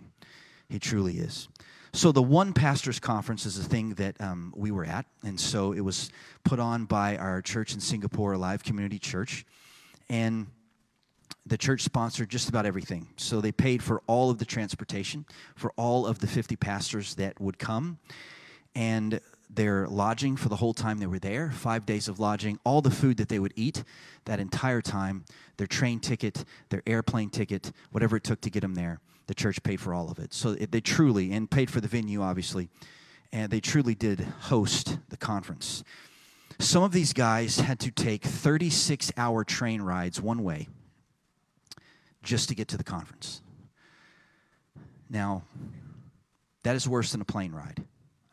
He 0.69 0.79
truly 0.79 1.19
is. 1.19 1.49
So, 1.93 2.13
the 2.13 2.23
One 2.23 2.53
Pastors 2.53 3.01
Conference 3.01 3.47
is 3.47 3.59
a 3.59 3.65
thing 3.65 3.95
that 3.95 4.21
um, 4.21 4.53
we 4.57 4.71
were 4.71 4.85
at. 4.85 5.07
And 5.25 5.41
so 5.41 5.73
it 5.73 5.81
was 5.81 6.11
put 6.45 6.59
on 6.59 6.85
by 6.85 7.17
our 7.17 7.41
church 7.41 7.75
in 7.75 7.81
Singapore, 7.81 8.33
Alive 8.33 8.63
Community 8.63 8.99
Church. 8.99 9.45
And 10.11 10.49
the 11.47 11.59
church 11.59 11.83
sponsored 11.83 12.29
just 12.29 12.49
about 12.49 12.67
everything. 12.67 13.09
So 13.17 13.41
they 13.41 13.53
paid 13.53 13.83
for 13.83 14.03
all 14.07 14.31
of 14.31 14.39
the 14.39 14.45
transportation 14.45 15.25
for 15.57 15.73
all 15.77 16.07
of 16.07 16.19
the 16.19 16.27
50 16.27 16.57
pastors 16.57 17.15
that 17.15 17.41
would 17.41 17.59
come. 17.59 17.99
And 18.75 19.21
their 19.51 19.89
lodging 19.89 20.37
for 20.37 20.51
the 20.51 20.57
whole 20.57 20.75
time 20.75 20.99
they 20.99 21.07
were 21.07 21.19
there, 21.19 21.51
five 21.51 21.87
days 21.87 22.07
of 22.07 22.21
lodging, 22.21 22.59
all 22.65 22.83
the 22.83 22.91
food 22.91 23.17
that 23.17 23.29
they 23.29 23.39
would 23.39 23.55
eat 23.57 23.83
that 24.27 24.41
entire 24.41 24.83
time, 24.83 25.25
their 25.57 25.67
train 25.67 26.01
ticket, 26.01 26.45
their 26.69 26.83
airplane 26.87 27.31
ticket, 27.31 27.73
whatever 27.91 28.17
it 28.17 28.25
took 28.25 28.41
to 28.43 28.51
get 28.51 28.61
them 28.61 28.75
there. 28.75 29.01
The 29.29 29.35
church 29.35 29.63
paid 29.63 29.81
for 29.81 29.95
all 29.95 30.11
of 30.11 30.19
it. 30.19 30.35
So 30.35 30.51
it, 30.51 30.73
they 30.73 30.81
truly, 30.81 31.33
and 31.33 31.51
paid 31.51 31.71
for 31.71 31.81
the 31.81 31.89
venue, 31.89 32.23
obviously, 32.23 32.69
and 33.33 33.51
they 33.51 33.61
truly 33.61 33.95
did 33.95 34.21
host 34.21 34.99
the 35.11 35.17
conference. 35.17 35.85
Some 36.59 36.83
of 36.83 36.93
these 36.93 37.13
guys 37.13 37.61
had 37.61 37.79
to 37.81 37.91
take 37.91 38.25
36 38.25 39.13
hour 39.17 39.45
train 39.45 39.81
rides 39.81 40.21
one 40.21 40.43
way 40.43 40.69
just 42.23 42.49
to 42.49 42.55
get 42.55 42.69
to 42.69 42.77
the 42.77 42.85
conference. 42.85 43.43
Now, 45.09 45.45
that 46.65 46.75
is 46.75 46.89
worse 46.89 47.13
than 47.13 47.21
a 47.21 47.25
plane 47.25 47.53
ride. 47.53 47.85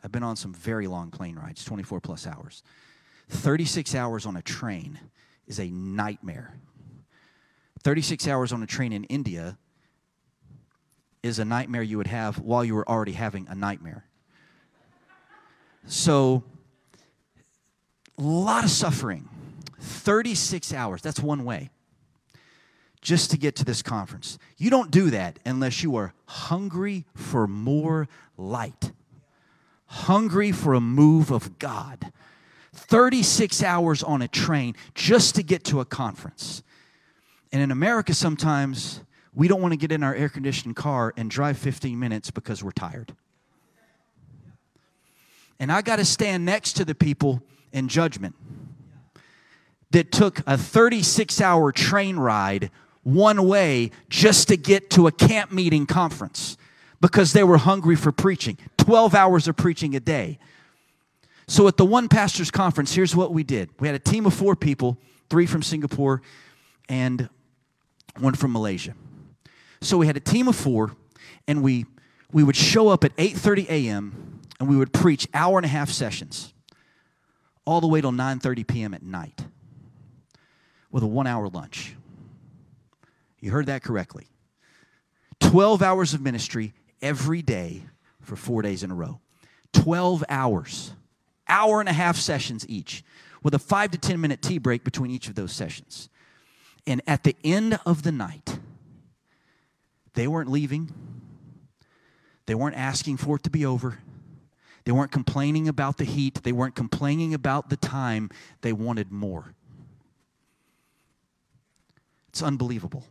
I've 0.02 0.12
been 0.12 0.22
on 0.22 0.36
some 0.36 0.52
very 0.52 0.86
long 0.86 1.10
plane 1.10 1.36
rides, 1.36 1.64
24 1.64 2.00
plus 2.00 2.26
hours. 2.26 2.62
36 3.28 3.94
hours 3.94 4.26
on 4.26 4.36
a 4.36 4.42
train 4.42 4.98
is 5.46 5.58
a 5.58 5.68
nightmare. 5.70 6.54
36 7.82 8.26
hours 8.26 8.52
on 8.52 8.62
a 8.62 8.66
train 8.66 8.92
in 8.92 9.04
India 9.04 9.58
is 11.26 11.38
a 11.38 11.44
nightmare 11.44 11.82
you 11.82 11.98
would 11.98 12.06
have 12.06 12.38
while 12.38 12.64
you 12.64 12.74
were 12.74 12.88
already 12.88 13.12
having 13.12 13.46
a 13.48 13.54
nightmare. 13.54 14.04
So, 15.86 16.42
a 18.18 18.22
lot 18.22 18.64
of 18.64 18.70
suffering. 18.70 19.28
36 19.78 20.72
hours, 20.72 21.02
that's 21.02 21.20
one 21.20 21.44
way, 21.44 21.70
just 23.02 23.30
to 23.30 23.36
get 23.36 23.54
to 23.56 23.64
this 23.64 23.82
conference. 23.82 24.38
You 24.56 24.70
don't 24.70 24.90
do 24.90 25.10
that 25.10 25.38
unless 25.44 25.82
you 25.82 25.96
are 25.96 26.14
hungry 26.26 27.04
for 27.14 27.46
more 27.46 28.08
light 28.36 28.92
hungry 29.86 30.52
for 30.52 30.74
a 30.74 30.80
move 30.80 31.30
of 31.30 31.58
God. 31.58 32.12
36 32.72 33.62
hours 33.62 34.02
on 34.02 34.20
a 34.22 34.28
train 34.28 34.74
just 34.94 35.34
to 35.36 35.42
get 35.42 35.64
to 35.64 35.80
a 35.80 35.84
conference. 35.84 36.62
And 37.52 37.62
in 37.62 37.70
America, 37.70 38.12
sometimes 38.12 39.00
we 39.36 39.48
don't 39.48 39.60
want 39.60 39.72
to 39.72 39.76
get 39.76 39.92
in 39.92 40.02
our 40.02 40.14
air 40.14 40.30
conditioned 40.30 40.74
car 40.74 41.12
and 41.16 41.30
drive 41.30 41.58
15 41.58 41.96
minutes 41.96 42.30
because 42.30 42.64
we're 42.64 42.72
tired. 42.72 43.14
And 45.60 45.70
I 45.70 45.82
got 45.82 45.96
to 45.96 46.04
stand 46.04 46.44
next 46.44 46.72
to 46.74 46.84
the 46.84 46.94
people 46.94 47.42
in 47.70 47.88
judgment 47.88 48.34
that 49.90 50.10
took 50.10 50.40
a 50.46 50.56
36 50.56 51.40
hour 51.40 51.70
train 51.70 52.16
ride 52.16 52.70
one 53.02 53.46
way 53.46 53.90
just 54.08 54.48
to 54.48 54.56
get 54.56 54.90
to 54.90 55.06
a 55.06 55.12
camp 55.12 55.52
meeting 55.52 55.86
conference 55.86 56.56
because 57.02 57.34
they 57.34 57.44
were 57.44 57.58
hungry 57.58 57.94
for 57.94 58.12
preaching. 58.12 58.56
12 58.78 59.14
hours 59.14 59.46
of 59.48 59.56
preaching 59.56 59.94
a 59.94 60.00
day. 60.00 60.38
So 61.46 61.68
at 61.68 61.76
the 61.76 61.84
One 61.84 62.08
Pastors 62.08 62.50
Conference, 62.50 62.94
here's 62.94 63.14
what 63.14 63.32
we 63.32 63.44
did 63.44 63.68
we 63.78 63.86
had 63.86 63.94
a 63.94 64.00
team 64.00 64.24
of 64.24 64.32
four 64.32 64.56
people, 64.56 64.96
three 65.28 65.44
from 65.44 65.62
Singapore 65.62 66.22
and 66.88 67.28
one 68.18 68.34
from 68.34 68.52
Malaysia. 68.52 68.94
So 69.86 69.98
we 69.98 70.08
had 70.08 70.16
a 70.16 70.20
team 70.20 70.48
of 70.48 70.56
four, 70.56 70.96
and 71.46 71.62
we, 71.62 71.86
we 72.32 72.42
would 72.42 72.56
show 72.56 72.88
up 72.88 73.04
at 73.04 73.14
8.30 73.16 73.68
a.m., 73.68 74.40
and 74.58 74.68
we 74.68 74.76
would 74.76 74.92
preach 74.92 75.28
hour 75.32 75.58
and 75.58 75.64
a 75.64 75.68
half 75.68 75.90
sessions 75.90 76.52
all 77.64 77.80
the 77.80 77.86
way 77.86 78.00
till 78.00 78.10
9.30 78.10 78.66
p.m. 78.66 78.94
at 78.94 79.04
night 79.04 79.44
with 80.90 81.04
a 81.04 81.06
one-hour 81.06 81.48
lunch. 81.48 81.94
You 83.38 83.52
heard 83.52 83.66
that 83.66 83.84
correctly. 83.84 84.26
12 85.38 85.82
hours 85.82 86.14
of 86.14 86.20
ministry 86.20 86.72
every 87.00 87.42
day 87.42 87.84
for 88.20 88.34
four 88.34 88.62
days 88.62 88.82
in 88.82 88.90
a 88.90 88.94
row. 88.94 89.20
12 89.72 90.24
hours, 90.28 90.94
hour 91.46 91.78
and 91.78 91.88
a 91.88 91.92
half 91.92 92.16
sessions 92.16 92.66
each, 92.68 93.04
with 93.44 93.54
a 93.54 93.58
five 93.60 93.92
to 93.92 93.98
10 93.98 94.20
minute 94.20 94.42
tea 94.42 94.58
break 94.58 94.82
between 94.82 95.12
each 95.12 95.28
of 95.28 95.36
those 95.36 95.52
sessions. 95.52 96.08
And 96.88 97.02
at 97.06 97.22
the 97.22 97.36
end 97.44 97.78
of 97.86 98.02
the 98.02 98.12
night, 98.12 98.55
they 100.16 100.26
weren't 100.26 100.50
leaving, 100.50 100.92
they 102.46 102.54
weren't 102.54 102.76
asking 102.76 103.18
for 103.18 103.36
it 103.36 103.44
to 103.44 103.50
be 103.50 103.64
over. 103.64 103.98
They 104.84 104.92
weren't 104.92 105.10
complaining 105.10 105.66
about 105.66 105.98
the 105.98 106.04
heat. 106.04 106.44
They 106.44 106.52
weren't 106.52 106.76
complaining 106.76 107.34
about 107.34 107.70
the 107.70 107.76
time. 107.76 108.30
They 108.60 108.72
wanted 108.72 109.10
more. 109.10 109.52
It's 112.28 112.40
unbelievable. 112.40 113.04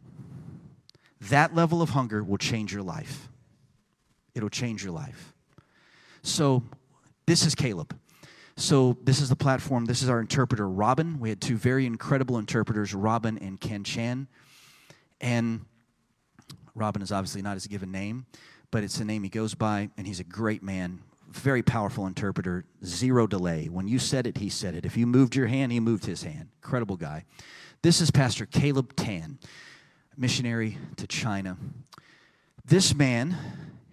That 1.20 1.54
level 1.54 1.82
of 1.82 1.90
hunger 1.90 2.24
will 2.24 2.38
change 2.38 2.72
your 2.72 2.82
life. 2.82 3.28
It'll 4.34 4.50
change 4.50 4.84
your 4.84 4.94
life. 4.94 5.34
So, 6.22 6.64
this 7.28 7.46
is 7.46 7.56
Caleb. 7.56 7.98
So, 8.56 8.98
this 9.04 9.20
is 9.20 9.28
the 9.28 9.36
platform. 9.36 9.86
This 9.86 10.02
is 10.02 10.10
our 10.10 10.22
interpreter, 10.22 10.70
Robin. 10.70 11.20
We 11.20 11.28
had 11.28 11.42
two 11.42 11.58
very 11.58 11.86
incredible 11.86 12.38
interpreters, 12.38 12.94
Robin 12.94 13.38
and 13.38 13.60
Ken 13.60 13.84
Chan. 13.84 14.28
And 15.20 15.66
Robin 16.76 17.02
is 17.02 17.12
obviously 17.12 17.42
not 17.42 17.54
his 17.54 17.68
given 17.68 17.92
name, 17.92 18.26
but 18.70 18.84
it's 18.84 18.98
the 18.98 19.06
name 19.06 19.24
he 19.24 19.30
goes 19.30 19.56
by, 19.56 19.90
and 19.98 20.06
he's 20.06 20.20
a 20.20 20.26
great 20.26 20.62
man, 20.62 21.00
very 21.30 21.64
powerful 21.64 22.06
interpreter, 22.06 22.66
zero 22.84 23.26
delay. 23.26 23.68
When 23.68 23.88
you 23.88 23.98
said 23.98 24.28
it, 24.28 24.38
he 24.38 24.50
said 24.50 24.76
it. 24.76 24.86
If 24.86 24.98
you 24.98 25.08
moved 25.08 25.36
your 25.36 25.48
hand, 25.48 25.72
he 25.72 25.80
moved 25.80 26.06
his 26.06 26.24
hand. 26.24 26.50
Incredible 26.62 26.98
guy. 26.98 27.24
This 27.82 28.02
is 28.02 28.12
Pastor 28.12 28.46
Caleb 28.46 28.96
Tan, 28.96 29.40
missionary 30.18 30.78
to 30.98 31.08
China. 31.08 31.58
This 32.66 32.94
man 32.94 33.38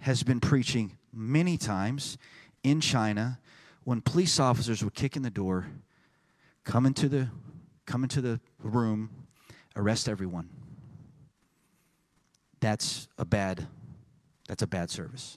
has 0.00 0.24
been 0.24 0.40
preaching 0.40 0.98
many 1.12 1.56
times 1.56 2.18
in 2.64 2.80
China 2.80 3.38
when 3.84 4.00
police 4.00 4.40
officers 4.40 4.82
would 4.82 4.94
kick 4.94 5.14
in 5.16 5.22
the 5.22 5.30
door, 5.30 5.66
come 6.64 6.86
into 6.86 7.08
the, 7.08 7.28
come 7.86 8.02
into 8.02 8.20
the 8.20 8.40
room, 8.60 9.10
arrest 9.76 10.08
everyone. 10.08 10.48
That's 12.62 13.08
a 13.18 13.24
bad, 13.24 13.66
that's 14.46 14.62
a 14.62 14.68
bad 14.68 14.88
service. 14.88 15.36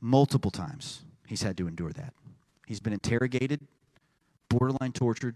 Multiple 0.00 0.52
times 0.52 1.02
he's 1.26 1.42
had 1.42 1.56
to 1.56 1.66
endure 1.66 1.90
that. 1.90 2.14
He's 2.68 2.78
been 2.78 2.92
interrogated, 2.92 3.66
borderline 4.48 4.92
tortured, 4.92 5.34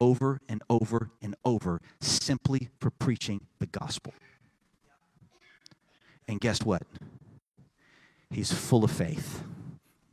over 0.00 0.40
and 0.48 0.62
over 0.70 1.10
and 1.20 1.34
over 1.44 1.80
simply 2.00 2.68
for 2.78 2.90
preaching 2.90 3.40
the 3.58 3.66
gospel. 3.66 4.14
And 6.28 6.40
guess 6.40 6.62
what? 6.62 6.82
He's 8.30 8.52
full 8.52 8.84
of 8.84 8.92
faith, 8.92 9.42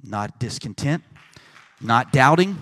not 0.04 0.40
discontent, 0.40 1.04
not 1.80 2.12
doubting, 2.12 2.58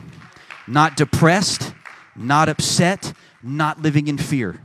not 0.67 0.97
depressed, 0.97 1.73
not 2.17 2.49
upset, 2.49 3.13
not 3.41 3.82
living 3.82 4.09
in 4.09 4.17
fear. 4.17 4.59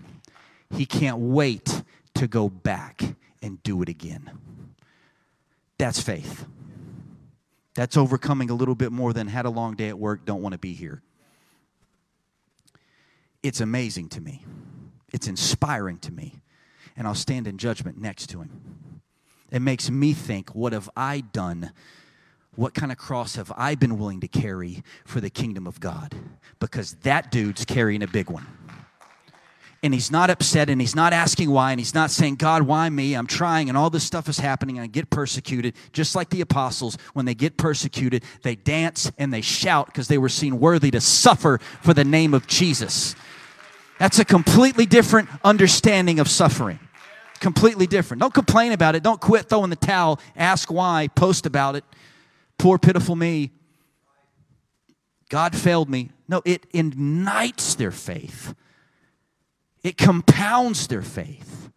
He 0.75 0.87
can't 0.87 1.19
wait 1.19 1.80
to 2.21 2.29
go 2.29 2.51
back 2.51 3.03
and 3.41 3.63
do 3.63 3.81
it 3.81 3.89
again. 3.89 4.31
That's 5.79 6.03
faith. 6.03 6.45
That's 7.75 7.97
overcoming 7.97 8.51
a 8.51 8.55
little 8.55 8.75
bit 8.75 8.93
more 8.93 9.15
than 9.15 9.27
had 9.27 9.47
a 9.47 9.51
long 9.51 9.75
day 9.75 9.89
at 9.89 9.99
work, 9.99 10.27
don't 10.27 10.43
want 10.43 10.53
to 10.53 10.59
be 10.59 10.75
here. 10.75 11.01
It's 13.43 13.63
amazing 13.63 14.11
to 14.11 14.21
me. 14.21 14.45
It's 15.15 15.29
inspiring 15.29 15.97
to 16.01 16.13
me. 16.13 16.35
And 16.95 17.07
I'll 17.07 17.15
stand 17.15 17.47
in 17.47 17.57
judgment 17.57 17.97
next 17.97 18.27
to 18.29 18.43
him. 18.43 18.51
It 19.51 19.63
makes 19.63 19.89
me 19.89 20.13
think, 20.13 20.55
what 20.55 20.75
have 20.75 20.91
I 20.95 21.23
done? 21.23 21.73
What 22.55 22.75
kind 22.75 22.93
of 22.93 22.99
cross 22.99 23.37
have 23.37 23.51
I 23.57 23.77
been 23.77 23.97
willing 23.99 24.21
to 24.21 24.29
carry 24.29 24.83
for 25.07 25.23
the 25.23 25.31
kingdom 25.31 25.67
of 25.67 25.81
God? 25.81 26.15
Because 26.59 26.93
that 27.03 27.31
dude's 27.31 27.65
carrying 27.65 28.03
a 28.03 28.07
big 28.07 28.29
one 28.29 28.47
and 29.83 29.95
he's 29.95 30.11
not 30.11 30.29
upset 30.29 30.69
and 30.69 30.81
he's 30.81 30.95
not 30.95 31.13
asking 31.13 31.51
why 31.51 31.71
and 31.71 31.81
he's 31.81 31.95
not 31.95 32.11
saying, 32.11 32.37
God, 32.37 32.63
why 32.63 32.89
me? 32.91 33.15
I'm 33.15 33.27
trying 33.27 33.69
and 33.69 33.79
all 33.79 33.89
this 33.89 34.05
stuff 34.05 34.29
is 34.29 34.39
happening 34.39 34.77
and 34.77 34.85
I 34.85 34.87
get 34.87 35.09
persecuted. 35.09 35.75
Just 35.93 36.15
like 36.15 36.29
the 36.29 36.43
apostles, 36.43 36.99
when 37.15 37.25
they 37.25 37.35
get 37.35 37.57
persecuted, 37.57 38.25
they 38.43 38.57
dance 38.57 39.11
and 39.17 39.33
they 39.33 39.41
shout 39.41 39.87
because 39.87 40.09
they 40.09 40.19
were 40.19 40.29
seen 40.29 40.61
worthy 40.61 40.91
to 40.91 41.01
suffer 41.01 41.59
for 41.83 41.95
the 41.95 42.05
name 42.05 42.35
of 42.35 42.47
Jesus. 42.47 43.15
That's 43.99 44.19
a 44.19 44.25
completely 44.25 44.85
different 44.85 45.31
understanding 45.43 46.21
of 46.21 46.29
suffering. 46.29 46.79
Completely 47.41 47.87
different. 47.87 48.21
Don't 48.21 48.35
complain 48.35 48.73
about 48.73 48.95
it. 48.95 49.03
Don't 49.03 49.21
quit 49.21 49.49
throwing 49.49 49.71
the 49.71 49.77
towel. 49.77 50.21
Ask 50.37 50.71
why. 50.71 51.09
Post 51.15 51.47
about 51.47 51.75
it. 51.75 51.85
Poor, 52.59 52.79
pitiful 52.79 53.17
me. 53.17 53.51
God 55.31 55.57
failed 55.57 55.89
me. 55.89 56.11
No, 56.29 56.43
it 56.45 56.67
ignites 56.75 57.77
their 57.77 57.91
faith 57.91 58.55
it 59.83 59.97
compounds 59.97 60.87
their 60.87 61.03
faith. 61.03 61.71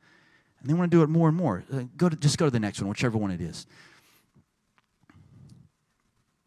And 0.59 0.69
they 0.69 0.73
want 0.73 0.91
to 0.91 0.97
do 0.97 1.03
it 1.03 1.09
more 1.09 1.27
and 1.27 1.37
more. 1.37 1.63
Uh, 1.71 1.83
go 1.97 2.09
to, 2.09 2.15
just 2.15 2.37
go 2.37 2.45
to 2.45 2.51
the 2.51 2.59
next 2.59 2.79
one, 2.79 2.89
whichever 2.89 3.17
one 3.17 3.31
it 3.31 3.41
is. 3.41 3.67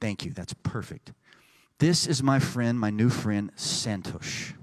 Thank 0.00 0.24
you. 0.24 0.32
That's 0.32 0.54
perfect. 0.62 1.12
This 1.78 2.06
is 2.06 2.22
my 2.22 2.38
friend, 2.38 2.78
my 2.78 2.90
new 2.90 3.10
friend, 3.10 3.52
Santosh. 3.56 4.54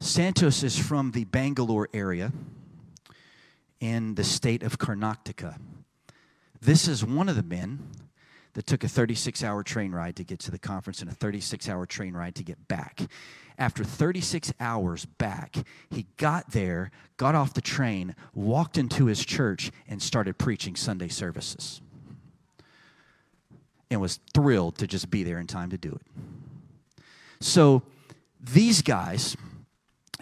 Santosh 0.00 0.64
is 0.64 0.76
from 0.76 1.12
the 1.12 1.24
Bangalore 1.24 1.88
area 1.94 2.32
in 3.78 4.16
the 4.16 4.24
state 4.24 4.64
of 4.64 4.78
Karnataka. 4.78 5.58
This 6.60 6.88
is 6.88 7.04
one 7.04 7.28
of 7.28 7.36
the 7.36 7.42
men 7.42 7.88
that 8.54 8.66
took 8.66 8.84
a 8.84 8.88
36 8.88 9.42
hour 9.42 9.62
train 9.62 9.92
ride 9.92 10.16
to 10.16 10.24
get 10.24 10.38
to 10.40 10.50
the 10.50 10.58
conference 10.58 11.00
and 11.00 11.10
a 11.10 11.14
36 11.14 11.68
hour 11.68 11.86
train 11.86 12.14
ride 12.14 12.34
to 12.36 12.42
get 12.42 12.68
back. 12.68 13.00
After 13.58 13.84
36 13.84 14.52
hours 14.60 15.04
back, 15.04 15.56
he 15.90 16.06
got 16.16 16.52
there, 16.52 16.90
got 17.16 17.34
off 17.34 17.54
the 17.54 17.60
train, 17.60 18.14
walked 18.34 18.78
into 18.78 19.06
his 19.06 19.24
church, 19.24 19.70
and 19.88 20.02
started 20.02 20.38
preaching 20.38 20.76
Sunday 20.76 21.08
services. 21.08 21.80
And 23.90 24.00
was 24.00 24.20
thrilled 24.34 24.78
to 24.78 24.86
just 24.86 25.10
be 25.10 25.22
there 25.22 25.38
in 25.38 25.46
time 25.46 25.70
to 25.70 25.78
do 25.78 25.90
it. 25.90 27.04
So, 27.40 27.82
these 28.40 28.82
guys, 28.82 29.36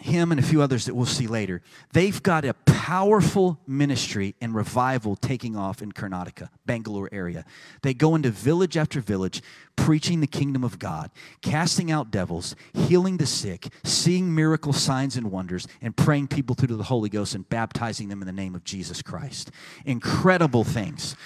him 0.02 0.30
and 0.30 0.40
a 0.40 0.42
few 0.42 0.62
others 0.62 0.86
that 0.86 0.94
we'll 0.94 1.06
see 1.06 1.26
later, 1.26 1.62
they've 1.92 2.22
got 2.22 2.44
a 2.44 2.54
powerful 2.54 3.58
ministry 3.66 4.34
and 4.40 4.54
revival 4.54 5.16
taking 5.16 5.56
off 5.56 5.82
in 5.82 5.92
Karnataka, 5.92 6.48
Bangalore 6.66 7.08
area. 7.12 7.44
They 7.82 7.94
go 7.94 8.14
into 8.14 8.30
village 8.30 8.76
after 8.76 9.00
village, 9.00 9.42
preaching 9.76 10.20
the 10.20 10.26
kingdom 10.26 10.64
of 10.64 10.78
God, 10.78 11.10
casting 11.42 11.90
out 11.90 12.10
devils, 12.10 12.56
healing 12.72 13.18
the 13.18 13.26
sick, 13.26 13.68
seeing 13.84 14.34
miracle 14.34 14.72
signs 14.72 15.16
and 15.16 15.30
wonders, 15.30 15.68
and 15.80 15.96
praying 15.96 16.28
people 16.28 16.54
through 16.54 16.68
to 16.68 16.76
the 16.76 16.84
Holy 16.84 17.08
Ghost 17.08 17.34
and 17.34 17.48
baptizing 17.48 18.08
them 18.08 18.22
in 18.22 18.26
the 18.26 18.32
name 18.32 18.54
of 18.54 18.64
Jesus 18.64 19.02
Christ. 19.02 19.50
Incredible 19.84 20.64
things. 20.64 21.16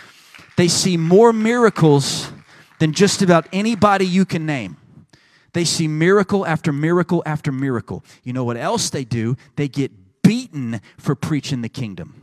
They 0.57 0.69
see 0.69 0.97
more 0.97 1.33
miracles 1.33 2.31
than 2.79 2.93
just 2.93 3.23
about 3.23 3.49
anybody 3.53 4.07
you 4.07 4.25
can 4.25 4.47
name. 4.47 4.77
They 5.55 5.65
see 5.65 5.89
miracle 5.89 6.45
after 6.45 6.73
miracle 6.73 7.23
after 7.25 7.51
miracle. 7.53 8.05
You 8.25 8.33
know 8.33 8.45
what 8.45 8.57
else 8.57 8.91
they 8.91 9.05
do? 9.05 9.37
They 9.57 9.69
get 9.69 9.93
beaten 10.23 10.81
for 10.99 11.15
preaching 11.15 11.63
the 11.63 11.69
kingdom. 11.69 12.21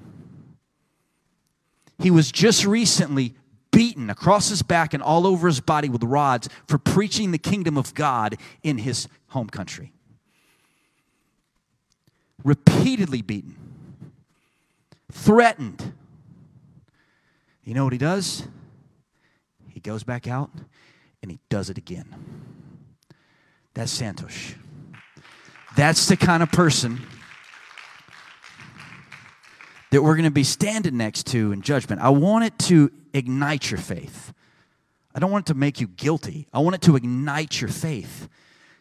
He 1.98 2.12
was 2.12 2.32
just 2.32 2.66
recently 2.66 3.36
beaten 3.72 4.10
across 4.10 4.50
his 4.50 4.62
back 4.62 4.94
and 4.94 5.02
all 5.02 5.26
over 5.26 5.48
his 5.48 5.62
body 5.62 5.88
with 5.88 6.04
rods 6.04 6.50
for 6.68 6.78
preaching 6.78 7.32
the 7.32 7.38
kingdom 7.38 7.78
of 7.78 7.94
God 7.94 8.36
in 8.64 8.78
his 8.80 9.08
home 9.28 9.48
country. 9.48 9.94
Repeatedly 12.44 13.22
beaten, 13.22 13.56
threatened. 15.10 15.94
You 17.64 17.76
know 17.76 17.86
what 17.86 17.94
he 17.94 18.00
does? 18.00 18.44
He 19.70 19.80
goes 19.80 20.04
back 20.04 20.28
out 20.28 20.50
and 21.22 21.32
he 21.32 21.40
does 21.48 21.70
it 21.70 21.78
again. 21.78 22.14
That's 23.74 24.00
Santosh. 24.00 24.56
That's 25.76 26.08
the 26.08 26.18
kind 26.18 26.44
of 26.44 26.52
person 26.52 27.00
that 29.92 30.02
we're 30.02 30.16
going 30.16 30.26
to 30.26 30.32
be 30.32 30.44
standing 30.44 30.98
next 30.98 31.28
to 31.28 31.52
in 31.52 31.62
judgment. 31.62 32.02
I 32.02 32.10
want 32.10 32.46
it 32.46 32.58
to 32.68 32.92
ignite 33.14 33.72
your 33.72 33.80
faith. 33.80 34.34
I 35.14 35.20
don't 35.20 35.32
want 35.32 35.50
it 35.50 35.54
to 35.54 35.58
make 35.58 35.80
you 35.82 35.88
guilty. 35.88 36.48
I 36.54 36.60
want 36.60 36.76
it 36.76 36.82
to 36.84 36.96
ignite 36.96 37.62
your 37.62 37.70
faith. 37.70 38.30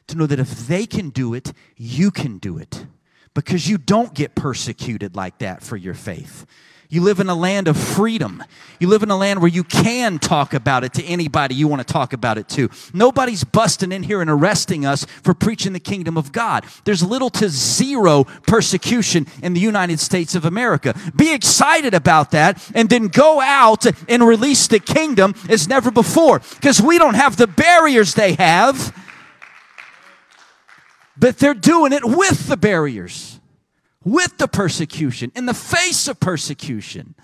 To 0.08 0.16
know 0.16 0.26
that 0.26 0.40
if 0.40 0.66
they 0.66 0.86
can 0.86 1.10
do 1.10 1.34
it, 1.34 1.52
you 1.76 2.10
can 2.10 2.38
do 2.38 2.58
it. 2.58 2.86
Because 3.34 3.68
you 3.68 3.78
don't 3.78 4.12
get 4.14 4.34
persecuted 4.34 5.14
like 5.14 5.38
that 5.38 5.62
for 5.62 5.76
your 5.76 5.94
faith. 5.94 6.46
You 6.92 7.02
live 7.02 7.20
in 7.20 7.28
a 7.28 7.36
land 7.36 7.68
of 7.68 7.76
freedom. 7.76 8.42
You 8.80 8.88
live 8.88 9.04
in 9.04 9.10
a 9.10 9.16
land 9.16 9.40
where 9.40 9.48
you 9.48 9.62
can 9.62 10.18
talk 10.18 10.52
about 10.52 10.82
it 10.82 10.92
to 10.94 11.04
anybody 11.04 11.54
you 11.54 11.68
want 11.68 11.86
to 11.86 11.90
talk 11.90 12.12
about 12.12 12.36
it 12.36 12.48
to. 12.48 12.68
Nobody's 12.92 13.44
busting 13.44 13.92
in 13.92 14.02
here 14.02 14.20
and 14.20 14.28
arresting 14.28 14.84
us 14.84 15.04
for 15.22 15.32
preaching 15.32 15.72
the 15.72 15.78
kingdom 15.78 16.18
of 16.18 16.32
God. 16.32 16.64
There's 16.84 17.04
little 17.04 17.30
to 17.30 17.48
zero 17.48 18.24
persecution 18.24 19.28
in 19.40 19.54
the 19.54 19.60
United 19.60 20.00
States 20.00 20.34
of 20.34 20.44
America. 20.44 20.96
Be 21.14 21.32
excited 21.32 21.94
about 21.94 22.32
that 22.32 22.68
and 22.74 22.90
then 22.90 23.06
go 23.06 23.40
out 23.40 23.86
and 24.08 24.26
release 24.26 24.66
the 24.66 24.80
kingdom 24.80 25.36
as 25.48 25.68
never 25.68 25.92
before 25.92 26.40
because 26.56 26.82
we 26.82 26.98
don't 26.98 27.14
have 27.14 27.36
the 27.36 27.46
barriers 27.46 28.14
they 28.14 28.32
have, 28.32 28.92
but 31.16 31.38
they're 31.38 31.54
doing 31.54 31.92
it 31.92 32.04
with 32.04 32.48
the 32.48 32.56
barriers 32.56 33.29
with 34.04 34.38
the 34.38 34.48
persecution, 34.48 35.32
in 35.34 35.46
the 35.46 35.54
face 35.54 36.08
of 36.08 36.20
persecution, 36.20 37.14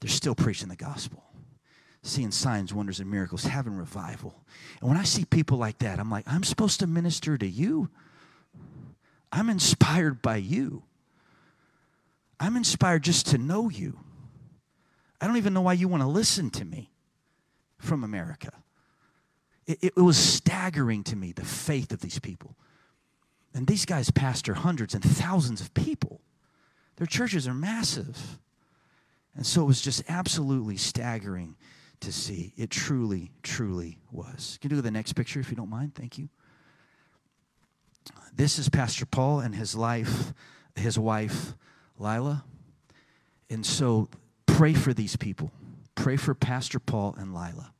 they're 0.00 0.10
still 0.10 0.34
preaching 0.34 0.68
the 0.68 0.76
gospel, 0.76 1.22
seeing 2.02 2.30
signs, 2.30 2.72
wonders, 2.72 3.00
and 3.00 3.10
miracles, 3.10 3.44
having 3.44 3.76
revival. 3.76 4.34
And 4.80 4.88
when 4.88 4.98
I 4.98 5.04
see 5.04 5.24
people 5.24 5.58
like 5.58 5.78
that, 5.78 5.98
I'm 5.98 6.10
like, 6.10 6.24
I'm 6.26 6.44
supposed 6.44 6.80
to 6.80 6.86
minister 6.86 7.36
to 7.38 7.46
you. 7.46 7.88
I'm 9.32 9.48
inspired 9.48 10.22
by 10.22 10.36
you. 10.36 10.82
I'm 12.38 12.56
inspired 12.56 13.02
just 13.02 13.26
to 13.28 13.38
know 13.38 13.68
you. 13.68 13.98
I 15.20 15.26
don't 15.26 15.36
even 15.36 15.52
know 15.52 15.60
why 15.60 15.74
you 15.74 15.88
want 15.88 16.02
to 16.02 16.08
listen 16.08 16.50
to 16.50 16.64
me 16.64 16.90
from 17.78 18.02
America. 18.02 18.52
It, 19.66 19.78
it, 19.82 19.96
was 19.96 20.16
staggering 20.16 21.04
to 21.04 21.16
me, 21.16 21.32
the 21.32 21.44
faith 21.44 21.92
of 21.92 22.00
these 22.00 22.18
people. 22.18 22.56
And 23.54 23.66
these 23.66 23.84
guys 23.84 24.10
pastor 24.10 24.54
hundreds 24.54 24.94
and 24.94 25.02
thousands 25.02 25.60
of 25.60 25.74
people. 25.74 26.20
Their 26.96 27.06
churches 27.06 27.48
are 27.48 27.54
massive. 27.54 28.38
And 29.34 29.46
so 29.46 29.62
it 29.62 29.66
was 29.66 29.80
just 29.80 30.02
absolutely 30.08 30.76
staggering 30.76 31.56
to 32.00 32.12
see. 32.12 32.52
It 32.56 32.70
truly, 32.70 33.30
truly 33.42 33.98
was. 34.10 34.58
Can 34.60 34.70
do 34.70 34.80
the 34.80 34.90
next 34.90 35.14
picture 35.14 35.40
if 35.40 35.50
you 35.50 35.56
don't 35.56 35.70
mind? 35.70 35.94
Thank 35.94 36.18
you. 36.18 36.28
This 38.34 38.58
is 38.58 38.68
Pastor 38.68 39.06
Paul 39.06 39.40
and 39.40 39.54
his 39.54 39.74
life, 39.74 40.32
his 40.74 40.98
wife, 40.98 41.54
Lila. 41.98 42.44
And 43.50 43.66
so 43.66 44.08
pray 44.46 44.72
for 44.72 44.94
these 44.94 45.16
people. 45.16 45.50
Pray 45.94 46.16
for 46.16 46.34
Pastor 46.34 46.78
Paul 46.78 47.14
and 47.18 47.34
Lila. 47.34 47.72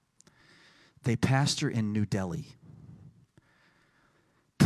They 1.05 1.17
pastor 1.17 1.69
in 1.69 1.93
New 1.93 2.05
Delhi 2.05 2.49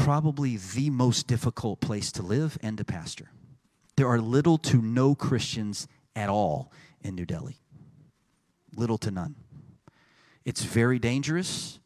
probably 0.05 0.59
the 0.59 0.91
most 0.91 1.27
difficult 1.27 1.81
place 1.81 2.13
to 2.13 2.23
live 2.23 2.59
and 2.61 2.77
to 2.77 2.85
pastor. 2.85 3.31
There 3.97 4.07
are 4.07 4.21
little 4.21 4.59
to 4.59 4.83
no 4.83 5.15
Christians 5.15 5.89
at 6.15 6.29
all 6.29 6.71
in 7.03 7.15
New 7.15 7.25
Delhi. 7.25 7.57
Little 8.77 8.99
to 8.99 9.11
none. 9.11 9.35
It's 10.45 10.63
very 10.63 10.99
dangerous. 10.99 11.79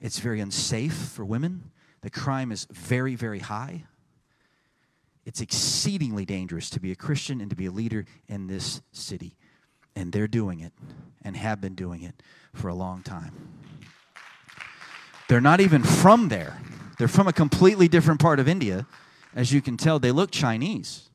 It's 0.00 0.18
very 0.18 0.40
unsafe 0.40 0.94
for 0.94 1.26
women. 1.26 1.70
The 2.00 2.08
crime 2.08 2.52
is 2.52 2.66
very, 2.70 3.16
very 3.16 3.40
high. 3.40 3.84
It's 5.26 5.42
exceedingly 5.42 6.24
dangerous 6.24 6.70
to 6.70 6.80
be 6.80 6.90
a 6.90 6.96
Christian 6.96 7.42
and 7.42 7.50
to 7.50 7.56
be 7.56 7.66
a 7.66 7.70
leader 7.70 8.06
in 8.28 8.46
this 8.46 8.80
city. 8.92 9.36
And 9.94 10.10
they're 10.10 10.26
doing 10.26 10.60
it 10.60 10.72
and 11.20 11.36
have 11.36 11.60
been 11.60 11.74
doing 11.74 12.00
it 12.00 12.22
for 12.54 12.68
a 12.68 12.74
long 12.74 13.02
time. 13.02 13.34
They're 15.28 15.42
not 15.42 15.60
even 15.60 15.82
from 15.82 16.28
there. 16.28 16.58
They're 17.02 17.08
from 17.08 17.26
a 17.26 17.32
completely 17.32 17.88
different 17.88 18.20
part 18.20 18.38
of 18.38 18.46
India. 18.46 18.86
As 19.34 19.52
you 19.52 19.60
can 19.60 19.76
tell, 19.76 19.98
they 19.98 20.12
look 20.12 20.30
Chinese. 20.30 21.10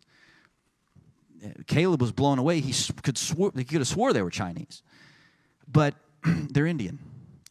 Caleb 1.65 2.01
was 2.01 2.11
blown 2.11 2.39
away. 2.39 2.59
He 2.59 2.73
could, 3.03 3.17
swore, 3.17 3.53
he 3.55 3.63
could 3.63 3.77
have 3.77 3.88
swore 3.88 4.11
they 4.11 4.21
were 4.21 4.29
Chinese. 4.29 4.83
But 5.65 5.95
they're 6.25 6.65
Indian. 6.65 6.99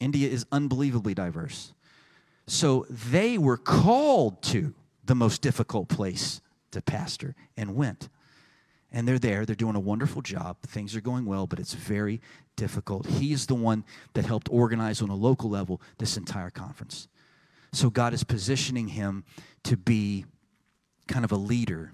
India 0.01 0.29
is 0.29 0.45
unbelievably 0.53 1.15
diverse. 1.15 1.73
So 2.47 2.85
they 2.91 3.39
were 3.39 3.57
called 3.57 4.43
to 4.43 4.75
the 5.07 5.15
most 5.15 5.41
difficult 5.41 5.89
place 5.89 6.43
to 6.73 6.83
pastor 6.83 7.35
and 7.57 7.75
went. 7.75 8.11
And 8.93 9.09
they're 9.09 9.19
there. 9.19 9.47
They're 9.47 9.57
doing 9.57 9.77
a 9.77 9.81
wonderful 9.81 10.21
job. 10.21 10.59
Things 10.61 10.95
are 10.95 11.01
going 11.01 11.25
well, 11.25 11.47
but 11.47 11.59
it's 11.59 11.73
very 11.73 12.21
difficult. 12.55 13.07
He's 13.07 13.47
the 13.47 13.55
one 13.55 13.83
that 14.13 14.27
helped 14.27 14.51
organize 14.51 15.01
on 15.01 15.09
a 15.09 15.17
local 15.17 15.49
level 15.49 15.81
this 15.97 16.19
entire 16.19 16.51
conference. 16.51 17.09
So 17.73 17.91
God 17.91 18.15
is 18.15 18.25
positioning 18.25 18.89
him 18.89 19.25
to 19.65 19.77
be 19.77 20.25
kind 21.09 21.25
of 21.25 21.33
a 21.33 21.37
leader 21.37 21.93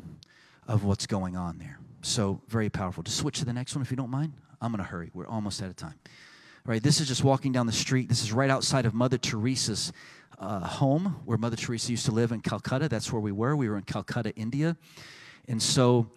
of 0.67 0.85
what's 0.85 1.07
going 1.07 1.37
on 1.37 1.59
there. 1.59 1.79
So 2.03 2.41
very 2.49 2.71
powerful. 2.71 3.03
Just 3.03 3.19
switch 3.19 3.39
to 3.41 3.45
the 3.45 3.53
next 3.53 3.75
one 3.75 3.83
if 3.83 3.91
you 3.91 3.97
don't 3.97 4.11
mind. 4.11 4.33
I'm 4.61 4.73
going 4.73 4.83
to 4.83 4.89
hurry. 4.89 5.11
We're 5.13 5.27
almost 5.27 5.63
out 5.63 5.69
of 5.69 5.77
time. 5.77 5.95
All 6.65 6.71
right, 6.71 6.83
this 6.83 7.01
is 7.01 7.09
just 7.09 7.25
walking 7.25 7.51
down 7.51 7.67
the 7.67 7.73
street. 7.73 8.09
This 8.09 8.23
is 8.23 8.33
right 8.33 8.49
outside 8.49 8.87
of 8.87 8.95
Mother 8.95 9.19
Teresa's 9.19 9.93
uh, 10.39 10.61
home, 10.61 11.21
where 11.25 11.37
Mother 11.37 11.57
Teresa 11.57 11.91
used 11.91 12.07
to 12.07 12.13
live 12.13 12.31
in 12.31 12.41
Calcutta. 12.41 12.89
That's 12.89 13.13
where 13.13 13.21
we 13.21 13.33
were. 13.33 13.57
We 13.57 13.69
were 13.69 13.77
in 13.77 13.83
Calcutta, 13.83 14.33
India. 14.37 14.77
And 15.49 15.61
so 15.61 16.11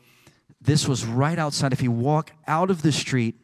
this 0.62 0.88
was 0.88 1.06
right 1.06 1.40
outside. 1.40 1.74
If 1.74 1.82
you 1.82 1.92
walk 1.92 2.32
out 2.48 2.70
of 2.70 2.84
the 2.84 2.92
street 2.92 3.36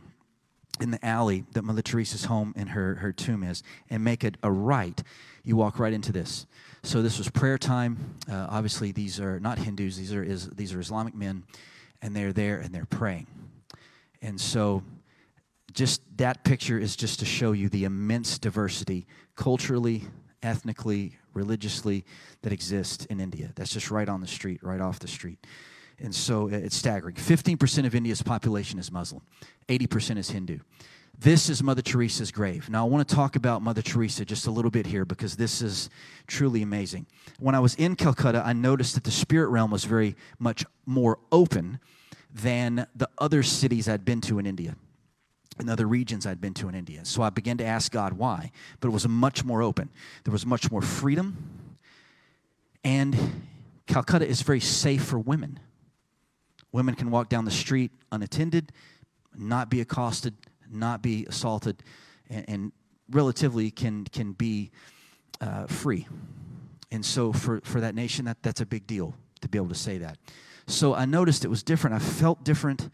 in 0.80 0.91
the 0.91 1.03
alley 1.03 1.45
that 1.53 1.64
Mother 1.64 1.82
Teresa's 1.82 2.26
home 2.26 2.53
and 2.55 2.70
her, 2.70 2.95
her 2.95 3.12
tomb 3.12 3.43
is, 3.43 3.64
and 3.89 4.03
make 4.03 4.24
it 4.24 4.38
a 4.43 4.51
right, 4.51 5.01
you 5.43 5.55
walk 5.55 5.79
right 5.79 5.93
into 5.93 6.11
this. 6.11 6.45
So 6.83 7.01
this 7.01 7.17
was 7.17 7.29
prayer 7.29 7.57
time. 7.57 8.15
Uh, 8.29 8.47
obviously, 8.49 8.91
these 8.91 9.19
are 9.19 9.39
not 9.39 9.57
Hindus; 9.57 9.97
these 9.97 10.13
are 10.13 10.23
is, 10.23 10.49
these 10.49 10.73
are 10.73 10.79
Islamic 10.79 11.15
men, 11.15 11.43
and 12.01 12.15
they're 12.15 12.33
there 12.33 12.59
and 12.59 12.73
they're 12.73 12.85
praying. 12.85 13.27
And 14.21 14.39
so, 14.39 14.83
just 15.73 16.01
that 16.17 16.43
picture 16.43 16.77
is 16.77 16.95
just 16.95 17.19
to 17.19 17.25
show 17.25 17.51
you 17.51 17.69
the 17.69 17.85
immense 17.85 18.37
diversity, 18.37 19.05
culturally, 19.35 20.03
ethnically, 20.43 21.17
religiously, 21.33 22.03
that 22.41 22.51
exists 22.51 23.05
in 23.05 23.19
India. 23.19 23.51
That's 23.55 23.71
just 23.71 23.91
right 23.91 24.09
on 24.09 24.21
the 24.21 24.27
street, 24.27 24.61
right 24.63 24.81
off 24.81 24.99
the 24.99 25.07
street. 25.07 25.45
And 25.99 26.13
so 26.13 26.47
it's 26.47 26.75
staggering. 26.75 27.15
15% 27.15 27.85
of 27.85 27.93
India's 27.93 28.23
population 28.23 28.79
is 28.79 28.91
Muslim, 28.91 29.21
80% 29.67 30.17
is 30.17 30.31
Hindu. 30.31 30.59
This 31.18 31.49
is 31.49 31.62
Mother 31.62 31.84
Teresa's 31.84 32.32
grave. 32.32 32.68
Now, 32.70 32.86
I 32.86 32.89
want 32.89 33.07
to 33.07 33.16
talk 33.16 33.36
about 33.36 33.62
Mother 33.62 33.84
Teresa 33.84 34.26
just 34.26 34.47
a 34.47 34.51
little 34.51 34.72
bit 34.72 34.88
here 34.88 35.05
because 35.05 35.36
this 35.36 35.62
is 35.62 35.89
truly 36.26 36.64
amazing. 36.64 37.05
When 37.39 37.53
I 37.53 37.59
was 37.59 37.76
in 37.76 37.95
Calcutta, 37.95 38.41
I 38.43 38.53
noticed 38.53 38.95
that 38.95 39.03
the 39.03 39.12
spirit 39.12 39.49
realm 39.49 39.70
was 39.70 39.84
very 39.84 40.16
much 40.39 40.66
more 40.88 41.20
open 41.32 41.80
than 42.34 42.88
the 42.95 43.09
other 43.20 43.43
cities 43.43 43.88
I'd 43.88 44.03
been 44.03 44.22
to 44.22 44.39
in 44.39 44.47
India 44.47 44.76
and 45.59 45.70
other 45.70 45.88
regions 45.88 46.26
I'd 46.26 46.41
been 46.41 46.53
to 46.55 46.70
in 46.70 46.76
India. 46.76 47.05
So 47.05 47.22
I 47.22 47.30
began 47.30 47.57
to 47.57 47.66
ask 47.66 47.91
God 47.91 48.14
why, 48.14 48.51
but 48.80 48.88
it 48.88 48.91
was 48.91 49.07
much 49.07 49.45
more 49.45 49.62
open. 49.62 49.89
There 50.24 50.32
was 50.32 50.45
much 50.45 50.72
more 50.72 50.82
freedom, 50.82 51.38
and 52.84 53.43
Calcutta 53.86 54.28
is 54.28 54.41
very 54.41 54.59
safe 54.59 55.03
for 55.03 55.20
women. 55.20 55.59
Women 56.72 56.95
can 56.95 57.12
walk 57.12 57.30
down 57.30 57.45
the 57.45 57.51
street 57.51 57.91
unattended, 58.12 58.72
not 59.38 59.70
be 59.70 59.82
accosted, 59.82 60.34
not 60.72 61.01
be 61.01 61.26
assaulted, 61.28 61.84
and, 62.30 62.45
and 62.47 62.72
relatively 63.09 63.72
can, 63.72 64.05
can 64.05 64.34
be 64.34 64.72
uh, 65.39 65.67
free. 65.67 66.07
And 66.91 67.05
so 67.05 67.32
for, 67.32 67.61
for 67.63 67.82
that 67.82 67.95
nation, 67.95 68.26
that, 68.26 68.41
that's 68.43 68.61
a 68.61 68.65
big 68.65 68.86
deal 68.88 69.15
to 69.41 69.47
be 69.47 69.57
able 69.57 69.69
to 69.69 69.76
say 69.76 69.97
that. 69.99 70.17
So 70.67 70.93
I 70.93 71.05
noticed 71.05 71.45
it 71.45 71.49
was 71.49 71.63
different. 71.63 71.95
I 71.95 71.99
felt 71.99 72.43
different. 72.43 72.89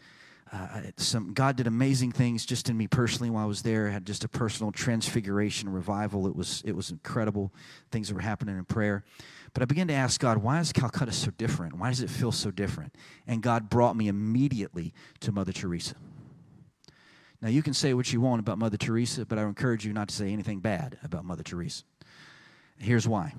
Uh, 0.50 0.80
some 0.96 1.34
God 1.34 1.56
did 1.56 1.66
amazing 1.66 2.12
things 2.12 2.46
just 2.46 2.70
in 2.70 2.76
me 2.76 2.86
personally 2.86 3.28
while 3.28 3.44
I 3.44 3.46
was 3.46 3.62
there. 3.62 3.88
I 3.88 3.90
had 3.90 4.06
just 4.06 4.24
a 4.24 4.28
personal 4.28 4.72
transfiguration, 4.72 5.68
revival. 5.68 6.26
It 6.26 6.34
was 6.34 6.62
it 6.64 6.74
was 6.74 6.90
incredible 6.90 7.52
things 7.90 8.08
that 8.08 8.14
were 8.14 8.22
happening 8.22 8.56
in 8.56 8.64
prayer. 8.64 9.04
But 9.52 9.62
I 9.62 9.66
began 9.66 9.88
to 9.88 9.94
ask 9.94 10.20
God, 10.20 10.38
why 10.38 10.60
is 10.60 10.72
Calcutta 10.72 11.12
so 11.12 11.30
different? 11.36 11.76
Why 11.76 11.90
does 11.90 12.00
it 12.00 12.10
feel 12.10 12.32
so 12.32 12.50
different? 12.50 12.94
And 13.26 13.42
God 13.42 13.68
brought 13.68 13.96
me 13.96 14.08
immediately 14.08 14.94
to 15.20 15.32
Mother 15.32 15.52
Teresa. 15.52 15.96
Now, 17.40 17.48
you 17.48 17.62
can 17.62 17.74
say 17.74 17.94
what 17.94 18.12
you 18.12 18.20
want 18.20 18.40
about 18.40 18.58
Mother 18.58 18.76
Teresa, 18.76 19.24
but 19.24 19.38
I 19.38 19.42
encourage 19.42 19.84
you 19.84 19.92
not 19.92 20.08
to 20.08 20.14
say 20.14 20.32
anything 20.32 20.58
bad 20.58 20.98
about 21.04 21.24
Mother 21.24 21.44
Teresa. 21.44 21.84
Here's 22.78 23.06
why. 23.06 23.34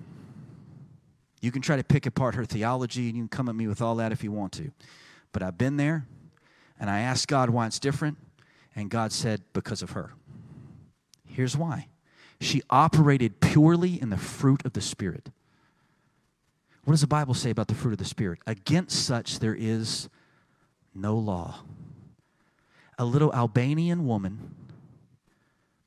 You 1.41 1.52
can 1.52 1.62
try 1.62 1.76
to 1.76 1.84
pick 1.84 2.06
apart 2.06 2.36
her 2.36 2.45
theology, 2.45 3.08
and 3.08 3.18
you 3.18 3.24
can 3.24 3.30
come 3.30 3.50
at 3.50 3.56
me 3.56 3.68
with 3.68 3.82
all 3.82 3.95
that 3.95 4.12
if 4.12 4.24
you 4.24 4.32
want 4.32 4.54
to. 4.54 4.72
But 5.32 5.43
I've 5.43 5.58
been 5.58 5.78
there, 5.78 6.06
and 6.80 6.89
I 6.89 7.00
asked 7.02 7.28
God 7.28 7.50
why 7.50 7.68
it's 7.68 7.80
different, 7.80 8.18
and 8.76 8.89
God 8.89 9.12
said, 9.12 9.41
because 9.54 9.82
of 9.82 9.91
her. 9.91 10.14
Here's 11.28 11.58
why 11.58 11.88
she 12.41 12.62
operated 12.70 13.41
purely 13.41 14.02
in 14.02 14.10
the 14.10 14.18
fruit 14.18 14.66
of 14.66 14.72
the 14.72 14.82
Spirit. 14.82 15.30
What 16.86 16.93
does 16.93 17.02
the 17.02 17.08
Bible 17.08 17.34
say 17.34 17.50
about 17.50 17.68
the 17.68 17.76
fruit 17.76 17.91
of 17.91 17.97
the 17.97 18.06
Spirit? 18.06 18.39
Against 18.47 19.06
such 19.06 19.39
there 19.39 19.56
is 19.56 20.08
no 20.95 21.18
law 21.18 21.60
a 23.00 23.06
little 23.06 23.34
Albanian 23.34 24.06
woman, 24.06 24.54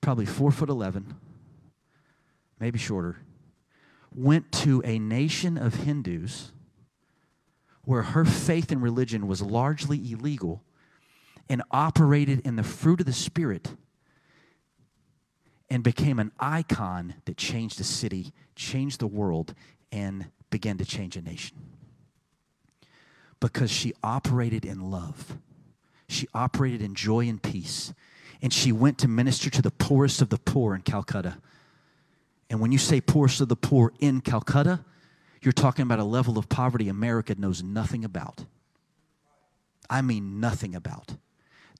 probably 0.00 0.24
four 0.24 0.50
foot 0.50 0.70
11, 0.70 1.14
maybe 2.58 2.78
shorter, 2.78 3.18
went 4.14 4.50
to 4.50 4.82
a 4.84 4.98
nation 4.98 5.58
of 5.58 5.74
Hindus 5.74 6.52
where 7.84 8.02
her 8.02 8.24
faith 8.24 8.72
and 8.72 8.82
religion 8.82 9.26
was 9.26 9.42
largely 9.42 9.98
illegal 10.10 10.62
and 11.48 11.62
operated 11.70 12.40
in 12.40 12.56
the 12.56 12.62
fruit 12.62 13.00
of 13.00 13.06
the 13.06 13.12
Spirit 13.12 13.74
and 15.68 15.82
became 15.82 16.18
an 16.18 16.32
icon 16.38 17.14
that 17.26 17.36
changed 17.36 17.80
a 17.80 17.84
city, 17.84 18.32
changed 18.54 19.00
the 19.00 19.06
world, 19.06 19.54
and 19.90 20.30
began 20.50 20.78
to 20.78 20.84
change 20.84 21.16
a 21.16 21.22
nation. 21.22 21.56
Because 23.40 23.70
she 23.70 23.92
operated 24.02 24.64
in 24.64 24.90
love, 24.90 25.36
she 26.12 26.28
operated 26.34 26.82
in 26.82 26.94
joy 26.94 27.28
and 27.28 27.42
peace, 27.42 27.92
and 28.40 28.52
she 28.52 28.72
went 28.72 28.98
to 28.98 29.08
minister 29.08 29.50
to 29.50 29.62
the 29.62 29.70
poorest 29.70 30.20
of 30.22 30.28
the 30.28 30.38
poor 30.38 30.74
in 30.74 30.82
Calcutta. 30.82 31.38
And 32.50 32.60
when 32.60 32.72
you 32.72 32.78
say 32.78 33.00
poorest 33.00 33.40
of 33.40 33.48
the 33.48 33.56
poor 33.56 33.92
in 33.98 34.20
Calcutta, 34.20 34.84
you're 35.40 35.52
talking 35.52 35.82
about 35.82 35.98
a 35.98 36.04
level 36.04 36.38
of 36.38 36.48
poverty 36.48 36.88
America 36.88 37.34
knows 37.36 37.62
nothing 37.62 38.04
about. 38.04 38.44
I 39.88 40.02
mean, 40.02 40.40
nothing 40.40 40.74
about. 40.74 41.16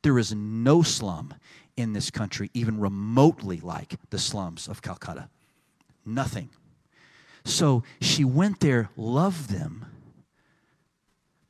There 0.03 0.18
is 0.18 0.35
no 0.35 0.83
slum 0.83 1.35
in 1.76 1.93
this 1.93 2.11
country 2.11 2.51
even 2.55 2.80
remotely 2.80 3.61
like 3.61 3.95
the 4.11 4.18
slums 4.18 4.68
of 4.68 4.83
Calcutta. 4.83 5.28
Nothing. 6.05 6.51
So 7.45 7.83
she 8.01 8.24
went 8.24 8.61
there, 8.61 8.91
loved 8.97 9.51
them, 9.51 9.87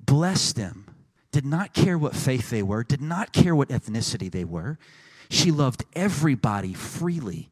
blessed 0.00 0.56
them, 0.56 0.91
did 1.32 1.44
not 1.44 1.74
care 1.74 1.98
what 1.98 2.14
faith 2.14 2.50
they 2.50 2.62
were, 2.62 2.84
did 2.84 3.02
not 3.02 3.32
care 3.32 3.54
what 3.54 3.68
ethnicity 3.68 4.30
they 4.30 4.44
were. 4.44 4.78
She 5.28 5.50
loved 5.50 5.84
everybody 5.94 6.74
freely 6.74 7.50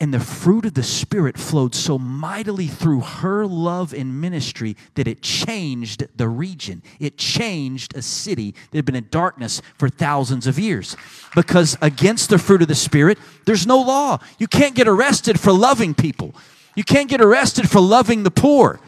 and 0.00 0.14
the 0.14 0.20
fruit 0.20 0.64
of 0.64 0.72
the 0.72 0.82
Spirit 0.82 1.36
flowed 1.36 1.74
so 1.74 1.98
mightily 1.98 2.66
through 2.66 3.00
her 3.00 3.44
love 3.44 3.92
and 3.92 4.18
ministry 4.18 4.74
that 4.94 5.06
it 5.06 5.20
changed 5.20 6.06
the 6.16 6.26
region. 6.26 6.82
It 6.98 7.18
changed 7.18 7.94
a 7.94 8.00
city 8.00 8.54
that 8.70 8.78
had 8.78 8.86
been 8.86 8.96
in 8.96 9.08
darkness 9.10 9.60
for 9.76 9.90
thousands 9.90 10.46
of 10.46 10.58
years. 10.58 10.96
Because 11.34 11.76
against 11.82 12.30
the 12.30 12.38
fruit 12.38 12.62
of 12.62 12.68
the 12.68 12.74
Spirit, 12.74 13.18
there's 13.44 13.66
no 13.66 13.78
law. 13.78 14.20
You 14.38 14.48
can't 14.48 14.74
get 14.74 14.88
arrested 14.88 15.38
for 15.38 15.52
loving 15.52 15.94
people, 15.94 16.34
you 16.74 16.84
can't 16.84 17.10
get 17.10 17.20
arrested 17.20 17.68
for 17.68 17.80
loving 17.80 18.22
the 18.22 18.30
poor, 18.30 18.80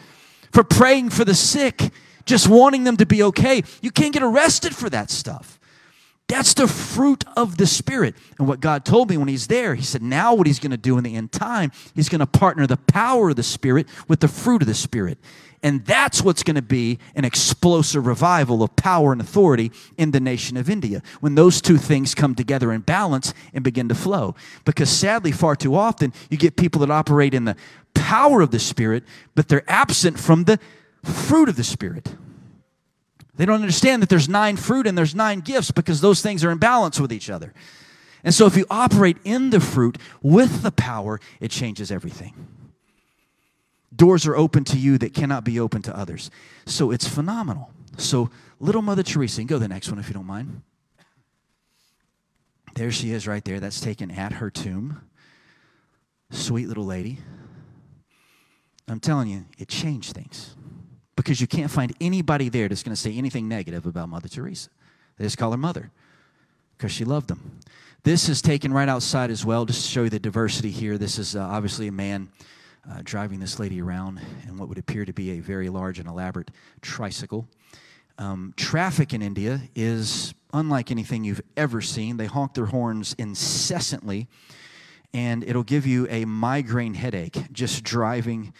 for 0.50 0.64
praying 0.64 1.10
for 1.10 1.26
the 1.26 1.34
sick, 1.34 1.90
just 2.24 2.48
wanting 2.48 2.84
them 2.84 2.96
to 2.96 3.06
be 3.06 3.22
okay. 3.24 3.62
You 3.80 3.90
can't 3.90 4.12
get 4.12 4.22
arrested 4.22 4.74
for 4.74 4.90
that 4.90 5.10
stuff. 5.10 5.58
That's 6.28 6.54
the 6.54 6.68
fruit 6.68 7.24
of 7.36 7.58
the 7.58 7.66
Spirit. 7.66 8.14
And 8.38 8.48
what 8.48 8.60
God 8.60 8.84
told 8.84 9.10
me 9.10 9.18
when 9.18 9.28
He's 9.28 9.48
there, 9.48 9.74
He 9.74 9.82
said, 9.82 10.02
now 10.02 10.34
what 10.34 10.46
He's 10.46 10.58
going 10.58 10.70
to 10.70 10.76
do 10.76 10.96
in 10.96 11.04
the 11.04 11.14
end 11.14 11.32
time, 11.32 11.72
He's 11.94 12.08
going 12.08 12.20
to 12.20 12.26
partner 12.26 12.66
the 12.66 12.78
power 12.78 13.30
of 13.30 13.36
the 13.36 13.42
Spirit 13.42 13.86
with 14.08 14.20
the 14.20 14.28
fruit 14.28 14.62
of 14.62 14.68
the 14.68 14.74
Spirit. 14.74 15.18
And 15.62 15.84
that's 15.84 16.22
what's 16.22 16.42
going 16.42 16.56
to 16.56 16.62
be 16.62 16.98
an 17.14 17.24
explosive 17.24 18.06
revival 18.06 18.62
of 18.62 18.74
power 18.74 19.12
and 19.12 19.20
authority 19.20 19.70
in 19.96 20.10
the 20.10 20.20
nation 20.20 20.56
of 20.56 20.68
India 20.68 21.02
when 21.20 21.36
those 21.36 21.60
two 21.60 21.76
things 21.76 22.14
come 22.14 22.34
together 22.34 22.72
in 22.72 22.80
balance 22.80 23.32
and 23.54 23.62
begin 23.62 23.88
to 23.88 23.94
flow. 23.94 24.34
Because 24.64 24.90
sadly, 24.90 25.30
far 25.30 25.54
too 25.54 25.76
often, 25.76 26.12
you 26.30 26.36
get 26.36 26.56
people 26.56 26.80
that 26.80 26.90
operate 26.90 27.32
in 27.32 27.44
the 27.44 27.56
power 27.94 28.40
of 28.40 28.50
the 28.50 28.58
Spirit, 28.58 29.04
but 29.34 29.48
they're 29.48 29.70
absent 29.70 30.18
from 30.18 30.44
the 30.44 30.58
fruit 31.04 31.48
of 31.48 31.56
the 31.56 31.64
Spirit. 31.64 32.14
They 33.34 33.46
don't 33.46 33.60
understand 33.60 34.02
that 34.02 34.08
there's 34.08 34.28
nine 34.28 34.56
fruit 34.56 34.86
and 34.86 34.96
there's 34.96 35.14
nine 35.14 35.40
gifts 35.40 35.70
because 35.70 36.00
those 36.00 36.20
things 36.20 36.44
are 36.44 36.50
in 36.50 36.58
balance 36.58 37.00
with 37.00 37.12
each 37.12 37.30
other. 37.30 37.54
And 38.24 38.34
so 38.34 38.46
if 38.46 38.56
you 38.56 38.66
operate 38.70 39.16
in 39.24 39.50
the 39.50 39.60
fruit 39.60 39.98
with 40.22 40.62
the 40.62 40.70
power, 40.70 41.18
it 41.40 41.50
changes 41.50 41.90
everything. 41.90 42.34
Doors 43.94 44.26
are 44.26 44.36
open 44.36 44.64
to 44.64 44.78
you 44.78 44.96
that 44.98 45.12
cannot 45.12 45.44
be 45.44 45.58
open 45.58 45.82
to 45.82 45.96
others. 45.96 46.30
So 46.66 46.90
it's 46.90 47.08
phenomenal. 47.08 47.70
So, 47.98 48.30
little 48.58 48.80
Mother 48.80 49.02
Teresa, 49.02 49.40
and 49.40 49.48
go 49.48 49.56
to 49.56 49.60
the 49.60 49.68
next 49.68 49.90
one 49.90 49.98
if 49.98 50.08
you 50.08 50.14
don't 50.14 50.26
mind. 50.26 50.62
There 52.74 52.90
she 52.90 53.12
is 53.12 53.26
right 53.26 53.44
there. 53.44 53.60
That's 53.60 53.80
taken 53.80 54.10
at 54.10 54.34
her 54.34 54.48
tomb. 54.48 55.02
Sweet 56.30 56.68
little 56.68 56.86
lady. 56.86 57.18
I'm 58.88 58.98
telling 58.98 59.28
you, 59.28 59.44
it 59.58 59.68
changed 59.68 60.14
things 60.14 60.54
because 61.22 61.40
you 61.40 61.46
can't 61.46 61.70
find 61.70 61.94
anybody 62.00 62.48
there 62.48 62.68
that's 62.68 62.82
going 62.82 62.94
to 62.94 63.00
say 63.00 63.16
anything 63.16 63.48
negative 63.48 63.86
about 63.86 64.08
Mother 64.08 64.28
Teresa. 64.28 64.68
They 65.16 65.24
just 65.24 65.38
call 65.38 65.52
her 65.52 65.56
mother 65.56 65.90
because 66.76 66.90
she 66.90 67.04
loved 67.04 67.28
them. 67.28 67.60
This 68.02 68.28
is 68.28 68.42
taken 68.42 68.72
right 68.72 68.88
outside 68.88 69.30
as 69.30 69.44
well, 69.44 69.64
just 69.64 69.84
to 69.84 69.88
show 69.88 70.02
you 70.02 70.10
the 70.10 70.18
diversity 70.18 70.72
here. 70.72 70.98
This 70.98 71.20
is 71.20 71.36
uh, 71.36 71.42
obviously 71.42 71.86
a 71.86 71.92
man 71.92 72.28
uh, 72.90 73.02
driving 73.04 73.38
this 73.38 73.60
lady 73.60 73.80
around 73.80 74.20
in 74.48 74.58
what 74.58 74.68
would 74.68 74.78
appear 74.78 75.04
to 75.04 75.12
be 75.12 75.38
a 75.38 75.38
very 75.38 75.68
large 75.68 76.00
and 76.00 76.08
elaborate 76.08 76.50
tricycle. 76.80 77.46
Um, 78.18 78.52
traffic 78.56 79.14
in 79.14 79.22
India 79.22 79.60
is 79.76 80.34
unlike 80.52 80.90
anything 80.90 81.22
you've 81.22 81.42
ever 81.56 81.80
seen. 81.80 82.16
They 82.16 82.26
honk 82.26 82.54
their 82.54 82.66
horns 82.66 83.14
incessantly, 83.16 84.26
and 85.14 85.44
it'll 85.44 85.62
give 85.62 85.86
you 85.86 86.08
a 86.10 86.24
migraine 86.24 86.94
headache 86.94 87.52
just 87.52 87.84
driving 87.84 88.52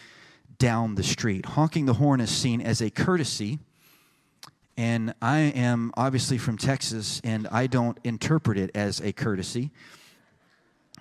down 0.63 0.95
the 0.95 1.03
street. 1.03 1.45
Honking 1.45 1.87
the 1.87 1.95
horn 1.95 2.21
is 2.21 2.29
seen 2.29 2.61
as 2.61 2.81
a 2.81 2.89
courtesy. 2.89 3.59
And 4.77 5.13
I 5.21 5.39
am 5.39 5.91
obviously 5.97 6.37
from 6.37 6.57
Texas, 6.57 7.19
and 7.21 7.49
I 7.51 7.67
don't 7.67 7.99
interpret 8.05 8.57
it 8.57 8.71
as 8.73 9.01
a 9.01 9.11
courtesy. 9.11 9.71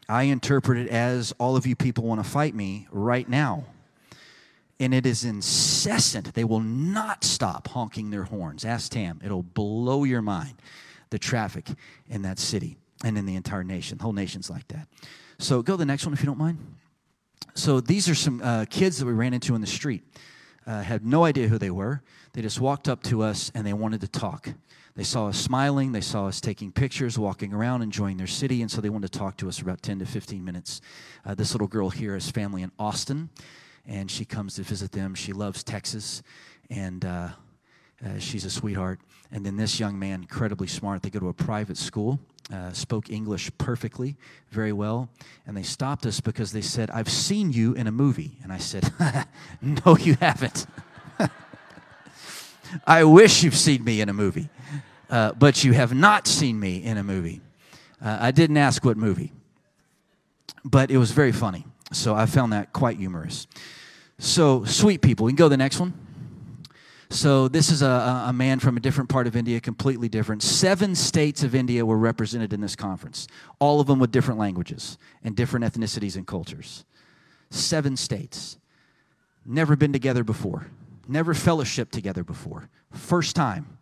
I 0.09 0.25
interpret 0.25 0.79
it 0.79 0.89
as 0.89 1.33
all 1.39 1.55
of 1.55 1.65
you 1.65 1.77
people 1.77 2.03
want 2.03 2.25
to 2.25 2.29
fight 2.29 2.57
me 2.57 2.89
right 2.91 3.29
now. 3.29 3.67
And 4.81 4.93
it 4.93 5.07
is 5.07 5.25
incessant. 5.25 6.35
They 6.35 6.43
will 6.43 6.59
not 6.59 7.23
stop 7.23 7.69
honking 7.69 8.11
their 8.11 8.25
horns. 8.25 8.65
Ask 8.65 8.91
Tam. 8.91 9.21
It'll 9.25 9.45
blow 9.45 10.03
your 10.03 10.23
mind, 10.23 10.55
the 11.11 11.21
traffic 11.21 11.69
in 12.09 12.23
that 12.23 12.41
city 12.41 12.79
and 13.05 13.17
in 13.17 13.27
the 13.27 13.37
entire 13.37 13.63
nation. 13.63 13.99
The 13.99 14.03
whole 14.03 14.13
nation's 14.13 14.51
like 14.51 14.67
that. 14.69 14.89
So 15.39 15.63
go 15.63 15.75
to 15.75 15.77
the 15.77 15.87
next 15.87 16.05
one 16.05 16.15
if 16.15 16.21
you 16.21 16.27
don't 16.27 16.37
mind. 16.37 16.59
So 17.55 17.81
these 17.81 18.09
are 18.09 18.15
some 18.15 18.41
uh, 18.43 18.65
kids 18.71 18.99
that 18.99 19.07
we 19.07 19.13
ran 19.13 19.35
into 19.35 19.55
in 19.55 19.61
the 19.61 19.67
street. 19.67 20.03
Uh, 20.67 20.83
had 20.83 21.05
no 21.05 21.25
idea 21.25 21.49
who 21.49 21.59
they 21.59 21.71
were. 21.71 22.03
They 22.33 22.43
just 22.43 22.61
walked 22.61 22.89
up 22.89 23.03
to 23.05 23.23
us 23.23 23.51
and 23.55 23.67
they 23.67 23.73
wanted 23.73 24.01
to 24.03 24.09
talk. 24.09 24.49
They 24.95 25.05
saw 25.05 25.29
us 25.29 25.39
smiling, 25.39 25.93
they 25.93 26.03
saw 26.03 26.27
us 26.27 26.41
taking 26.41 26.71
pictures, 26.71 27.19
walking 27.19 27.55
around, 27.55 27.81
enjoying 27.81 28.19
their 28.19 28.27
city, 28.27 28.61
and 28.61 28.71
so 28.71 28.83
they 28.83 28.91
wanted 28.91 29.11
to 29.11 29.19
talk 29.19 29.39
to 29.39 29.49
us 29.49 29.59
for 29.59 29.65
about 29.65 29.81
10 29.81 30.01
to 30.01 30.07
15 30.07 30.45
minutes. 30.45 30.83
Uh, 31.25 31.35
this 31.35 31.53
little 31.53 31.67
girl 31.67 31.89
here 31.89 32.13
has 32.13 32.31
family 32.31 32.63
in 32.63 32.71
Austin, 32.79 33.31
and 33.87 34.11
she 34.11 34.27
comes 34.27 34.57
to 34.57 34.63
visit 34.63 34.93
them. 34.93 35.15
She 35.15 35.33
loves 35.33 35.65
Texas, 35.65 36.23
and 36.69 37.07
uh, 37.07 37.29
uh, 38.05 38.19
she's 38.19 38.45
a 38.45 38.51
sweetheart. 38.51 39.01
And 39.31 39.47
then 39.47 39.57
this 39.57 39.81
young 39.81 39.99
man, 39.99 40.21
incredibly 40.21 40.67
smart, 40.67 41.03
they 41.03 41.09
go 41.09 41.21
to 41.21 41.29
a 41.29 41.35
private 41.35 41.79
school 41.79 42.21
uh, 42.53 42.73
spoke 42.73 43.11
English 43.11 43.51
perfectly, 43.59 44.17
very 44.51 44.73
well. 44.73 45.09
And 45.47 45.57
they 45.57 45.63
stopped 45.63 46.07
us 46.07 46.21
because 46.21 46.53
they 46.53 46.61
said, 46.61 46.91
I've 46.91 47.09
seen 47.09 47.53
you 47.53 47.75
in 47.75 47.87
a 47.87 47.93
movie. 47.93 48.39
And 48.43 48.53
I 48.53 48.59
said, 48.59 48.93
No, 49.63 49.97
you 49.97 50.17
haven't. 50.21 50.67
I 52.87 53.05
wish 53.05 53.43
you've 53.43 53.57
seen 53.57 53.85
me 53.85 54.01
in 54.01 54.09
a 54.09 54.13
movie, 54.13 54.49
uh, 55.11 55.33
but 55.33 55.63
you 55.63 55.73
have 55.73 55.95
not 55.95 56.27
seen 56.27 56.59
me 56.59 56.83
in 56.83 56.97
a 56.97 57.05
movie. 57.05 57.41
Uh, 58.03 58.19
I 58.21 58.31
didn't 58.31 58.57
ask 58.57 58.85
what 58.85 58.97
movie, 58.97 59.33
but 60.65 60.91
it 60.91 60.97
was 60.97 61.13
very 61.13 61.33
funny. 61.33 61.67
So 61.93 62.15
I 62.15 62.27
found 62.27 62.53
that 62.53 62.73
quite 62.73 62.97
humorous. 62.97 63.47
So, 64.19 64.65
sweet 64.65 65.03
people. 65.03 65.27
We 65.27 65.33
can 65.33 65.37
go 65.37 65.47
to 65.47 65.51
the 65.51 65.57
next 65.57 65.81
one. 65.81 65.93
So 67.13 67.47
this 67.47 67.71
is 67.71 67.83
a, 67.83 68.25
a 68.29 68.33
man 68.33 68.59
from 68.59 68.79
a 68.79 68.81
different 68.81 69.11
part 69.11 69.27
of 69.27 69.37
India, 69.37 69.61
completely 69.61 70.09
different. 70.09 70.43
Seven 70.43 70.95
states 70.95 71.43
of 71.43 71.55
India 71.55 71.85
were 71.85 71.99
represented 71.99 72.55
in 72.55 72.63
this 72.63 72.75
conference, 72.75 73.29
all 73.59 73.81
of 73.81 73.87
them 73.87 73.99
with 73.99 74.11
different 74.11 74.41
languages 74.41 74.97
and 75.23 75.37
different 75.37 75.67
ethnicities 75.67 76.17
and 76.17 76.27
cultures. 76.27 76.87
Seven 77.51 77.99
states. 77.99 78.57
Never 79.45 79.77
been 79.77 79.93
together 79.93 80.25
before, 80.25 80.69
never 81.07 81.35
fellowship 81.35 81.91
together 81.91 82.25
before. 82.25 82.71
First 82.93 83.37
time. 83.37 83.79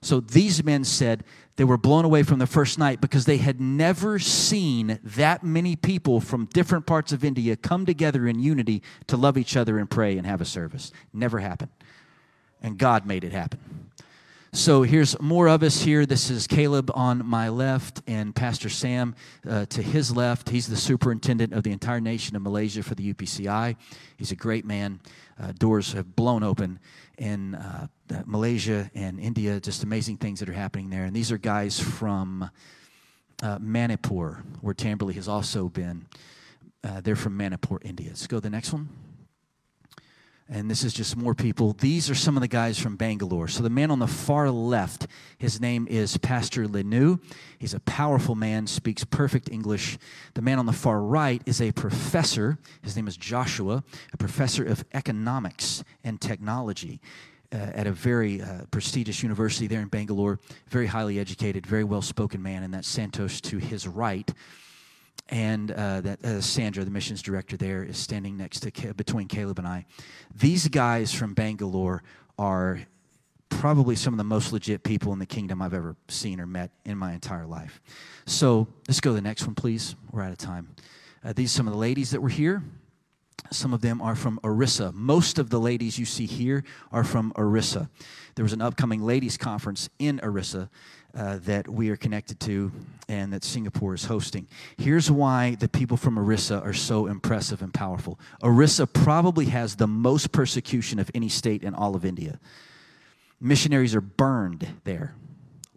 So 0.00 0.18
these 0.18 0.64
men 0.64 0.82
said 0.82 1.22
they 1.54 1.62
were 1.62 1.78
blown 1.78 2.04
away 2.04 2.24
from 2.24 2.40
the 2.40 2.46
first 2.48 2.80
night 2.80 3.00
because 3.00 3.26
they 3.26 3.36
had 3.36 3.60
never 3.60 4.18
seen 4.18 4.98
that 5.04 5.44
many 5.44 5.76
people 5.76 6.20
from 6.20 6.46
different 6.46 6.86
parts 6.86 7.12
of 7.12 7.22
India 7.22 7.54
come 7.54 7.86
together 7.86 8.26
in 8.26 8.40
unity 8.40 8.82
to 9.06 9.16
love 9.16 9.38
each 9.38 9.56
other 9.56 9.78
and 9.78 9.88
pray 9.88 10.18
and 10.18 10.26
have 10.26 10.40
a 10.40 10.44
service. 10.44 10.90
Never 11.12 11.38
happened 11.38 11.70
and 12.62 12.78
God 12.78 13.04
made 13.04 13.24
it 13.24 13.32
happen. 13.32 13.58
So 14.54 14.82
here's 14.82 15.18
more 15.18 15.48
of 15.48 15.62
us 15.62 15.80
here. 15.80 16.04
This 16.04 16.28
is 16.28 16.46
Caleb 16.46 16.90
on 16.94 17.24
my 17.24 17.48
left 17.48 18.02
and 18.06 18.34
Pastor 18.34 18.68
Sam 18.68 19.14
uh, 19.48 19.64
to 19.66 19.80
his 19.82 20.14
left. 20.14 20.50
He's 20.50 20.66
the 20.66 20.76
superintendent 20.76 21.54
of 21.54 21.62
the 21.62 21.72
entire 21.72 22.02
nation 22.02 22.36
of 22.36 22.42
Malaysia 22.42 22.82
for 22.82 22.94
the 22.94 23.14
UPCI. 23.14 23.76
He's 24.18 24.30
a 24.30 24.36
great 24.36 24.66
man. 24.66 25.00
Uh, 25.42 25.52
doors 25.58 25.94
have 25.94 26.14
blown 26.14 26.42
open 26.42 26.80
in 27.16 27.54
uh, 27.54 27.86
Malaysia 28.26 28.90
and 28.94 29.18
India. 29.18 29.58
Just 29.58 29.84
amazing 29.84 30.18
things 30.18 30.40
that 30.40 30.50
are 30.50 30.52
happening 30.52 30.90
there. 30.90 31.04
And 31.04 31.16
these 31.16 31.32
are 31.32 31.38
guys 31.38 31.80
from 31.80 32.50
uh, 33.42 33.58
Manipur, 33.58 34.44
where 34.60 34.74
Tamberly 34.74 35.14
has 35.14 35.28
also 35.28 35.70
been. 35.70 36.06
Uh, 36.84 37.00
they're 37.00 37.16
from 37.16 37.38
Manipur, 37.38 37.78
India. 37.82 38.08
Let's 38.08 38.26
go 38.26 38.36
to 38.36 38.42
the 38.42 38.50
next 38.50 38.72
one. 38.74 38.90
And 40.52 40.70
this 40.70 40.84
is 40.84 40.92
just 40.92 41.16
more 41.16 41.34
people. 41.34 41.72
These 41.72 42.10
are 42.10 42.14
some 42.14 42.36
of 42.36 42.42
the 42.42 42.48
guys 42.48 42.78
from 42.78 42.96
Bangalore. 42.96 43.48
So 43.48 43.62
the 43.62 43.70
man 43.70 43.90
on 43.90 44.00
the 44.00 44.06
far 44.06 44.50
left, 44.50 45.06
his 45.38 45.62
name 45.62 45.88
is 45.88 46.18
Pastor 46.18 46.68
Lenu. 46.68 47.20
He's 47.58 47.72
a 47.72 47.80
powerful 47.80 48.34
man, 48.34 48.66
speaks 48.66 49.02
perfect 49.02 49.50
English. 49.50 49.96
The 50.34 50.42
man 50.42 50.58
on 50.58 50.66
the 50.66 50.74
far 50.74 51.00
right 51.00 51.40
is 51.46 51.62
a 51.62 51.72
professor. 51.72 52.58
His 52.82 52.96
name 52.96 53.08
is 53.08 53.16
Joshua, 53.16 53.82
a 54.12 54.16
professor 54.18 54.62
of 54.62 54.84
economics 54.92 55.84
and 56.04 56.20
technology. 56.20 57.00
Uh, 57.50 57.70
at 57.74 57.86
a 57.86 57.92
very 57.92 58.40
uh, 58.40 58.62
prestigious 58.70 59.22
university 59.22 59.66
there 59.66 59.80
in 59.80 59.88
Bangalore, 59.88 60.38
very 60.68 60.86
highly 60.86 61.18
educated, 61.18 61.66
very 61.66 61.84
well 61.84 62.00
spoken 62.00 62.42
man, 62.42 62.62
and 62.62 62.72
that's 62.72 62.94
Santosh 62.94 63.42
to 63.42 63.58
his 63.58 63.86
right 63.86 64.32
and 65.28 65.70
uh, 65.70 66.00
that 66.02 66.24
uh, 66.24 66.40
Sandra, 66.40 66.84
the 66.84 66.90
missions 66.90 67.22
director 67.22 67.56
there, 67.56 67.82
is 67.82 67.96
standing 67.96 68.36
next 68.36 68.60
to 68.60 68.94
between 68.94 69.28
Caleb 69.28 69.58
and 69.58 69.66
I. 69.66 69.86
These 70.34 70.68
guys 70.68 71.14
from 71.14 71.34
Bangalore 71.34 72.02
are 72.38 72.80
probably 73.48 73.96
some 73.96 74.12
of 74.14 74.18
the 74.18 74.24
most 74.24 74.52
legit 74.52 74.82
people 74.82 75.12
in 75.12 75.18
the 75.18 75.26
kingdom 75.26 75.62
I've 75.62 75.74
ever 75.74 75.96
seen 76.08 76.40
or 76.40 76.46
met 76.46 76.70
in 76.84 76.98
my 76.98 77.12
entire 77.12 77.46
life. 77.46 77.80
So 78.26 78.66
let's 78.88 79.00
go 79.00 79.10
to 79.10 79.14
the 79.14 79.22
next 79.22 79.46
one, 79.46 79.54
please. 79.54 79.94
We're 80.10 80.22
out 80.22 80.32
of 80.32 80.38
time. 80.38 80.74
Uh, 81.24 81.32
these 81.32 81.54
are 81.54 81.56
some 81.56 81.66
of 81.68 81.72
the 81.72 81.78
ladies 81.78 82.10
that 82.10 82.20
were 82.20 82.28
here. 82.28 82.62
Some 83.50 83.74
of 83.74 83.80
them 83.80 84.00
are 84.00 84.14
from 84.14 84.40
Orissa. 84.44 84.92
Most 84.92 85.38
of 85.38 85.50
the 85.50 85.60
ladies 85.60 85.98
you 85.98 86.04
see 86.04 86.26
here 86.26 86.64
are 86.90 87.04
from 87.04 87.32
Orissa. 87.36 87.90
There 88.34 88.42
was 88.42 88.52
an 88.52 88.62
upcoming 88.62 89.02
ladies' 89.02 89.36
conference 89.36 89.88
in 89.98 90.20
Orissa 90.22 90.70
uh, 91.14 91.38
that 91.44 91.68
we 91.68 91.90
are 91.90 91.96
connected 91.96 92.40
to 92.40 92.72
and 93.08 93.32
that 93.32 93.44
Singapore 93.44 93.94
is 93.94 94.04
hosting. 94.04 94.46
Here's 94.78 95.10
why 95.10 95.56
the 95.56 95.68
people 95.68 95.96
from 95.96 96.18
Orissa 96.18 96.60
are 96.60 96.72
so 96.72 97.06
impressive 97.06 97.62
and 97.62 97.72
powerful. 97.72 98.18
Orissa 98.42 98.86
probably 98.86 99.46
has 99.46 99.76
the 99.76 99.86
most 99.86 100.32
persecution 100.32 100.98
of 100.98 101.10
any 101.14 101.28
state 101.28 101.62
in 101.62 101.74
all 101.74 101.94
of 101.94 102.04
India. 102.04 102.38
Missionaries 103.40 103.94
are 103.94 104.00
burned 104.00 104.66
there, 104.84 105.14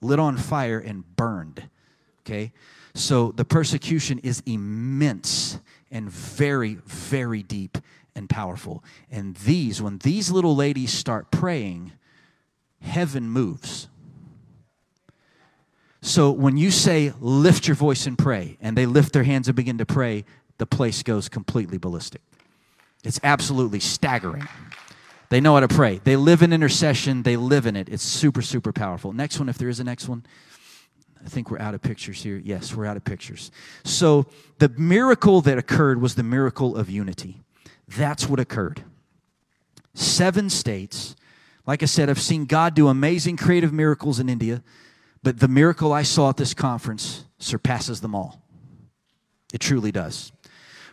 lit 0.01 0.19
on 0.19 0.37
fire 0.37 0.79
and 0.79 1.03
burned. 1.15 1.67
Okay? 2.21 2.53
So 2.93 3.31
the 3.31 3.45
persecution 3.45 4.19
is 4.19 4.41
immense 4.45 5.59
and 5.91 6.09
very, 6.09 6.75
very 6.85 7.43
deep 7.43 7.77
and 8.15 8.29
powerful. 8.29 8.83
And 9.11 9.35
these, 9.35 9.81
when 9.81 9.97
these 9.97 10.31
little 10.31 10.55
ladies 10.55 10.93
start 10.93 11.31
praying, 11.31 11.91
heaven 12.81 13.29
moves. 13.29 13.89
So 16.05 16.29
when 16.29 16.55
you 16.55 16.69
say, 16.69 17.13
lift 17.19 17.67
your 17.67 17.73
voice 17.73 18.05
and 18.05 18.15
pray, 18.15 18.59
and 18.61 18.77
they 18.77 18.85
lift 18.85 19.11
their 19.11 19.23
hands 19.23 19.47
and 19.47 19.55
begin 19.55 19.79
to 19.79 19.87
pray, 19.87 20.23
the 20.59 20.67
place 20.67 21.01
goes 21.01 21.27
completely 21.27 21.79
ballistic. 21.79 22.21
It's 23.03 23.19
absolutely 23.23 23.79
staggering. 23.79 24.47
They 25.29 25.41
know 25.41 25.55
how 25.55 25.61
to 25.61 25.67
pray. 25.67 25.99
They 26.03 26.15
live 26.15 26.43
in 26.43 26.53
intercession, 26.53 27.23
they 27.23 27.37
live 27.37 27.65
in 27.65 27.75
it. 27.75 27.89
It's 27.89 28.03
super, 28.03 28.43
super 28.43 28.71
powerful. 28.71 29.13
Next 29.13 29.39
one, 29.39 29.49
if 29.49 29.57
there 29.57 29.67
is 29.67 29.79
a 29.79 29.83
next 29.83 30.07
one. 30.07 30.23
I 31.25 31.27
think 31.27 31.49
we're 31.49 31.57
out 31.57 31.73
of 31.73 31.81
pictures 31.81 32.21
here. 32.21 32.37
Yes, 32.37 32.75
we're 32.75 32.85
out 32.85 32.97
of 32.97 33.03
pictures. 33.03 33.49
So 33.83 34.27
the 34.59 34.69
miracle 34.69 35.41
that 35.41 35.57
occurred 35.57 35.99
was 35.99 36.13
the 36.13 36.23
miracle 36.23 36.77
of 36.77 36.87
unity. 36.87 37.41
That's 37.87 38.29
what 38.29 38.39
occurred. 38.39 38.83
Seven 39.95 40.51
states. 40.51 41.15
Like 41.65 41.81
I 41.81 41.87
said, 41.87 42.11
I've 42.11 42.21
seen 42.21 42.45
God 42.45 42.75
do 42.75 42.89
amazing 42.89 43.37
creative 43.37 43.73
miracles 43.73 44.19
in 44.19 44.29
India. 44.29 44.61
But 45.25 45.39
the 45.39 45.47
miracle 45.47 45.91
I 45.91 46.03
saw 46.03 46.29
at 46.29 46.37
this 46.37 46.53
conference 46.53 47.25
surpasses 47.39 47.99
them 47.99 48.13
all. 48.13 48.43
It 49.51 49.59
truly 49.59 49.91
does. 49.91 50.31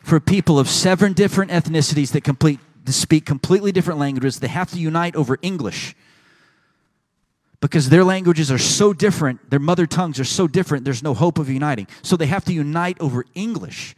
For 0.03 0.21
people 0.21 0.59
of 0.59 0.71
seven 0.71 1.13
different 1.13 1.51
ethnicities 1.51 2.13
that 2.13 2.25
complete 2.25 2.59
speak 2.87 3.27
completely 3.27 3.73
different 3.73 4.01
languages, 4.01 4.41
they 4.41 4.49
have 4.49 4.71
to 4.71 4.79
unite 4.79 5.17
over 5.17 5.37
English. 5.43 5.95
Because 7.61 7.91
their 7.91 8.05
languages 8.05 8.51
are 8.51 8.57
so 8.57 8.95
different, 8.95 9.51
their 9.51 9.61
mother 9.61 9.85
tongues 9.85 10.19
are 10.19 10.25
so 10.25 10.49
different, 10.49 10.87
there's 10.87 11.03
no 11.03 11.13
hope 11.13 11.39
of 11.39 11.51
uniting. 11.51 11.87
So 12.01 12.17
they 12.17 12.27
have 12.27 12.47
to 12.47 12.55
unite 12.55 12.97
over 13.01 13.27
English. 13.35 13.95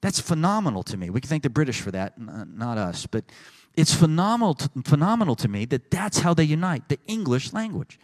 That's 0.00 0.18
phenomenal 0.18 0.82
to 0.82 0.96
me. 0.96 1.08
We 1.10 1.20
can 1.20 1.28
thank 1.28 1.44
the 1.44 1.50
British 1.50 1.80
for 1.80 1.92
that, 1.92 2.20
not 2.20 2.78
us. 2.78 3.06
But 3.06 3.26
it's 3.74 3.94
phenomenal 3.94 4.54
to, 4.54 4.70
phenomenal 4.84 5.36
to 5.36 5.46
me 5.46 5.66
that 5.66 5.92
that's 5.92 6.18
how 6.18 6.34
they 6.34 6.44
unite 6.44 6.88
the 6.88 6.98
English 7.06 7.52
language. 7.52 8.00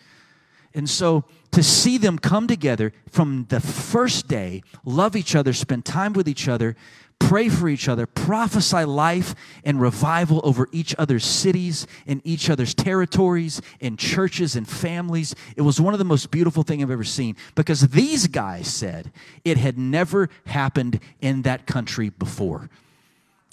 And 0.74 0.88
so 0.88 1.24
to 1.52 1.62
see 1.62 1.98
them 1.98 2.18
come 2.18 2.46
together 2.46 2.92
from 3.08 3.46
the 3.48 3.60
first 3.60 4.28
day, 4.28 4.62
love 4.84 5.16
each 5.16 5.34
other, 5.34 5.52
spend 5.52 5.84
time 5.84 6.12
with 6.12 6.28
each 6.28 6.46
other, 6.48 6.76
pray 7.18 7.48
for 7.48 7.68
each 7.68 7.88
other, 7.88 8.06
prophesy 8.06 8.84
life 8.84 9.34
and 9.64 9.80
revival 9.80 10.40
over 10.42 10.68
each 10.72 10.94
other's 10.98 11.24
cities 11.24 11.86
and 12.06 12.20
each 12.24 12.48
other's 12.48 12.74
territories 12.74 13.60
and 13.80 13.98
churches 13.98 14.56
and 14.56 14.68
families. 14.68 15.34
It 15.56 15.62
was 15.62 15.80
one 15.80 15.92
of 15.92 15.98
the 15.98 16.04
most 16.04 16.30
beautiful 16.30 16.62
things 16.62 16.82
I've 16.82 16.90
ever 16.90 17.04
seen 17.04 17.36
because 17.54 17.88
these 17.88 18.26
guys 18.26 18.68
said 18.68 19.12
it 19.44 19.58
had 19.58 19.76
never 19.78 20.28
happened 20.46 21.00
in 21.20 21.42
that 21.42 21.66
country 21.66 22.10
before. 22.10 22.70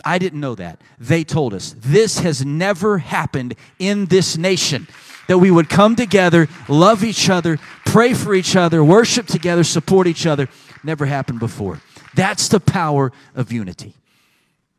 I 0.05 0.19
didn't 0.19 0.39
know 0.39 0.55
that. 0.55 0.79
They 0.99 1.23
told 1.23 1.53
us 1.53 1.75
this 1.77 2.19
has 2.19 2.45
never 2.45 2.99
happened 2.99 3.55
in 3.79 4.05
this 4.05 4.37
nation 4.37 4.87
that 5.27 5.37
we 5.37 5.51
would 5.51 5.69
come 5.69 5.95
together, 5.95 6.47
love 6.67 7.03
each 7.03 7.29
other, 7.29 7.59
pray 7.85 8.13
for 8.13 8.33
each 8.33 8.55
other, 8.55 8.83
worship 8.83 9.27
together, 9.27 9.63
support 9.63 10.07
each 10.07 10.25
other. 10.25 10.47
Never 10.83 11.05
happened 11.05 11.39
before. 11.39 11.81
That's 12.15 12.47
the 12.47 12.59
power 12.59 13.11
of 13.35 13.51
unity. 13.51 13.93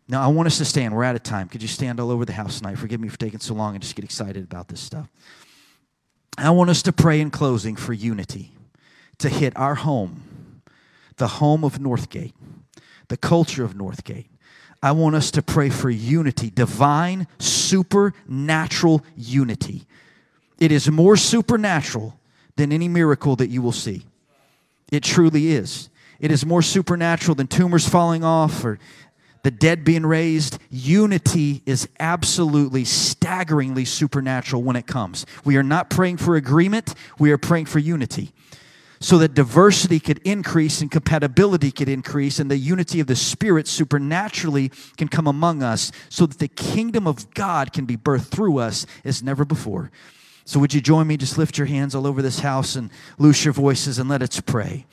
Now, 0.09 0.23
I 0.23 0.29
want 0.29 0.47
us 0.47 0.59
to 0.59 0.65
stand. 0.65 0.95
We're 0.95 1.05
out 1.05 1.17
of 1.17 1.23
time. 1.23 1.49
Could 1.49 1.61
you 1.61 1.69
stand 1.69 2.01
all 2.01 2.11
over 2.11 2.25
the 2.25 2.33
house 2.33 2.59
tonight? 2.59 2.79
Forgive 2.79 2.99
me 2.99 3.09
for 3.09 3.19
taking 3.19 3.41
so 3.41 3.55
long 3.55 3.75
and 3.75 3.83
just 3.83 3.95
get 3.95 4.05
excited 4.05 4.43
about 4.43 4.69
this 4.69 4.81
stuff. 4.81 5.09
I 6.39 6.51
want 6.51 6.71
us 6.71 6.83
to 6.83 6.93
pray 6.93 7.21
in 7.21 7.31
closing 7.31 7.77
for 7.77 7.93
unity 7.93 8.53
to 9.19 9.29
hit 9.29 9.55
our 9.57 9.75
home, 9.75 10.63
the 11.17 11.27
home 11.27 11.65
of 11.65 11.79
Northgate, 11.79 12.33
the 13.09 13.17
culture 13.17 13.65
of 13.65 13.75
Northgate. 13.75 14.29
I 14.83 14.93
want 14.93 15.17
us 15.17 15.31
to 15.33 15.43
pray 15.43 15.69
for 15.69 15.91
unity, 15.91 16.49
divine, 16.51 17.27
supernatural 17.39 19.05
unity 19.17 19.85
it 20.59 20.73
is 20.73 20.91
more 20.91 21.17
supernatural 21.17 22.19
than 22.57 22.73
any 22.73 22.89
miracle 22.89 23.37
that 23.37 23.49
you 23.49 23.63
will 23.63 23.73
see. 23.73 24.05
It 24.91 25.03
truly 25.03 25.49
is. 25.49 25.89
It 26.19 26.33
is 26.33 26.45
more 26.45 26.63
supernatural 26.63 27.35
than 27.37 27.47
tumors 27.47 27.89
falling 27.89 28.25
off 28.25 28.65
or 28.65 28.79
the 29.45 29.51
dead 29.53 29.85
being 29.85 30.05
raised. 30.05 30.59
Unity 30.71 31.63
is 31.65 31.89
absolutely 32.01 32.85
staggeringly 32.85 33.85
supernatural 33.85 34.63
when 34.63 34.77
it 34.77 34.87
comes. 34.87 35.27
We 35.45 35.57
are 35.57 35.63
not 35.63 35.91
praying 35.91 36.17
for 36.17 36.37
agreement, 36.37 36.95
we 37.19 37.31
are 37.31 37.39
praying 37.39 37.67
for 37.67 37.79
unity. 37.79 38.33
So 39.01 39.19
that 39.19 39.35
diversity 39.35 40.01
could 40.01 40.19
increase 40.25 40.81
and 40.81 40.91
compatibility 40.91 41.71
could 41.71 41.89
increase, 41.89 42.41
and 42.41 42.51
the 42.51 42.57
unity 42.57 42.99
of 42.99 43.07
the 43.07 43.15
Spirit 43.15 43.69
supernaturally 43.69 44.73
can 44.97 45.07
come 45.07 45.29
among 45.29 45.63
us, 45.63 45.93
so 46.09 46.27
that 46.27 46.41
the 46.41 46.49
kingdom 46.49 47.07
of 47.07 47.33
God 47.33 47.73
can 47.73 47.85
be 47.85 47.97
birthed 47.97 48.27
through 48.27 48.59
us 48.59 48.87
as 49.05 49.23
never 49.23 49.45
before. 49.45 49.93
So, 50.49 50.59
would 50.61 50.73
you 50.73 50.81
join 50.81 51.07
me? 51.07 51.19
Just 51.19 51.37
lift 51.37 51.59
your 51.59 51.67
hands 51.67 51.95
all 51.95 52.07
over 52.07 52.23
this 52.23 52.39
house 52.39 52.75
and 52.75 52.89
loose 53.19 53.45
your 53.45 53.53
voices 53.53 53.99
and 53.99 54.09
let 54.09 54.23
us 54.23 54.41
pray. 54.41 54.87